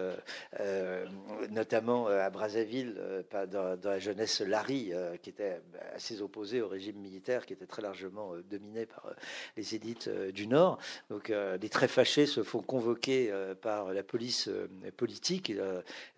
[1.50, 2.96] notamment à Brazzaville,
[3.32, 5.62] dans, dans, la jeunesse Larry, qui était
[5.94, 9.14] assez opposé au régime militaire, qui était très largement dominé par
[9.56, 10.80] les élites du Nord.
[11.10, 13.32] Donc les Très Fâchés se font convoquer
[13.62, 14.50] par la police
[14.98, 15.50] politique.
[15.50, 15.62] Il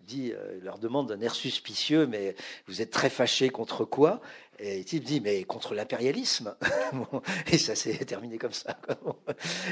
[0.00, 2.34] dit, leur demande d'un air suspicieux, mais
[2.66, 4.20] vous êtes très fâché contre quoi
[4.58, 6.56] Et il dit, mais contre l'impérialisme.
[7.52, 8.78] et ça s'est terminé comme ça.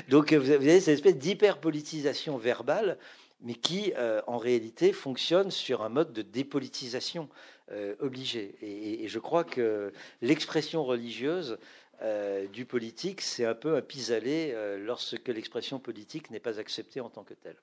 [0.09, 2.99] Donc vous avez cette espèce d'hyperpolitisation verbale,
[3.41, 7.29] mais qui, euh, en réalité, fonctionne sur un mode de dépolitisation
[7.71, 8.57] euh, obligé.
[8.63, 11.59] Et, je crois que l'expression religieuse
[12.03, 17.11] euh, du politique, c'est un peu un pis-aller lorsque l'expression politique n'est pas acceptée en
[17.11, 17.57] tant que telle.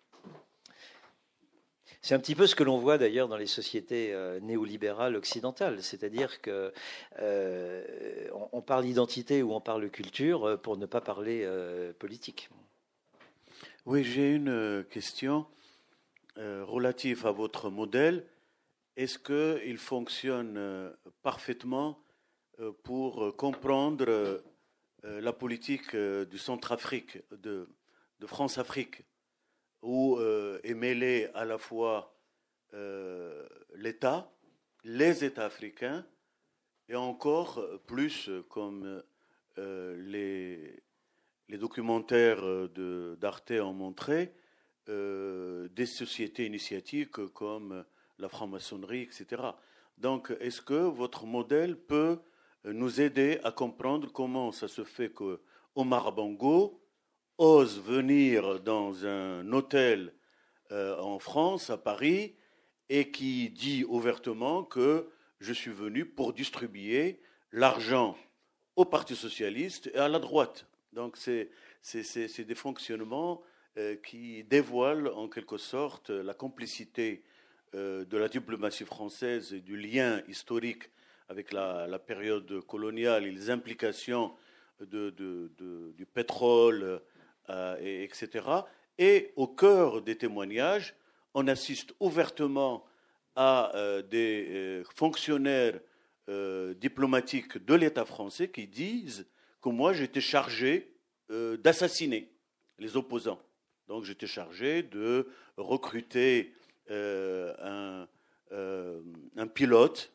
[2.06, 5.82] C'est un petit peu ce que l'on voit d'ailleurs dans les sociétés euh, néolibérales occidentales,
[5.82, 6.72] c'est-à-dire que
[7.18, 8.30] euh,
[8.62, 11.50] parle identité ou on parle culture euh, pour ne pas parler
[11.98, 12.52] politique.
[13.88, 15.48] Oui, j'ai une question
[16.38, 18.28] relative à votre modèle.
[18.98, 21.98] Est-ce qu'il fonctionne parfaitement
[22.84, 24.44] pour comprendre
[25.02, 27.68] la politique du Centrafrique, de,
[28.20, 29.04] de France-Afrique?
[29.86, 32.18] Où euh, est mêlé à la fois
[32.74, 34.32] euh, l'État,
[34.84, 36.06] les États africains,
[36.90, 39.04] et encore plus, comme
[39.60, 39.96] euh,
[41.48, 42.44] les, documentaires
[43.18, 44.34] d'Arte ont montré,
[44.88, 47.86] des sociétés initiatiques comme
[48.20, 49.42] la franc-maçonnerie, etc.
[49.98, 52.20] Donc, est-ce que votre modèle peut
[52.66, 55.42] nous aider à comprendre comment ça se fait que
[55.76, 56.12] Omar
[57.38, 60.14] ose venir dans un hôtel
[60.72, 62.36] euh, en France, à Paris,
[62.90, 65.10] et qui dit ouvertement que
[65.40, 67.20] je suis venu pour distribuer
[67.52, 68.18] l'argent
[68.76, 70.66] au Parti socialiste et à la droite.
[70.94, 71.50] Donc c'est
[71.84, 73.42] des fonctionnements
[73.78, 77.24] euh, qui dévoilent en quelque sorte la complicité
[77.74, 80.90] euh, de la diplomatie française et du lien historique
[81.28, 84.36] avec la, période coloniale et les implications
[84.80, 87.02] du pétrole
[87.52, 88.44] euh, etc.
[88.98, 90.96] Et au cœur des témoignages,
[91.36, 92.84] on assiste ouvertement
[93.36, 95.80] à euh, des euh, fonctionnaires
[96.78, 99.28] diplomatiques de l'État français qui disent
[99.62, 100.92] que moi j'étais chargé
[101.30, 102.32] d'assassiner
[102.80, 103.40] les opposants.
[103.88, 106.52] Donc j'étais chargé de recruter
[106.90, 108.08] un,
[109.54, 110.12] pilote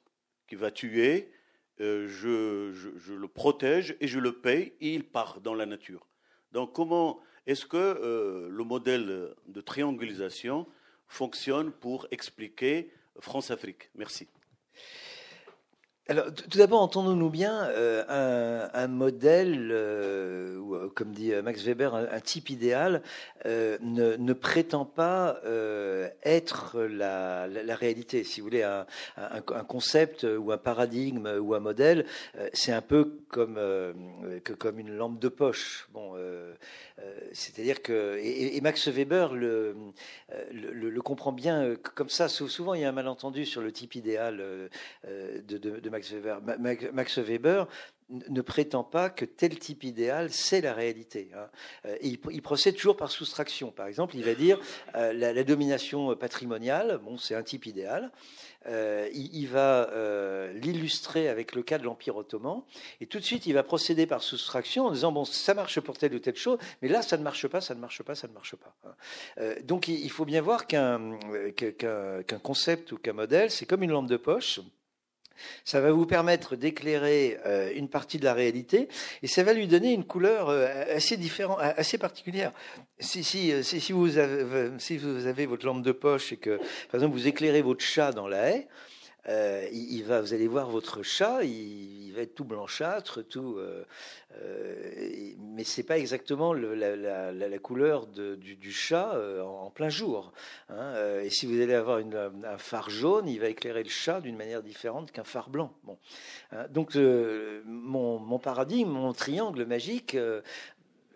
[0.49, 1.31] qui va tuer,
[1.79, 6.10] je, le protège et je le paye et il part dans la nature.
[6.53, 10.67] Donc comment est-ce que euh, le modèle de triangulisation
[11.09, 13.91] fonctionne pour expliquer France-Afrique?
[13.95, 14.29] Merci.
[16.11, 22.19] Alors, tout d'abord, entendons-nous bien, euh, un, modèle, euh, ou comme dit Max Weber, un,
[22.19, 23.03] type idéal,
[23.45, 25.41] ne, prétend pas
[26.25, 27.47] être la,
[27.77, 28.25] réalité.
[28.25, 32.05] Si vous voulez, un, concept ou un paradigme ou un modèle,
[32.55, 33.57] c'est un peu comme,
[34.79, 35.89] une lampe de poche.
[35.93, 36.17] Bon,
[37.33, 39.93] c'est-à-dire que et, Max Weber le,
[41.05, 42.29] comprend bien comme ça.
[42.29, 44.39] Souvent, il y a un malentendu sur le type idéal
[45.07, 46.00] de, de Max
[46.93, 47.67] Max Weber.
[48.29, 51.31] Ne prétend pas que tel type idéal, c'est la réalité.
[51.33, 51.49] Hein.
[51.87, 53.71] Euh, il, procède toujours par soustraction.
[53.71, 54.59] Par exemple, il va dire
[54.97, 58.11] euh, la, domination patrimoniale, bon, c'est un type idéal.
[58.67, 59.91] Euh, il, va
[60.55, 62.63] l'illustrer avec le cas de l'Empire ottoman,
[63.01, 65.97] et tout de suite, il va procéder par soustraction en disant bon, ça marche pour
[65.97, 68.27] telle ou telle chose, mais là, ça ne marche pas, ça ne marche pas, ça
[68.27, 68.75] ne marche pas.
[69.39, 69.55] Hein.
[69.63, 71.17] donc, il, faut bien voir qu'un
[72.43, 74.59] concept ou qu'un modèle, c'est comme une lampe de poche
[75.65, 78.89] ça va vous permettre d'éclairer euh, une partie de la réalité
[79.23, 82.53] et ça va lui donner une couleur euh, assez différente, assez particulière.
[82.99, 86.59] Si, euh, si, si, vous avez, si vous avez votre lampe de poche et que,
[86.59, 88.69] par exemple, vous éclairez votre chat dans la haie,
[89.31, 93.85] euh, il, va, vous allez voir votre chat, il, va être tout blanchâtre, tout, euh,
[94.43, 100.33] euh, mais c'est pas exactement la, couleur du, chat en, plein jour.
[100.69, 101.21] Hein.
[101.23, 104.63] et si vous allez avoir un phare jaune, il va éclairer le chat d'une manière
[104.63, 105.73] différente qu'un phare blanc.
[105.85, 105.97] Bon.
[106.51, 106.67] Hein.
[106.71, 110.17] donc mon, mon, paradigme, mon triangle magique,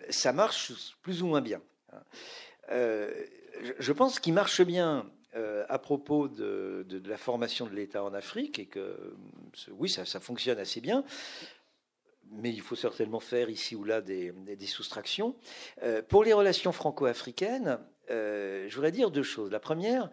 [0.08, 1.60] ça marche plus ou moins bien.
[1.92, 3.08] Hein.
[3.80, 8.60] je pense qu'il marche bien euh, à propos de, la formation de l'État en Afrique,
[8.60, 9.16] et que
[9.72, 11.04] oui, ça, fonctionne assez bien,
[12.30, 14.32] mais il faut certainement faire ici ou là des,
[14.66, 15.34] soustractions.
[15.82, 17.80] Euh, pour les relations franco-africaines,
[18.10, 19.50] euh, je voudrais dire deux choses.
[19.50, 20.08] La première,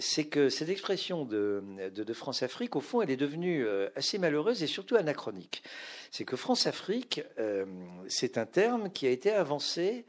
[0.00, 1.62] c'est que cette expression de,
[1.94, 3.64] de France-Afrique, au fond, elle est devenue
[3.94, 5.62] assez malheureuse et surtout anachronique.
[6.10, 7.22] C'est que France-Afrique,
[8.08, 10.04] c'est un terme qui a été avancé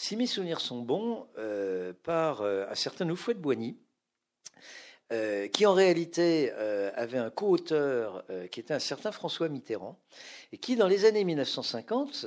[0.00, 3.76] si mes souvenirs sont bons, euh, par euh, un certain Oufouet de Boigny,
[5.12, 6.52] euh, qui en réalité
[6.94, 9.98] avait un co-auteur qui était un certain François Mitterrand,
[10.52, 12.26] et qui dans les années 1950,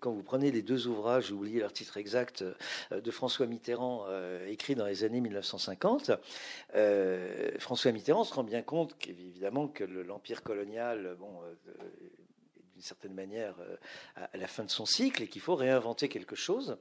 [0.00, 2.44] quand vous prenez les deux ouvrages, j'ai oublié leur titre exact,
[2.92, 4.06] de François Mitterrand,
[4.46, 6.12] écrit dans les années 1950,
[7.58, 11.40] François Mitterrand se rend bien compte qu'évidemment que l'empire colonial, bon,
[12.82, 13.76] certaine manière euh,
[14.16, 16.76] à la fin de son cycle et qu'il faut réinventer quelque chose.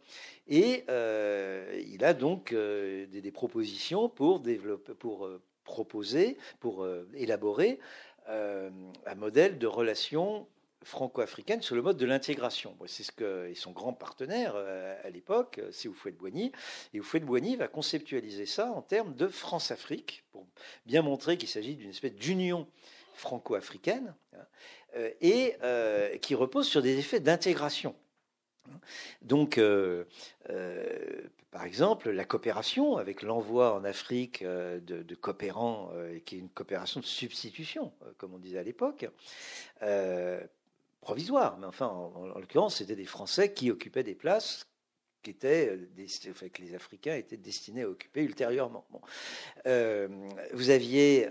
[0.47, 5.29] Et euh, il a donc euh, des, propositions pour développer, pour
[5.63, 7.79] proposer, pour élaborer
[8.27, 10.47] un modèle de relation
[10.83, 12.75] franco-africaine sur le mode de l'intégration.
[12.87, 16.51] C'est ce que son grand partenaire à l'époque, c'est Oufouet-de-Boigny.
[16.93, 20.45] Et Oufouet-de-Boigny va conceptualiser ça en termes de France-Afrique, pour
[20.85, 22.67] bien montrer qu'il s'agit d'une espèce d'union
[23.15, 24.13] franco-africaine.
[24.95, 27.95] Euh, et euh, qui repose sur des effets d'intégration.
[29.21, 30.03] Donc, euh,
[31.49, 35.91] par exemple, la coopération avec l'envoi en Afrique de, coopérants,
[36.25, 39.09] qui est une coopération de substitution, comme on disait à l'époque,
[41.01, 44.67] provisoire, mais enfin, en, l'occurrence, c'était des Français qui occupaient des places
[45.23, 45.77] qui étaient,
[46.53, 48.85] que les Africains étaient destinés à occuper ultérieurement.
[49.65, 51.27] vous aviez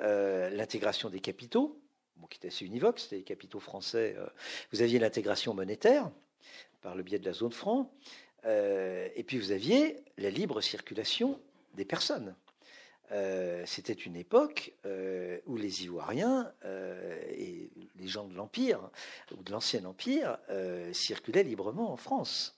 [0.53, 1.81] l'intégration des capitaux,
[2.27, 4.15] qui était assez univoque, c'était les capitaux français.
[4.19, 4.27] Euh,
[4.73, 6.11] vous aviez l'intégration monétaire
[6.83, 7.93] par le biais de la zone franc,
[8.47, 11.39] euh, et puis vous aviez la libre circulation
[11.75, 12.35] des personnes.
[13.13, 14.73] Euh, c'était une époque
[15.47, 16.53] où les Ivoiriens
[17.31, 18.91] et les gens de l'Empire,
[19.37, 20.39] ou de l'Ancien Empire,
[20.93, 22.57] circulaient librement en France.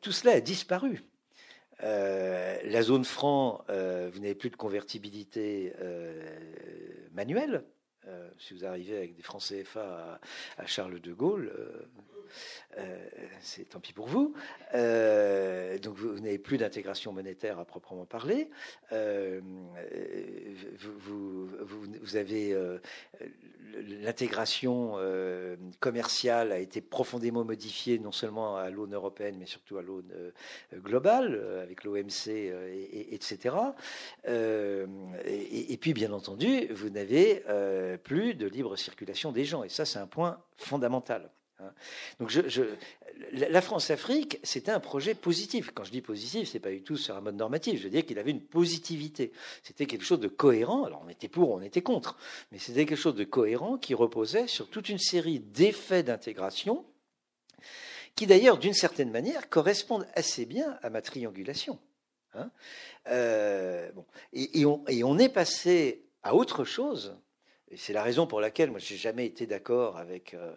[0.00, 1.04] tout cela a disparu.
[1.80, 5.74] la zone franc, vous n'avez plus de convertibilité
[7.12, 7.62] manuelle,
[8.38, 10.20] si vous arrivez avec des francs CFA
[10.58, 11.52] à, Charles de Gaulle,
[12.78, 12.80] euh,
[13.18, 14.34] euh, c'est tant pis pour vous.
[14.74, 18.50] donc vous, n'avez plus d'intégration monétaire à proprement parler.
[20.78, 22.56] Vous, vous, avez
[24.02, 24.96] l'intégration
[25.80, 30.12] commerciale a été profondément modifiée non seulement à l'aune européenne mais surtout à l'aune
[30.74, 33.56] globale avec l'OMC et, etc.
[34.26, 37.42] Et, et, puis bien entendu vous n'avez
[38.02, 39.64] plus de libre circulation des gens.
[39.64, 41.30] Et ça, c'est un point fondamental.
[41.60, 41.72] Hein.
[42.18, 42.62] Donc, je,
[43.32, 45.70] la France-Afrique, c'était un projet positif.
[45.74, 47.78] Quand je dis positif, c'est pas du tout sur un mode normatif.
[47.78, 49.32] Je veux dire qu'il avait une positivité.
[49.62, 50.84] C'était quelque chose de cohérent.
[50.84, 52.16] Alors, on était pour, on était contre,
[52.52, 56.84] mais c'était quelque chose de cohérent qui reposait sur toute une série d'effets d'intégration
[58.16, 61.78] qui, d'ailleurs, d'une certaine manière, correspondent assez bien à ma triangulation.
[62.34, 62.50] Hein.
[63.08, 64.04] Euh, bon.
[64.32, 67.16] et, on, et on est passé à autre chose
[67.70, 70.54] et c'est la raison pour laquelle moi j'ai jamais été d'accord avec euh,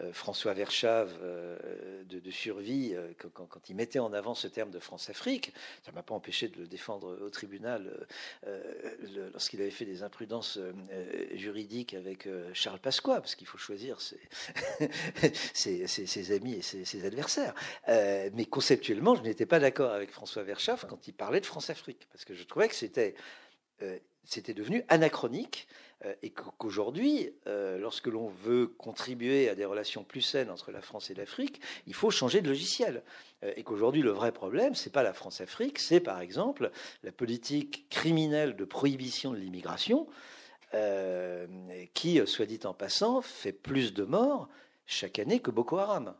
[0.00, 1.58] euh, François Verschave euh,
[2.04, 5.52] de, survie quand, quand, il mettait en avant ce terme de France-Afrique.
[5.84, 8.06] Ça m'a pas empêché de le défendre au tribunal
[9.32, 10.58] lorsqu'il avait fait des imprudences
[11.34, 14.18] juridiques avec Charles Pasqua, parce qu'il faut choisir ses,
[16.34, 17.54] amis et ses, adversaires.
[17.86, 22.24] mais conceptuellement, je n'étais pas d'accord avec François Verschave quand il parlait de France-Afrique, parce
[22.24, 23.14] que je trouvais que c'était
[24.54, 25.74] devenu anachronique euh,
[26.22, 31.10] et qu'aujourd'hui, euh, lorsque l'on veut contribuer à des relations plus saines entre la France
[31.10, 33.02] et l'Afrique, il faut changer de logiciel.
[33.42, 36.70] Euh, et qu'aujourd'hui, le vrai problème, c'est pas la France-Afrique, c'est par exemple
[37.02, 40.06] la politique criminelle de prohibition de l'immigration,
[41.94, 44.48] qui, soit dit en passant, fait plus de morts
[44.86, 46.16] chaque année que Boko Haram.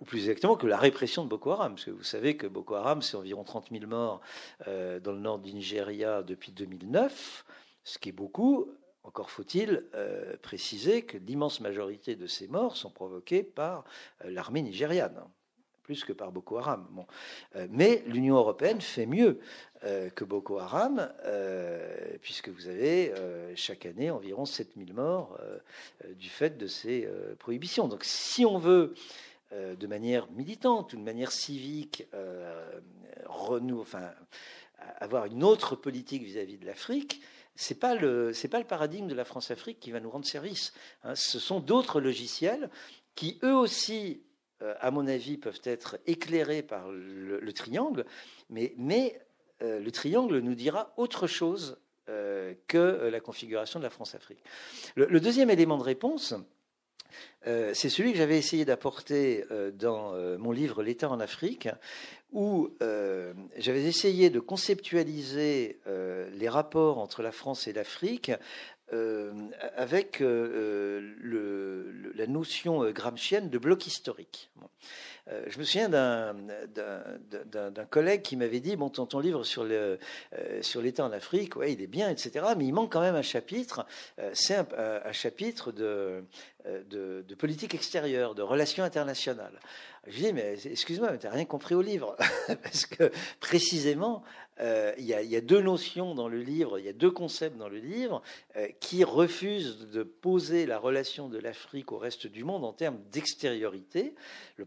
[0.00, 2.76] ou plus exactement que la répression de Boko Haram, parce que vous savez que Boko
[2.76, 4.20] Haram, c'est environ 30 000 morts
[4.66, 7.44] dans le nord du Nigeria depuis 2009
[7.84, 8.70] ce qui est beaucoup.
[9.02, 13.84] Encore faut-il euh, préciser que l'immense majorité de ces morts sont provoquées par
[14.24, 15.20] euh, l'armée nigériane
[15.82, 16.86] plus que par Boko Haram.
[16.92, 17.04] Bon.
[17.68, 19.40] mais l'Union européenne fait mieux
[20.14, 21.12] que Boko Haram,
[22.22, 23.12] puisque vous avez
[23.56, 25.36] chaque année environ 7000 morts
[26.14, 27.08] du fait de ces
[27.40, 27.88] prohibitions.
[27.88, 28.94] Donc si on veut
[29.50, 32.06] de manière militante ou de manière civique
[33.26, 34.12] renou, enfin,
[34.98, 37.20] avoir une autre politique vis-à-vis de l'Afrique,
[37.60, 40.72] c'est pas le c'est pas le paradigme de la France-Afrique qui va nous rendre service.
[41.04, 41.14] Hein.
[41.14, 42.70] Ce sont d'autres logiciels
[43.14, 44.22] qui eux aussi,
[44.62, 48.06] euh, à mon avis, peuvent être éclairés par le, triangle,
[48.48, 49.20] mais mais
[49.62, 51.78] euh, le triangle nous dira autre chose
[52.08, 54.42] euh, que la configuration de la France-Afrique.
[54.94, 56.34] le, deuxième élément de réponse,
[57.46, 61.68] euh, c'est celui que j'avais essayé d'apporter euh, dans euh, mon livre L'État en Afrique,
[62.32, 62.70] où
[63.58, 65.80] j'avais essayé de conceptualiser
[66.32, 68.30] les rapports entre la France et l'Afrique
[69.76, 70.26] avec la
[72.26, 74.50] notion gramscienne de bloc historique.
[75.28, 76.34] Euh, je me souviens d'un
[77.90, 79.96] collègue qui m'avait dit, bon, ton, ton livre sur euh,
[80.76, 83.86] l'État en Afrique, ouais, il est bien, etc., mais il manque quand même un chapitre,
[84.18, 86.24] euh, c'est un, chapitre de,
[87.38, 89.58] politique extérieure, de relations internationales.
[90.06, 92.16] Je dis, mais excuse-moi, tu n'as rien compris au livre.
[92.62, 94.22] Parce que précisément,
[94.60, 97.68] euh, il, y a, deux notions dans le livre, il y a deux concepts dans
[97.68, 98.22] le livre
[98.56, 102.98] euh, qui refusent de poser la relation de l'Afrique au reste du monde en termes
[103.12, 104.14] d'extériorité.
[104.56, 104.64] La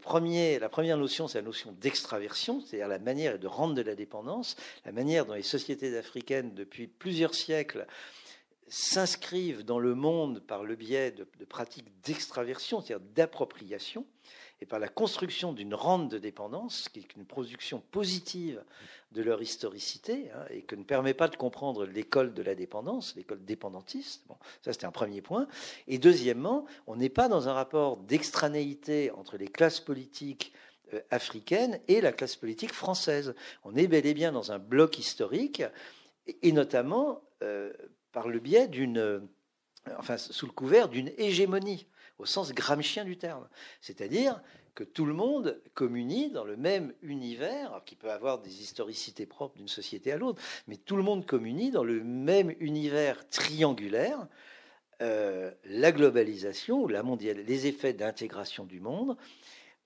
[0.70, 4.56] première notion, c'est la notion d'extraversion, c'est-à-dire la manière de rendre de la dépendance,
[4.86, 7.88] la manière dont les sociétés africaines, depuis plusieurs siècles,
[8.68, 14.06] s'inscrivent dans le monde par le biais de pratiques d'extraversion, c'est-à-dire d'appropriation
[14.64, 18.64] et par la construction d'une rente de dépendance, qui est une production positive
[19.12, 23.14] de leur historicité, hein, et que ne permet pas de comprendre l'école de la dépendance,
[23.18, 24.24] l'école dépendantiste.
[24.30, 25.50] Bon, ça, c'était un premier point.
[25.90, 30.54] Et deuxièmement, on n'est pas dans un rapport d'extranéité entre les classes politiques
[30.94, 33.36] euh, africaines et la classe politique française.
[33.66, 35.62] On est bel et bien dans un bloc historique,
[36.42, 37.74] et, notamment euh,
[38.14, 39.28] par le biais d'une,
[39.98, 41.86] enfin, sous le couvert d'une hégémonie
[42.18, 43.48] au sens gramscien du terme.
[43.82, 44.42] C'est-à-dire
[44.76, 49.58] que tout le monde communie dans le même univers, qui peut avoir des historicités propres
[49.58, 54.28] d'une société à l'autre, mais tout le monde communie dans le même univers triangulaire,
[55.02, 59.18] euh, la globalisation, la mondiale, les effets d'intégration du monde,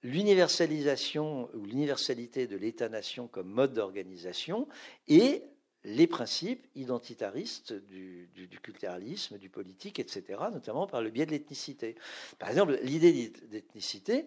[0.04, 4.68] l'universalisation ou l'universalité de l'État-nation comme mode d'organisation
[5.08, 5.44] et
[5.88, 8.28] les principes identitaristes du,
[8.62, 11.96] culturalisme, du politique, etc., notamment par le biais de l'ethnicité.
[12.40, 14.26] Par exemple, l'idée d'ethnicité,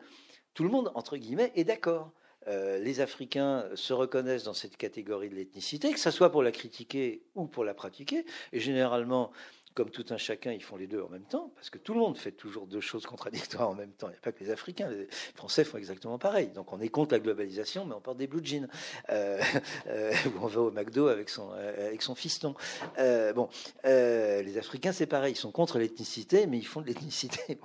[0.54, 2.12] tout le monde, entre guillemets, est d'accord.
[2.48, 6.50] Euh, les Africains se reconnaissent dans cette catégorie de l'ethnicité, que ce soit pour la
[6.50, 8.24] critiquer ou pour la pratiquer.
[8.54, 9.30] Et généralement,
[9.74, 12.00] comme tout un chacun, ils font les deux en même temps, parce que tout le
[12.00, 14.08] monde fait toujours deux choses contradictoires en même temps.
[14.08, 16.48] Il n'y a pas que les Africains, les Français font exactement pareil.
[16.48, 18.68] Donc on est contre la globalisation, mais on porte des blue jeans,
[19.10, 19.40] euh,
[19.86, 22.54] euh, ou on va au McDo avec son, euh, avec son fiston.
[22.98, 23.48] bon,
[23.84, 27.58] les Africains, c'est pareil, ils sont contre l'ethnicité, mais ils font de l'ethnicité.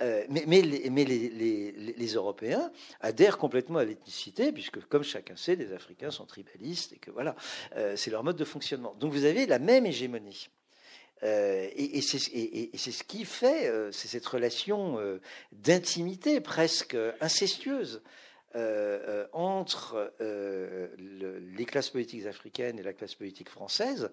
[0.28, 2.70] mais les, mais les, les, les, Européens
[3.00, 7.34] adhèrent complètement à l'ethnicité, puisque comme chacun sait, les Africains sont tribalistes, et que voilà,
[7.96, 8.94] c'est leur mode de fonctionnement.
[8.98, 10.50] Donc vous avez la même hégémonie.
[11.22, 15.20] Euh, et, c'est ce qui fait, euh, cette relation euh,
[15.52, 18.02] d'intimité presque incestueuse
[19.34, 24.10] entre les classes politiques africaines et la classe politique française,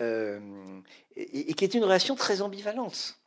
[0.00, 3.20] et, qui est une relation très ambivalente.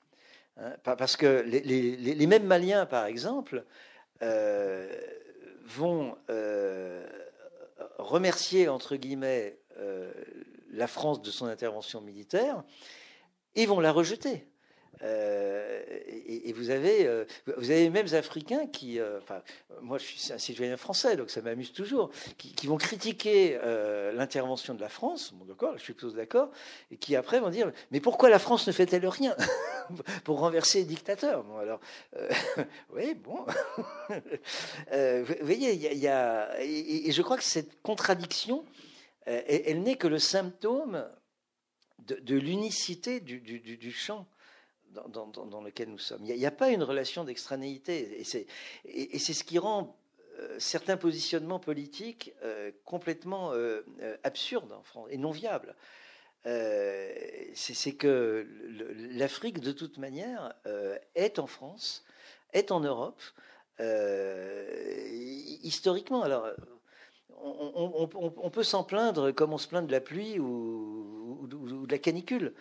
[0.58, 3.64] Hein, parce que les, mêmes Maliens, par exemple,
[5.64, 6.18] vont
[7.98, 9.58] remercier, entre guillemets,
[10.74, 12.66] la France de son intervention militaire,
[13.56, 14.46] ils vont la rejeter.
[15.02, 17.24] Euh, et, vous avez, euh,
[17.58, 19.42] vous avez mêmes Africains qui, euh, enfin,
[19.82, 23.58] moi je suis un citoyen français, donc ça m'amuse toujours, qui, vont critiquer
[24.14, 26.52] l'intervention de la France, bon d'accord, je suis plutôt d'accord,
[26.92, 29.36] et qui après vont dire, mais pourquoi la France ne fait-elle rien
[30.24, 31.44] pour renverser les dictateurs?
[31.44, 31.80] Bon alors,
[32.94, 33.46] oui, bon,
[34.10, 38.66] vous voyez, il y, a, et, je crois que cette contradiction,
[39.26, 41.06] elle n'est que le symptôme
[42.18, 44.28] de, l'unicité du, du, champ
[44.92, 46.24] dans, lequel nous sommes.
[46.26, 48.20] Il n'y a, pas une relation d'extranéité.
[48.86, 49.96] Et c'est ce qui rend
[50.40, 53.82] euh, certains positionnements politiques euh, complètement euh,
[54.24, 55.76] absurdes en France et non viables.
[56.44, 58.48] c'est que
[59.12, 60.54] l'Afrique, de toute manière,
[61.16, 62.06] est en France,
[62.54, 63.22] est en Europe,
[65.64, 66.24] historiquement.
[66.24, 66.48] Alors,
[67.42, 72.54] on, peut s'en plaindre comme on se plaint de la pluie ou, de la canicule.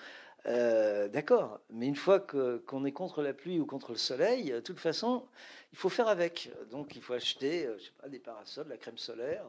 [0.45, 4.79] D'accord, mais une fois qu'on est contre la pluie ou contre le soleil, de toute
[4.79, 5.25] façon,
[5.73, 6.51] il faut faire avec.
[6.71, 9.45] Donc il faut acheter, je sais pas, des parasols, de la crème solaire,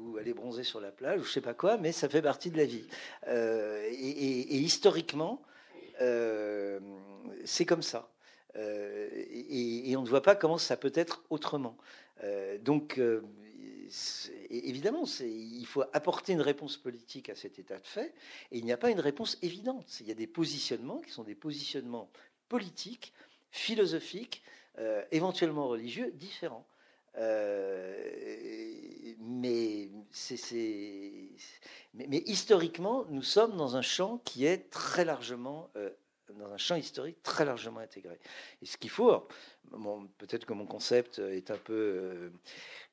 [0.00, 2.50] ou aller bronzer sur la plage, ou je sais pas quoi, mais ça fait partie
[2.50, 2.86] de la vie.
[3.26, 5.40] Et, et, historiquement,
[5.98, 8.10] c'est comme ça.
[8.54, 11.76] Et, on ne voit pas comment ça peut être autrement.
[12.60, 13.00] donc
[14.50, 18.14] évidemment, il faut apporter une réponse politique à cet état de fait,
[18.50, 20.00] et il n'y a pas une réponse évidente.
[20.00, 22.10] Il y a des positionnements qui sont des positionnements
[22.48, 23.12] politiques,
[23.50, 24.42] philosophiques,
[24.78, 26.66] euh, éventuellement religieux, différents.
[27.18, 27.94] Euh,
[29.20, 29.88] mais,
[32.26, 35.90] historiquement, nous sommes dans un champ qui est très largement euh,
[36.38, 38.18] dans un champ historique très largement intégré.
[38.62, 39.28] Et ce qu'il faut,
[40.16, 42.32] peut-être que mon concept est un peu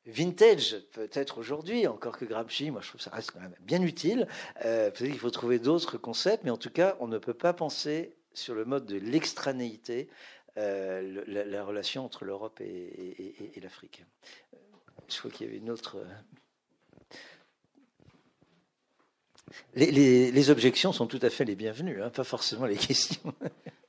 [0.09, 4.27] vintage peut-être aujourd'hui, encore que Gramsci, moi je trouve ça reste quand même bien utile.
[4.65, 7.53] Euh, peut-être qu'il faut trouver d'autres concepts, mais en tout cas, on ne peut pas
[7.53, 10.09] penser sur le mode de l'extranéité
[10.57, 14.03] euh, la, relation entre l'Europe et, l'Afrique.
[15.07, 15.97] Je crois qu'il y avait une autre.
[15.97, 16.05] Euh,
[19.75, 23.33] les, objections sont tout à fait les bienvenues, hein, pas forcément les questions.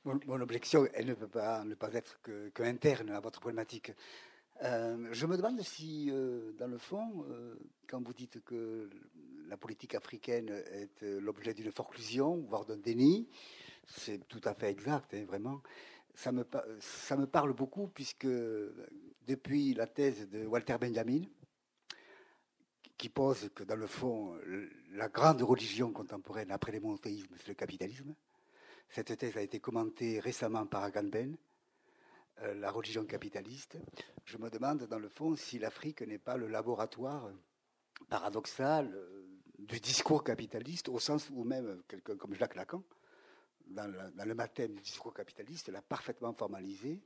[0.05, 2.51] Mon, objection, elle ne peut pas ne pas être que
[3.11, 3.91] à votre problématique.
[4.63, 7.55] Euh, je me demande si, euh, dans le fond, euh,
[7.87, 8.89] quand vous dites que
[9.47, 13.27] la politique africaine est l'objet d'une forclusion, voire d'un déni,
[13.87, 15.61] c'est tout à fait exact, hein, vraiment.
[16.13, 16.45] Ça me,
[16.79, 18.27] ça me parle beaucoup puisque
[19.27, 21.23] depuis la thèse de Walter Benjamin,
[22.97, 24.37] qui pose que dans le fond,
[24.91, 28.13] la grande religion contemporaine après les monothéismes, c'est le capitalisme.
[28.89, 31.35] Cette thèse a été commentée récemment par Agamben,
[32.55, 33.77] la religion capitaliste,
[34.25, 37.29] je me demande dans le fond si l'Afrique n'est pas le laboratoire
[38.09, 39.27] paradoxal euh,
[39.59, 42.83] du discours capitaliste, au sens où même quelqu'un comme Jacques Lacan,
[43.67, 46.99] dans le, dans du discours capitaliste, l'a parfaitement formalisé,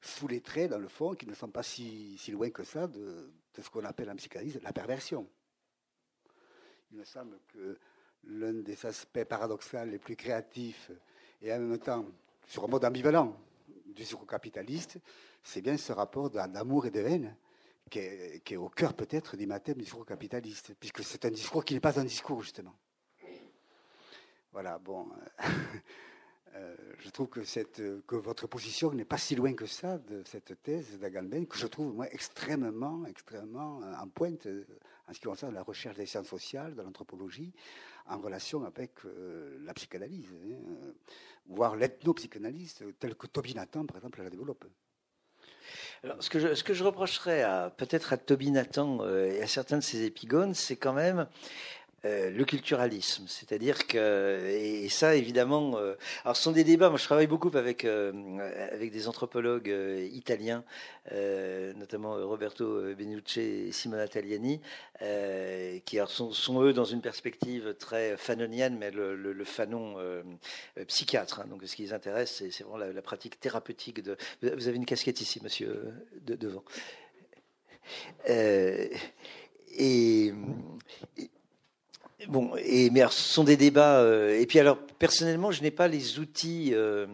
[0.00, 3.32] sous les traits, dans le fond, qui ne sont pas si, loin que ça de,
[3.60, 5.28] ce qu'on appelle en psychanalyse la perversion.
[6.90, 7.78] Il me semble que
[8.24, 10.90] l'un des aspects paradoxaux les plus créatifs
[11.40, 12.06] et en même temps
[12.46, 13.36] sur un mode ambivalent
[13.92, 14.98] du capitaliste,
[15.42, 17.36] c'est bien ce rapport d'amour et de haine
[17.90, 21.74] qui est, au cœur peut-être du mathème du discours capitaliste, puisque c'est un discours qui
[21.74, 22.74] n'est pas un discours, justement.
[24.52, 25.08] Voilà, bon.
[26.54, 29.98] Euh, euh, je trouve que, cette, que votre position n'est pas si loin que ça
[29.98, 34.46] de cette thèse d'Agamben, que je trouve moi extrêmement, extrêmement en pointe
[35.08, 37.52] en ce qui concerne la recherche des sciences sociales, de l'anthropologie,
[38.06, 40.92] en relation avec euh, la psychanalyse, hein,
[41.46, 44.64] voire l'ethnopsychanalyse, telle que Tobinatan, par exemple, la développe.
[46.02, 47.44] Alors, ce que je, ce que je reprocherais
[47.76, 51.28] peut-être à Tobinatan euh, et à certains de ses épigones, c'est quand même
[52.04, 56.88] euh, le culturalisme, c'est-à-dire que et, ça évidemment, euh, alors ce sont des débats.
[56.88, 58.12] Moi, je travaille beaucoup avec euh,
[58.72, 59.72] avec des anthropologues
[60.12, 60.64] italiens,
[61.12, 64.60] notamment Roberto Benucci et Simona Tagliani,
[65.84, 69.96] qui sont, eux dans une perspective très fanonienne, mais le, le, fanon
[70.88, 71.40] psychiatre.
[71.40, 71.46] Hein.
[71.48, 74.16] donc, ce qui les intéresse, c'est vraiment la, pratique thérapeutique de.
[74.42, 76.64] Vous avez une casquette ici, monsieur, de, devant.
[78.26, 78.92] et
[82.28, 84.00] Bon, et mais ce sont des débats.
[84.00, 87.06] Euh, et puis alors, personnellement, je n'ai pas les outils euh,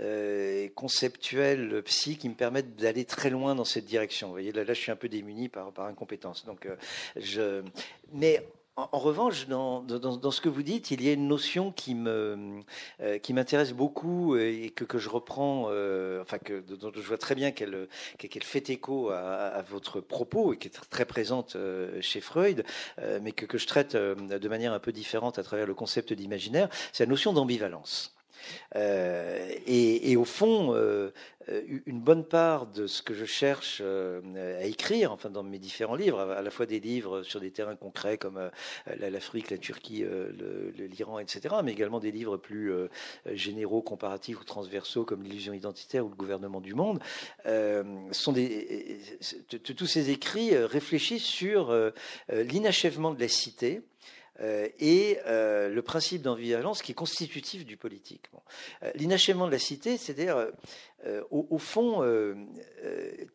[0.00, 4.28] euh, conceptuels psy qui me permettent d'aller très loin dans cette direction.
[4.28, 6.44] Vous voyez, là, là, je suis un peu démuni par, par incompétence.
[6.44, 6.68] Donc,
[7.16, 7.62] je.
[8.12, 8.42] Mais
[8.76, 12.62] en, revanche, dans, dans, ce que vous dites, il y a une notion qui me
[13.00, 17.16] euh, qui m'intéresse beaucoup et que, que je reprends, euh, enfin que dont je vois
[17.16, 17.88] très bien qu'elle
[18.18, 22.64] qu'elle fait écho à, votre propos et qui est très présente euh, chez Freud,
[23.22, 26.68] mais que, que je traite de manière un peu différente à travers le concept d'imaginaire,
[26.92, 28.15] c'est la notion d'ambivalence.
[28.74, 31.10] Euh, et, au fond, euh,
[31.86, 35.94] une bonne part de ce que je cherche euh, à écrire, enfin dans mes différents
[35.94, 38.50] livres, à la fois des livres sur des terrains concrets comme
[38.98, 40.04] l'Afrique, la Turquie,
[40.76, 42.72] l'Iran, etc., mais également des livres plus
[43.26, 47.00] généraux, comparatifs ou transversaux comme l'illusion identitaire ou le gouvernement du monde,
[48.10, 48.34] sont
[49.76, 51.74] tous ces écrits réfléchissent sur
[52.28, 53.82] l'inachèvement de la cité
[54.40, 58.26] euh, et euh, le principe d'ambivalence qui est constitutif du politique.
[58.82, 60.48] Euh, l'inachèvement de la cité, c'est-à-dire,
[61.30, 62.02] au, fond,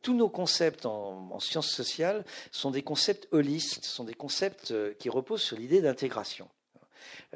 [0.02, 5.42] tous nos concepts en, sciences sociales sont des concepts holistes, sont des concepts qui reposent
[5.42, 6.50] sur l'idée d'intégration.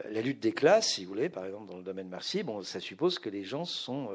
[0.10, 2.82] La lutte des classes, si vous voulez, par exemple dans le domaine marxiste, bon, ça
[2.82, 4.10] suppose que les gens sont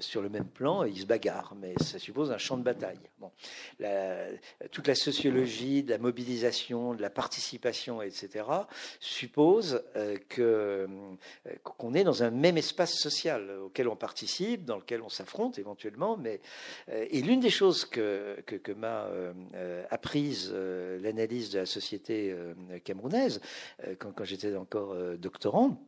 [0.00, 2.98] sur le même plan et ils se bagarrent, mais ça suppose un champ de bataille.
[4.70, 8.44] Toute la sociologie de la mobilisation, de la participation, etc.,
[9.00, 9.82] suppose
[10.28, 10.86] que
[11.62, 16.16] qu'on est dans un même espace social auquel on participe, dans lequel on s'affronte éventuellement.
[16.16, 16.40] Mais
[16.88, 19.08] et l'une des choses que m'a
[19.90, 22.36] apprise l'analyse de la société
[22.84, 23.40] camerounaise
[23.98, 25.80] quand j'étais encore doctorant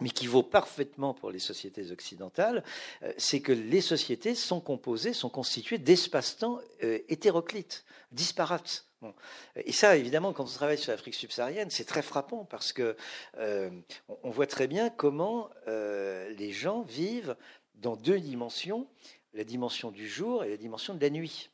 [0.00, 2.64] mais qui vaut parfaitement pour les sociétés occidentales,
[3.02, 8.86] euh, c'est que les sociétés sont composées, sont constituées d'espaces-temps euh, hétéroclites, disparates.
[9.56, 12.96] Et ça, évidemment, quand on travaille sur l'Afrique subsaharienne, c'est très frappant parce que
[13.38, 13.68] euh,
[14.22, 17.34] on voit très bien comment les gens vivent
[17.74, 18.86] dans deux dimensions,
[19.34, 21.50] la dimension du jour et la dimension de la nuit.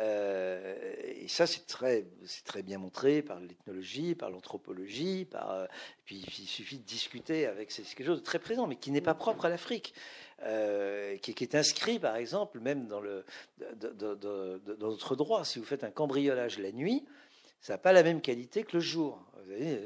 [0.00, 2.06] Euh, et ça, c'est très,
[2.44, 5.26] très bien montré par l'ethnologie, par l'anthropologie.
[5.34, 5.66] Euh,
[6.04, 7.70] puis il suffit de discuter avec.
[7.72, 9.94] C'est quelque chose de très présent, mais qui n'est pas propre à l'Afrique,
[10.44, 13.24] euh, qui, est inscrit, par exemple, même dans le
[13.58, 15.44] dans notre droit.
[15.44, 17.04] Si vous faites un cambriolage la nuit,
[17.60, 19.20] ça n'a pas la même qualité que le jour.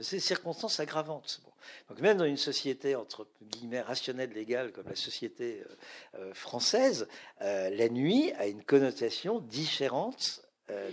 [0.03, 1.41] C'est circonstances aggravantes.
[1.89, 5.75] Donc même dans une société entre guillemets rationnelle légale comme la société euh,
[6.19, 7.09] euh, française,
[7.41, 10.43] euh, la nuit a une connotation différente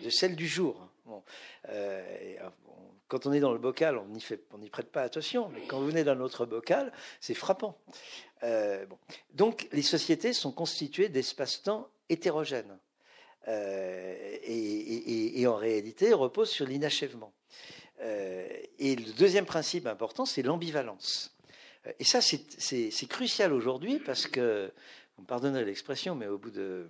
[0.03, 0.89] de celle du jour.
[3.07, 6.03] quand on est dans le bocal, on n'y prête pas attention, mais quand vous venez
[6.03, 6.91] d'un autre bocal,
[7.21, 7.77] c'est frappant.
[9.33, 12.77] Donc les sociétés sont constituées d'espaces-temps hétérogènes.
[13.47, 17.33] Et, en réalité reposent sur l'inachèvement.
[18.01, 18.47] Euh,
[18.77, 21.35] et le deuxième principe important, c'est l'ambivalence.
[21.85, 24.71] Euh, et ça, c'est crucial aujourd'hui parce que,
[25.17, 26.87] vous me pardonnerez l'expression, mais au bout de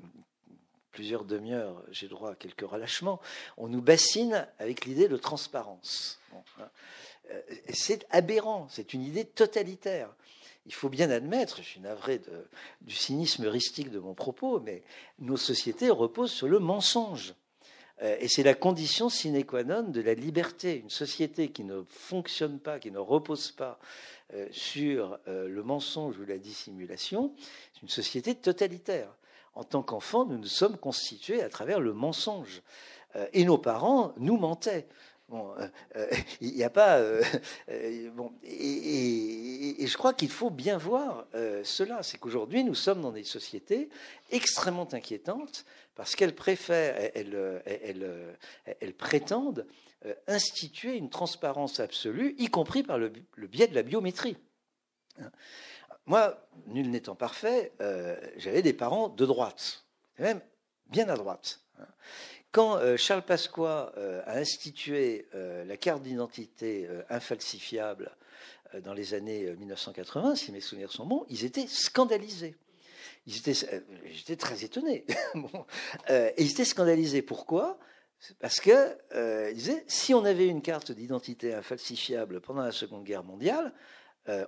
[0.91, 3.19] plusieurs demi-heures, j'ai droit à quelques relâchements,
[3.57, 6.19] on nous bassine avec l'idée de transparence.
[6.34, 6.69] Hein.
[7.31, 7.41] Euh,
[7.73, 10.13] c'est aberrant, c'est une idée totalitaire.
[10.70, 12.22] Il faut bien admettre, je suis navré
[12.82, 14.84] du cynisme heuristique de mon propos, mais
[15.18, 17.34] nos sociétés reposent sur le mensonge.
[18.04, 20.78] Euh, et c'est la condition sine qua non de la liberté.
[20.78, 23.80] Une société qui ne fonctionne pas, qui ne repose pas
[24.36, 27.34] euh, sur euh, le mensonge ou la dissimulation,
[27.74, 29.10] c'est une société totalitaire.
[29.56, 32.62] En tant qu'enfants, nous nous sommes constitués à travers le mensonge.
[33.34, 34.88] Et nos parents nous mentaient.
[35.30, 35.53] Bon,
[36.41, 37.01] il n'y a pas.
[38.14, 41.27] bon, et, je crois qu'il faut bien voir
[41.64, 42.03] cela.
[42.03, 43.89] C'est qu'aujourd'hui, nous sommes dans des sociétés
[44.31, 45.65] extrêmement inquiétantes
[45.99, 49.68] parce qu'elles préfèrent, elles, prétendent
[50.06, 54.38] euh, instituer une transparence absolue, y compris par le, biais de la biométrie.
[56.06, 59.84] Moi, nul n'étant parfait, euh, j'avais des parents de droite,
[60.19, 60.39] même
[60.88, 61.60] bien à droite.
[62.51, 63.93] Quand euh, Charles Pasqua
[64.26, 68.15] a institué la carte d'identité infalsifiable
[68.84, 72.55] dans les années 1980, si mes souvenirs sont bons, ils étaient scandalisés.
[73.27, 73.80] Euh,
[74.11, 75.05] j'étais très étonné.
[76.09, 77.21] Euh, ils étaient scandalisés.
[77.21, 77.77] Pourquoi?
[78.39, 83.23] Parce que euh, disaient, si on avait une carte d'identité infalsifiable pendant la Seconde Guerre
[83.23, 83.73] mondiale,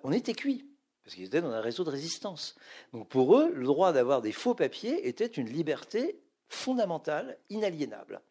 [0.03, 0.67] on était cuit.
[1.03, 2.55] Parce qu'ils étaient dans un réseau de résistance.
[2.93, 6.20] Donc pour eux, le droit d'avoir des faux papiers était une liberté
[6.51, 8.21] fondamentale, inaliénable.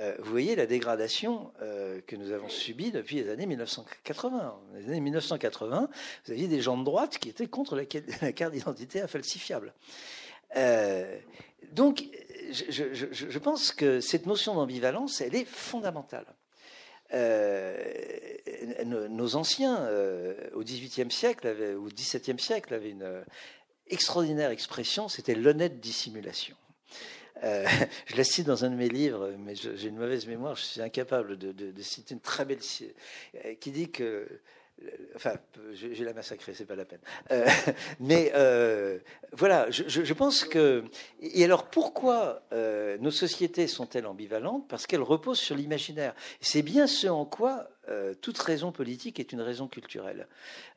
[0.00, 4.38] Euh, vous voyez la dégradation euh, que nous avons subie depuis les années 1980.
[4.38, 5.88] Dans les années 1980,
[6.24, 7.84] vous aviez des gens de droite qui étaient contre la,
[8.32, 9.72] carte d'identité infalsifiable.
[10.56, 11.16] Euh,
[11.70, 12.04] donc,
[12.50, 16.26] je, pense que cette notion d'ambivalence, elle est fondamentale.
[18.84, 19.88] nos, anciens,
[20.54, 21.46] au XVIIIe siècle
[21.78, 23.24] ou au XVIIe siècle, avaient une
[23.86, 26.56] extraordinaire expression, c'était l'honnête dissimulation.
[27.42, 27.64] Euh,
[28.06, 30.80] je la cite dans un de mes livres, mais j'ai une mauvaise mémoire, je suis
[30.80, 32.58] incapable de, citer une très belle
[33.44, 34.26] euh, qui dit que
[35.14, 35.34] Enfin,
[35.72, 36.98] j'ai la massacré, c'est pas la peine.
[37.30, 37.46] Euh,
[38.00, 38.32] mais
[39.32, 40.84] voilà, je, pense que.
[41.20, 42.42] Et alors, pourquoi
[42.98, 44.66] nos sociétés sont-elles ambivalentes?
[44.68, 46.12] Parce qu'elles reposent sur l'imaginaire.
[46.40, 50.26] C'est bien ce en quoi euh, toute raison politique est une raison culturelle.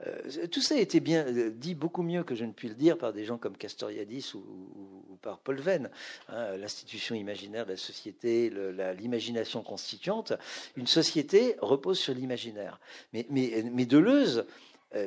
[0.05, 2.75] Euh, tout ça a été bien euh, dit beaucoup mieux que je ne puis le
[2.75, 5.89] dire par des gens comme Castoriadis ou, par Paul Venn.
[6.29, 8.51] Hein, l'institution imaginaire de la société,
[8.99, 10.33] l'imagination constituante.
[10.75, 12.79] Une société repose sur l'imaginaire.
[13.13, 14.45] Mais, Deleuze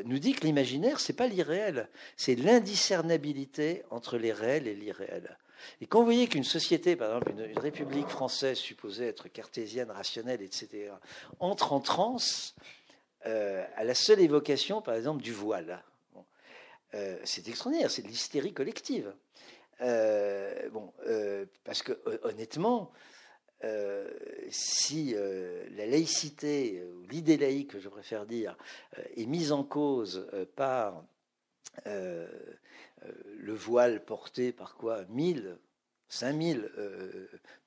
[0.04, 5.36] nous dit que l'imaginaire, c'est pas l'irréel, c'est l'indiscernabilité entre les réels et l'irréel.
[5.80, 10.42] Et quand vous voyez qu'une société, par exemple une, république française supposée être cartésienne, rationnelle,
[10.42, 10.92] etc.,
[11.38, 12.54] entre en transe
[13.26, 15.82] euh, à la seule évocation, par exemple, du voile,
[16.94, 19.12] euh, c'est extraordinaire, c'est de l'hystérie collective.
[19.82, 20.92] Euh, bon,
[21.64, 22.92] parce que honnêtement,
[24.50, 28.56] si la laïcité, ou l'idée laïque, je préfère dire,
[29.16, 30.26] est mise en cause
[30.56, 31.04] par
[31.86, 35.56] le voile porté par quoi 1000,
[36.08, 36.70] 5000,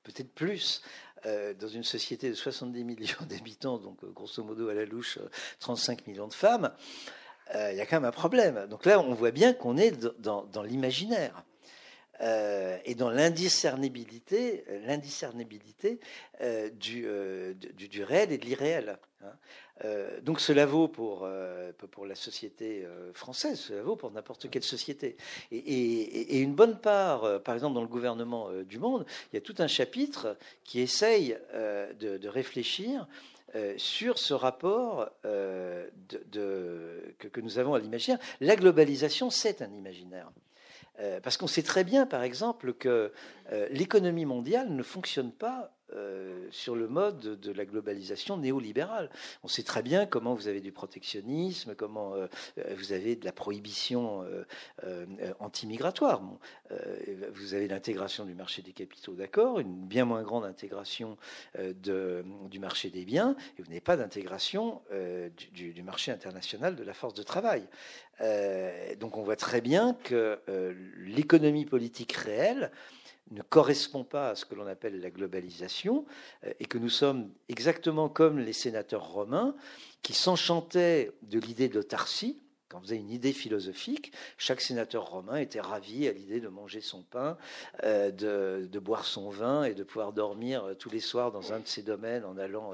[0.02, 0.82] peut-être plus,
[1.24, 5.18] dans une société de 70 millions d'habitants, donc grosso modo à la louche
[5.60, 6.72] 35 millions de femmes,
[7.54, 8.66] il y a quand même un problème.
[8.68, 11.44] Donc là, on voit bien qu'on est dans l'imaginaire.
[12.20, 14.98] Euh, et dans l'indiscernibilité, euh,
[16.40, 18.98] euh, du, réel et de l'irréel.
[19.22, 19.32] Hein.
[20.22, 21.28] Donc cela vaut pour,
[21.90, 25.16] pour la société française, cela vaut pour n'importe quelle société.
[25.50, 29.56] Et, une bonne part, par exemple dans le gouvernement du monde, il y a tout
[29.58, 33.08] un chapitre qui essaye de, réfléchir
[33.76, 35.90] sur ce rapport que,
[37.18, 38.18] que, nous avons à l'imaginaire.
[38.40, 40.30] La globalisation, c'est un imaginaire.
[41.00, 43.12] Euh, parce qu'on sait très bien, par exemple, que
[43.52, 49.10] euh, l'économie mondiale ne fonctionne pas euh, sur le mode de la globalisation néolibérale.
[49.42, 52.14] On sait très bien comment vous avez du protectionnisme, comment
[52.76, 54.24] vous avez de la prohibition
[55.40, 56.22] anti-migratoire.
[57.32, 61.16] vous avez l'intégration du marché des capitaux, d'accord, une bien moins grande intégration
[61.58, 64.82] du marché des biens, et vous n'avez pas d'intégration
[65.52, 67.66] du, marché international de la force de travail.
[68.98, 70.38] donc on voit très bien que
[70.96, 72.70] l'économie politique réelle
[73.30, 76.04] ne correspond pas à ce que l'on appelle la globalisation,
[76.44, 79.54] euh, et que nous sommes exactement comme les sénateurs romains
[80.02, 82.43] qui s'enchantaient de l'idée d'autarcie,
[82.80, 87.02] vous avez une idée philosophique, chaque sénateur romain était ravi à l'idée de manger son
[87.02, 87.36] pain,
[87.82, 91.60] euh, de, boire son vin et de pouvoir dormir euh, tous les soirs dans un
[91.60, 92.72] de ses domaines en allant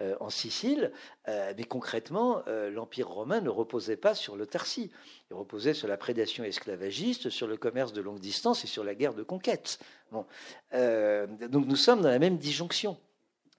[0.00, 0.92] euh, en Sicile.
[1.26, 4.90] mais concrètement, l'Empire romain ne reposait pas sur l'autarcie.
[5.30, 8.94] Il reposait sur la prédation esclavagiste, sur le commerce de longue distance et sur la
[8.94, 9.78] guerre de conquête.
[10.12, 10.26] Donc
[10.72, 12.98] nous sommes dans la même disjonction.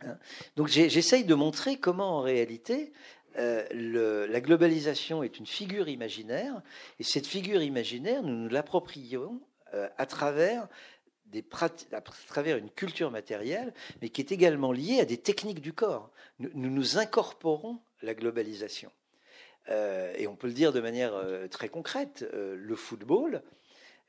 [0.02, 0.18] Hein.
[0.56, 2.94] Donc j'essaye de montrer comment en réalité
[3.38, 6.62] euh, la globalisation est une figure imaginaire,
[7.00, 9.40] et cette figure imaginaire, nous nous l'approprions
[9.74, 10.68] euh, à travers
[11.28, 11.46] des
[11.92, 16.10] à travers une culture matérielle, mais qui est également liée à des techniques du corps.
[16.40, 18.92] Nous nous, incorporons la globalisation.
[19.70, 21.14] Euh, et on peut le dire de manière
[21.52, 23.44] très concrète, le football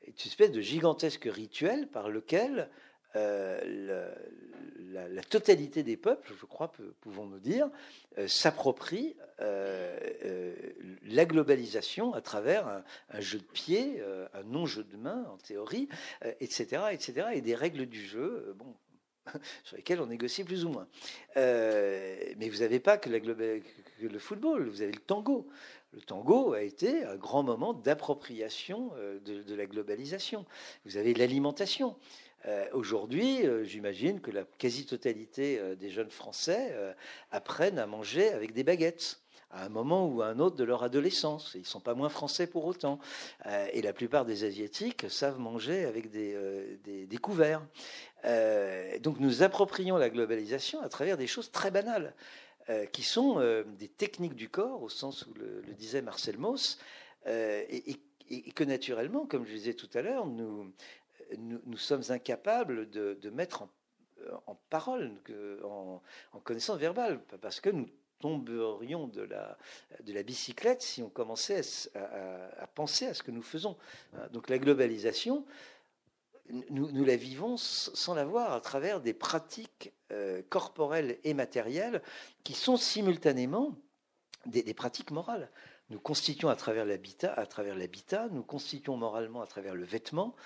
[0.03, 2.69] est une espèce de gigantesque rituel par lequel
[3.15, 6.71] la, la, totalité des peuples, je crois,
[7.01, 7.69] pouvons-nous dire,
[8.17, 10.53] euh, s'approprie euh, euh,
[11.05, 14.01] la globalisation à travers un, jeu de pied,
[14.33, 15.87] un non-jeu de main en théorie,
[16.39, 18.75] etc., etc., et des règles du jeu, bon,
[19.63, 20.87] sur lesquelles on négocie plus ou moins.
[21.35, 25.47] mais vous n'avez pas que, le football, vous avez le tango.
[25.93, 28.91] Le tango a été un grand moment d'appropriation
[29.25, 30.45] de, de, la globalisation.
[30.85, 31.97] Vous avez l'alimentation.
[32.47, 36.75] Euh, aujourd'hui, euh, j'imagine que la quasi-totalité euh, des jeunes Français
[37.31, 39.19] apprennent à manger avec des baguettes
[39.51, 41.51] à un moment ou à un autre de leur adolescence.
[41.55, 42.99] Ils ne sont pas moins français pour autant.
[43.73, 47.61] et la plupart des Asiatiques savent manger avec des, couverts.
[49.01, 52.13] donc nous approprions la globalisation à travers des choses très banales,
[52.93, 53.41] qui sont
[53.77, 56.79] des techniques du corps, au sens où le, disait Marcel Mauss,
[57.27, 57.99] et,
[58.55, 60.71] que naturellement, comme je disais tout à l'heure, nous,
[61.37, 63.67] nous, sommes incapables de, mettre
[64.47, 65.11] en, parole,
[65.63, 66.01] en,
[66.43, 67.87] connaissance verbale, parce que nous
[68.19, 71.61] tomberions de la, bicyclette si on commençait
[71.95, 73.77] à, penser à ce que nous faisons.
[74.31, 75.45] Donc la globalisation,
[76.69, 82.01] nous, la vivons sans la voir à travers des pratiques euh, corporelles et matérielles
[82.43, 83.75] qui sont simultanément
[84.47, 85.51] des pratiques morales.
[85.91, 90.37] Nous constituons à travers l'habitat, à travers l'habitat, nous constituons moralement à travers le vêtement,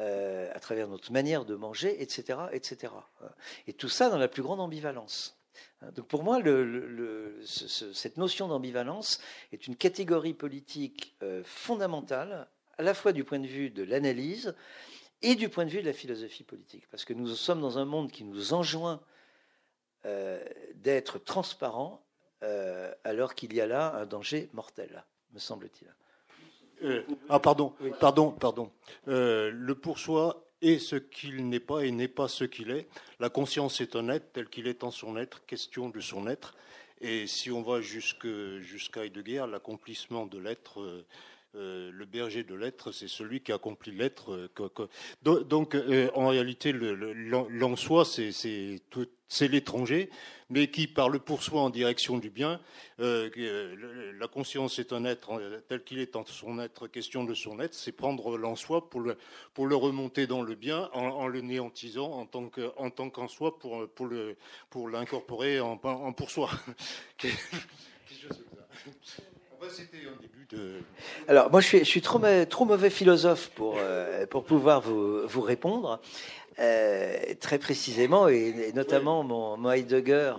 [0.00, 2.94] euh, à travers notre manière de manger, etc., etc.
[3.66, 5.36] Et tout ça dans la plus grande ambivalence.
[5.94, 6.40] Donc pour moi,
[7.44, 9.20] cette notion d'ambivalence
[9.52, 12.48] est une catégorie politique euh, fondamentale,
[12.78, 14.54] à la fois du point de vue de l'analyse
[15.20, 17.84] et du point de vue de la philosophie politique, parce que nous sommes dans un
[17.84, 19.02] monde qui nous enjoint
[20.06, 20.42] euh,
[20.76, 22.02] d'être transparent
[23.04, 25.04] alors qu'il y a là un danger mortel,
[25.34, 25.94] me semble-t-il.
[26.82, 28.70] Euh, ah, pardon, pardon, pardon.
[29.08, 32.88] Euh, le pour soi est ce qu'il n'est pas et n'est pas ce qu'il est.
[33.18, 36.54] La conscience est être tel qu'il est en son être, question de son être.
[37.00, 41.04] Et si on va jusqu'à Heidegger, l'accomplissement de l'être
[41.56, 44.48] euh, le berger de l'être, c'est celui qui accomplit l'être.
[44.60, 50.10] Euh, donc, euh, en réalité, l'en soi, c'est l'étranger,
[50.48, 52.60] mais qui parle pour soi en direction du bien.
[52.98, 57.74] la conscience est un être tel qu'il est en son être, question de son être,
[57.74, 63.10] c'est prendre l'en soi pour le, remonter dans le bien en, le néantisant en tant
[63.10, 66.48] tant soi pour, l'incorporer en, en pour soi.
[71.28, 75.26] Alors, moi, je suis, je suis trop, trop mauvais philosophe pour, euh, pour pouvoir vous,
[75.26, 76.00] vous répondre.
[76.58, 80.34] Euh, très précisément, et, notamment mon, mon Heidegger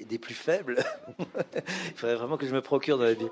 [0.00, 0.84] est des plus faibles.
[1.18, 3.26] Il faudrait vraiment que je me procure dans la vie.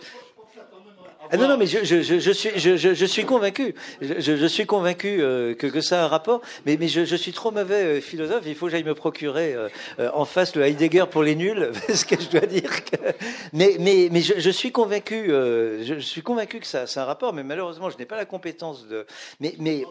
[1.30, 3.74] Ah non, non, mais je, je, je, suis, je, suis convaincu.
[4.00, 7.50] Je, suis convaincu euh, que, que ça a un rapport, mais, mais je, suis trop
[7.50, 8.44] mauvais euh, philosophe.
[8.46, 9.68] Il faut que j'aille me procurer euh,
[10.12, 12.96] en face le Heidegger pour les nuls, parce que je dois dire que.
[13.52, 15.28] Mais, mais, mais je, suis convaincu.
[15.28, 18.86] je, suis convaincu que ça, a un rapport, mais malheureusement, je n'ai pas la compétence
[18.88, 19.06] de.
[19.40, 19.84] Mais, mais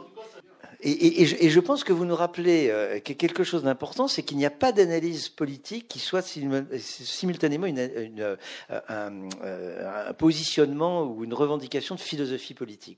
[0.85, 4.49] et, je, pense que vous nous rappelez euh, quelque chose d'important, c'est qu'il n'y a
[4.49, 8.35] pas d'analyse politique qui soit simultanément euh,
[8.69, 12.97] euh, un, positionnement ou une revendication de philosophie politique.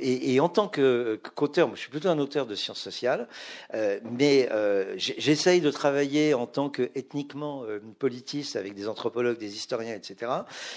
[0.00, 3.28] Et, en tant qu'auteur, moi je suis plutôt un auteur de sciences sociales,
[3.72, 4.48] mais
[4.96, 7.64] j'essaye de travailler en tant qu'ethniquement
[7.98, 10.30] politiste avec des anthropologues, des historiens, etc.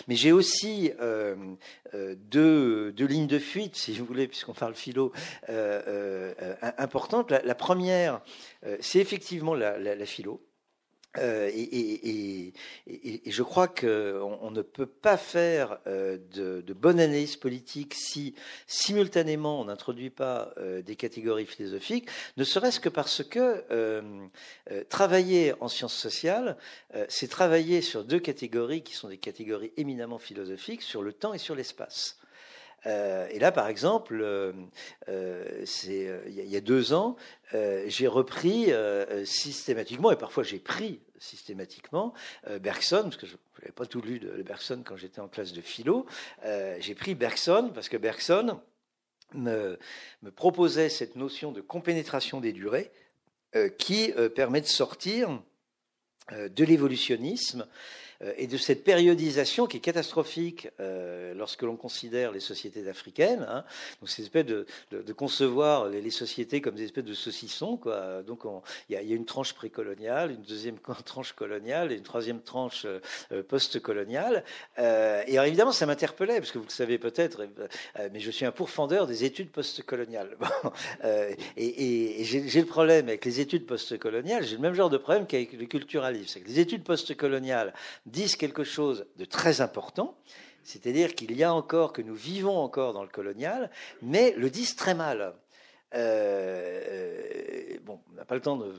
[0.07, 0.91] Mais j'ai aussi
[1.93, 5.11] deux, deux, lignes de fuite, si vous voulez, puisqu'on parle philo.
[6.47, 7.31] Euh, importantes.
[7.31, 8.21] La, première,
[8.65, 10.43] euh, c'est effectivement la, philo.
[11.17, 12.53] Euh, et,
[13.25, 18.35] je crois qu'on on ne peut pas faire de, bonne analyse politique si
[18.67, 20.53] simultanément on n'introduit pas
[20.85, 22.07] des catégories philosophiques,
[22.37, 23.63] ne serait-ce que parce que
[24.89, 26.57] travailler en sciences sociales,
[27.09, 31.39] c'est travailler sur deux catégories qui sont des catégories éminemment philosophiques, sur le temps et
[31.39, 32.17] sur l'espace.
[32.87, 34.53] Euh, et là, par exemple, euh,
[35.09, 35.63] euh,
[36.27, 37.15] il y, a deux ans,
[37.53, 38.71] j'ai repris
[39.25, 42.13] systématiquement, et parfois j'ai pris systématiquement
[42.61, 45.61] Bergson, parce que je n'avais pas tout lu de, Bergson quand j'étais en classe de
[45.61, 46.05] philo.
[46.79, 48.59] j'ai pris Bergson parce que Bergson
[49.33, 49.77] me,
[50.35, 52.91] proposait cette notion de compénétration des durées
[53.77, 55.41] qui permet de sortir
[56.31, 57.65] de l'évolutionnisme
[58.37, 63.45] et de cette périodisation qui est catastrophique euh, lorsque l'on considère les sociétés africaines.
[63.49, 63.63] Hein.
[64.01, 67.79] Donc, c'est espèce de, de, concevoir les, sociétés comme des espèces de saucissons.
[68.25, 68.43] Donc,
[68.89, 73.43] il y, a une tranche précoloniale, une deuxième tranche coloniale et une troisième tranche euh,
[73.43, 74.43] post-coloniale.
[74.79, 78.31] Euh, et alors, évidemment, ça m'interpellait, parce que vous le savez peut-être, euh, mais je
[78.31, 80.37] suis un pourfendeur des études post-coloniales.
[81.57, 85.53] Et j'ai le problème avec les études post-coloniales, j'ai le même genre de problème qu'avec
[85.53, 86.27] le culturalisme.
[86.27, 87.73] C'est que les études post-coloniales
[88.07, 90.17] disent quelque chose de très important,
[90.63, 93.71] c'est-à-dire qu'il y a encore, que nous vivons encore dans le colonial,
[94.01, 95.33] mais le disent très mal.
[95.95, 98.73] Euh, euh, bon, on n'a pas le temps de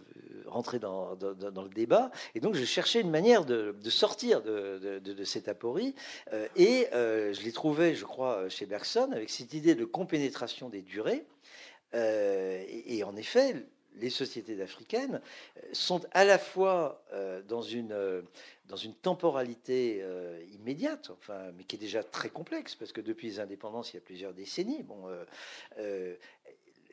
[0.46, 5.94] rentrer dans, le débat, et donc je cherchais une manière de, sortir de, cette aporie,
[6.32, 10.82] euh, et je l'ai trouvé, je crois, chez Bergson, avec cette idée de compénétration des
[10.82, 11.24] durées,
[11.94, 13.66] et, en effet,
[14.00, 15.20] les sociétés africaines
[15.72, 17.02] sont à la fois
[17.48, 18.22] dans une
[18.68, 23.28] dans une temporalité euh, immédiate, enfin, mais qui est déjà très complexe, parce que depuis
[23.28, 25.24] les indépendances, il y a plusieurs décennies, bon, euh,
[25.78, 26.14] euh,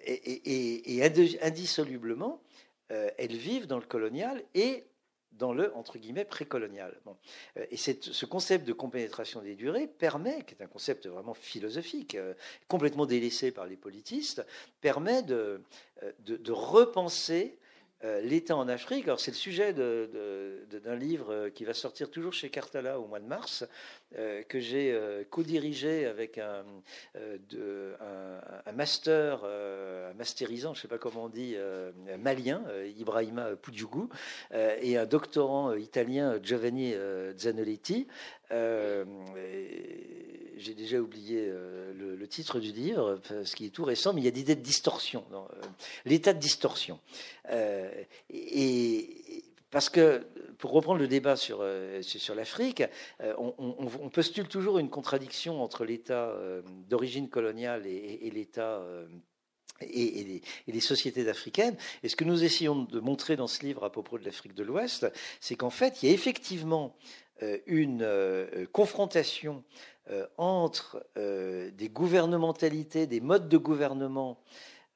[0.06, 1.04] et,
[1.42, 2.40] indissolublement,
[2.90, 4.84] elles vivent dans le colonial et
[5.38, 7.00] dans le entre guillemets précolonial.
[7.06, 7.16] Bon.
[7.70, 12.18] Et ce concept de compénétration des durées permet, qui est un concept vraiment philosophique,
[12.68, 14.46] complètement délaissé par les politistes,
[14.82, 15.62] permet de,
[16.26, 17.58] de repenser
[18.04, 19.06] euh, l'État en Afrique.
[19.06, 23.22] Alors c'est le sujet d'un livre euh, qui va sortir toujours chez Cartala au mois
[23.22, 23.66] de mars,
[24.18, 25.00] euh, que j'ai
[25.30, 26.66] co-dirigé avec un,
[27.16, 31.56] un, master, un masterisant, je ne sais pas comment on dit,
[32.20, 32.64] malien,
[32.98, 34.10] Ibrahima Poudjougou,
[34.54, 36.94] et un doctorant italien, Giovanni
[37.38, 38.08] Zanoletti.
[40.58, 41.52] J'ai déjà oublié
[41.94, 44.62] le, titre du livre, ce qui est tout récent, mais il y a l'idée de
[44.62, 45.24] distorsion,
[46.06, 47.00] l'état de distorsion.
[48.30, 49.44] et
[49.76, 50.26] parce que,
[50.58, 52.02] pour reprendre le débat sur, euh,
[52.34, 52.82] l'Afrique,
[53.20, 58.82] euh, on, postule toujours une contradiction entre l'État euh, d'origine coloniale et, l'État
[59.82, 61.76] et, les, sociétés africaines.
[62.04, 64.64] Et ce que nous essayons de montrer dans ce livre à propos de l'Afrique de
[64.64, 65.08] l'Ouest,
[65.42, 66.96] c'est qu'en fait, il y a effectivement
[67.68, 68.08] une
[68.72, 69.66] confrontation
[70.38, 74.40] entre des gouvernementalités, des modes de gouvernement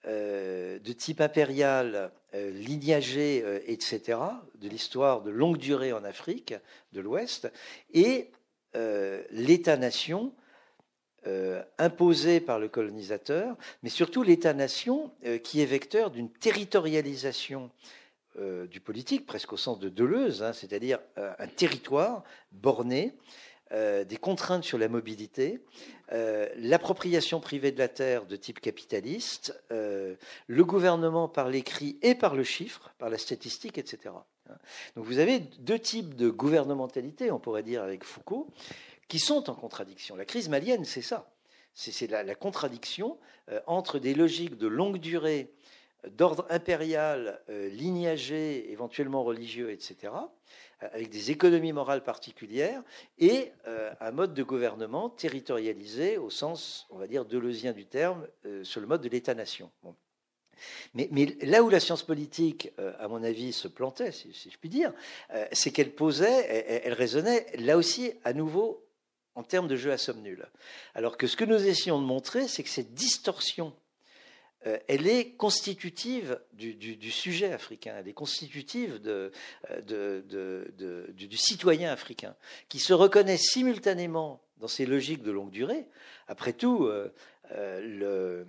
[0.05, 4.17] euh, de type impérial, euh, lignagé, euh, etc.,
[4.55, 6.53] de l'histoire de longue durée en Afrique
[6.93, 7.51] de l'Ouest,
[7.93, 8.31] et
[9.31, 10.31] l'État-nation
[11.79, 15.11] imposé par le colonisateur, mais surtout l'État-nation
[15.43, 17.71] qui est vecteur d'une territorialisation
[18.69, 23.15] du politique, presque au sens de Deleuze, hein, c'est-à-dire un territoire borné,
[23.71, 25.61] des contraintes sur la mobilité,
[26.11, 30.15] euh, l'appropriation privée de la terre de type capitaliste, euh,
[30.47, 34.15] le gouvernement par l'écrit et par le chiffre, par la statistique, etc.
[34.95, 38.47] Donc vous avez deux types de gouvernementalité, on pourrait dire avec Foucault,
[39.07, 40.15] qui sont en contradiction.
[40.15, 41.29] La crise malienne, c'est ça.
[41.75, 43.19] C'est la, contradiction
[43.51, 45.53] euh, entre des logiques de longue durée,
[46.07, 50.13] d'ordre impérial, euh, lignagé, éventuellement religieux, etc.,
[50.79, 52.81] avec des économies morales particulières,
[53.17, 53.51] et
[53.99, 58.25] un mode de gouvernement territorialisé au sens, on va dire, deleuzien du terme,
[58.63, 59.69] sur le mode de l'État-nation.
[60.93, 61.09] Mais,
[61.41, 64.93] là où la science politique, euh, à mon avis, se plantait, si, je puis dire,
[65.33, 68.85] euh, c'est qu'elle posait, elle, raisonnait là aussi à nouveau
[69.35, 70.47] en termes de jeu à somme nulle.
[70.95, 73.73] Alors que ce que nous essayons de montrer, c'est que cette distorsion,
[74.67, 78.99] euh, elle est constitutive du, sujet africain, elle est constitutive
[79.85, 82.35] du, citoyen africain,
[82.67, 85.87] qui se reconnaît simultanément dans ces logiques de longue durée.
[86.27, 86.89] Après tout,
[87.55, 88.45] euh, le,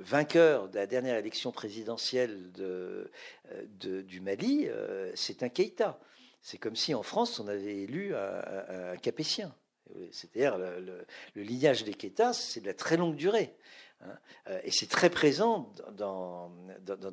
[0.00, 3.10] vainqueur de la dernière élection présidentielle de,
[4.02, 6.00] du Mali, euh, c'est un Keïta.
[6.42, 9.54] C'est comme si en France on avait élu un, Capétien.
[10.10, 11.04] C'est-à-dire le,
[11.36, 13.54] lignage des Keïtas, c'est de la très longue durée.
[14.02, 14.18] Hein.
[14.48, 16.50] Euh, et c'est très présent dans,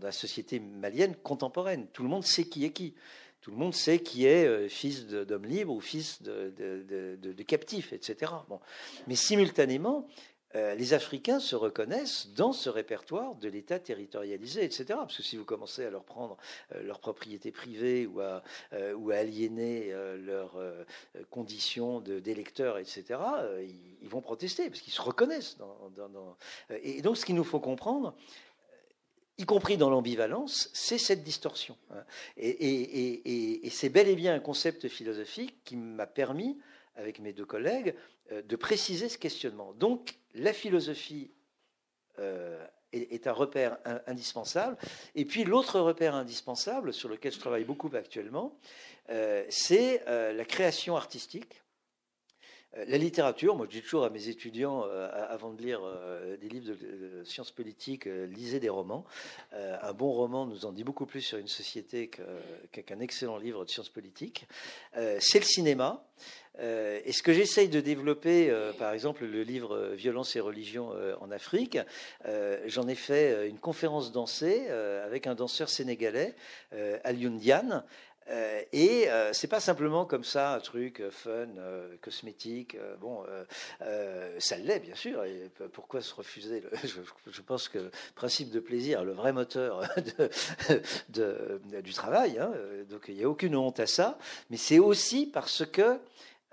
[0.01, 1.88] la société malienne contemporaine.
[1.93, 2.95] Tout le monde sait qui est qui.
[3.41, 7.93] Tout le monde sait qui est euh, fils d'homme libre ou fils de, de, captif,
[7.93, 8.31] etc.
[8.49, 8.59] Bon.
[9.07, 10.07] Mais simultanément,
[10.55, 14.85] euh, les Africains se reconnaissent dans ce répertoire de l'État territorialisé, etc.
[14.89, 16.37] Parce que si vous commencez à leur prendre
[16.73, 20.57] euh, leur propriété privée ou à, à aliéner leurs
[21.29, 23.19] conditions d'électeurs, etc.,
[24.01, 25.57] ils, vont protester parce qu'ils se reconnaissent.
[26.81, 28.15] Et donc, ce qu'il nous faut comprendre,
[29.37, 31.77] y compris dans l'ambivalence, c'est cette distorsion.
[31.91, 32.03] Hein.
[32.37, 36.57] Et, c'est bel et bien un concept philosophique qui m'a permis,
[36.97, 37.95] avec mes deux collègues,
[38.31, 39.73] euh, de préciser ce questionnement.
[39.73, 41.31] Donc, la philosophie
[42.19, 44.77] euh, est, un repère indispensable.
[45.15, 48.57] Et puis, l'autre repère indispensable, sur lequel je travaille beaucoup actuellement,
[49.09, 51.61] euh, c'est la création artistique
[52.85, 56.47] la littérature, moi je dis toujours à mes étudiants, euh, avant de lire euh, des
[56.47, 59.05] livres de, sciences politiques, lisez des romans.
[59.51, 63.69] un bon roman nous en dit beaucoup plus sur une société qu'un excellent livre de
[63.69, 64.47] sciences politiques.
[64.93, 66.05] c'est le cinéma.
[66.59, 71.77] et ce que j'essaye de développer, par exemple le livre Violence et religion en Afrique,
[72.65, 76.35] j'en ai fait une conférence dansée avec un danseur sénégalais,
[77.03, 77.83] Alioune Diane,
[78.29, 81.47] euh, et euh, c'est pas simplement comme ça un truc euh, fun,
[82.01, 82.77] cosmétique.
[82.99, 83.23] bon,
[84.39, 85.23] ça l'est bien sûr.
[85.73, 89.81] Pourquoi se refuser je, pense que le principe de plaisir, le vrai moteur
[91.09, 92.39] du travail.
[92.39, 92.51] Hein,
[92.89, 94.17] donc il n'y a aucune honte à ça.
[94.49, 95.99] Mais c'est aussi parce que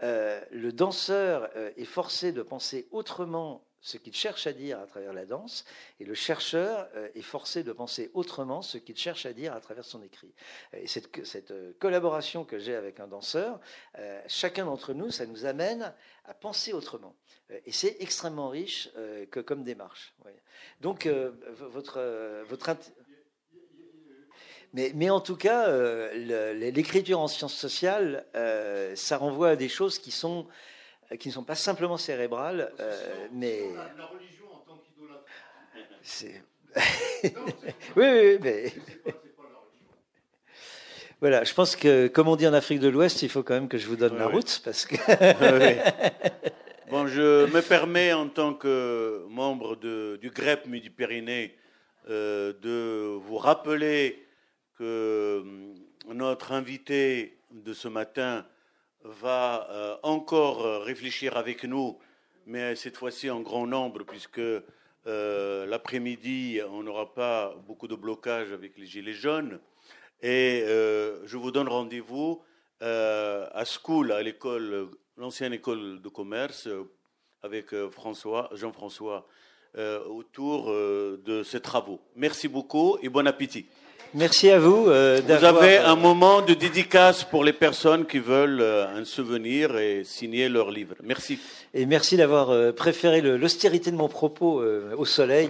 [0.01, 5.27] le danseur est forcé de penser autrement ce qu'il cherche à dire à travers la
[5.27, 5.66] danse,
[6.01, 9.61] et le chercheur euh, est forcé de penser autrement ce qu'il cherche à dire à
[9.61, 10.32] travers son écrit.
[10.73, 13.61] Et cette, euh, collaboration que j'ai avec un danseur,
[13.98, 15.93] euh, chacun d'entre nous, ça nous amène
[16.24, 17.15] à penser autrement.
[17.66, 18.90] Et c'est extrêmement riche
[19.31, 20.15] que comme démarche.
[20.81, 22.01] Donc, votre,
[22.48, 22.74] votre
[24.73, 25.70] mais, mais, en tout cas,
[26.15, 28.27] l'écriture en sciences sociales,
[28.97, 30.48] ça renvoie à des choses qui sont
[31.18, 33.60] qui ne sont pas simplement cérébrales, euh, mais.
[33.97, 35.24] La, religion en tant qu'idolâtre.
[37.97, 38.72] oui, oui, mais.
[41.20, 43.68] Voilà, je pense que, comme on dit en Afrique de l'Ouest, il faut quand même
[43.68, 44.97] que je vous donne la route, parce que.
[46.90, 51.56] bon, je me permets, en tant que membre de, du GREP Midi-Pyrénées,
[52.10, 54.26] euh, de vous rappeler
[54.76, 55.43] que
[56.12, 58.44] notre invité de ce matin
[59.05, 61.98] va euh, encore euh, réfléchir avec nous,
[62.47, 68.52] mais cette fois-ci en grand nombre, puisque euh, l'après-midi, on n'aura pas beaucoup de blocage
[68.52, 69.60] avec les Gilets jaunes.
[70.22, 72.40] Et je vous donne rendez-vous
[72.81, 76.66] à School, à l'école, l'ancienne école de commerce,
[77.43, 79.26] avec François, Jean-François,
[79.76, 82.01] autour de ces travaux.
[82.16, 83.66] Merci beaucoup et bon appétit.
[84.16, 84.86] Merci à vous.
[84.86, 89.77] Euh, vous avez un moment de dédicace pour les personnes qui veulent euh, un souvenir
[89.77, 90.95] et signer leur livre.
[91.03, 91.41] Merci.
[91.74, 94.62] Et merci d'avoir euh, préféré l'austérité de mon propos
[94.97, 95.49] au soleil.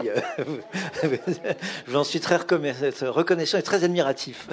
[1.89, 4.49] J'en suis très reconnaissant et très admiratif.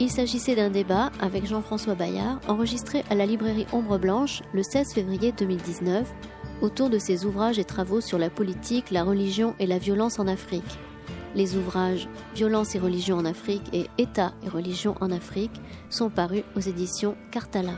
[0.00, 4.94] Il s'agissait d'un débat avec Jean-François Bayard enregistré à la librairie Ombre Blanche le 16
[4.94, 6.06] février 2019
[6.62, 10.26] autour de ses ouvrages et travaux sur la politique, la religion et la violence en
[10.26, 10.78] Afrique.
[11.34, 15.60] Les ouvrages Violence et religion en Afrique et État et religion en Afrique
[15.90, 17.74] sont parus aux éditions Cartala.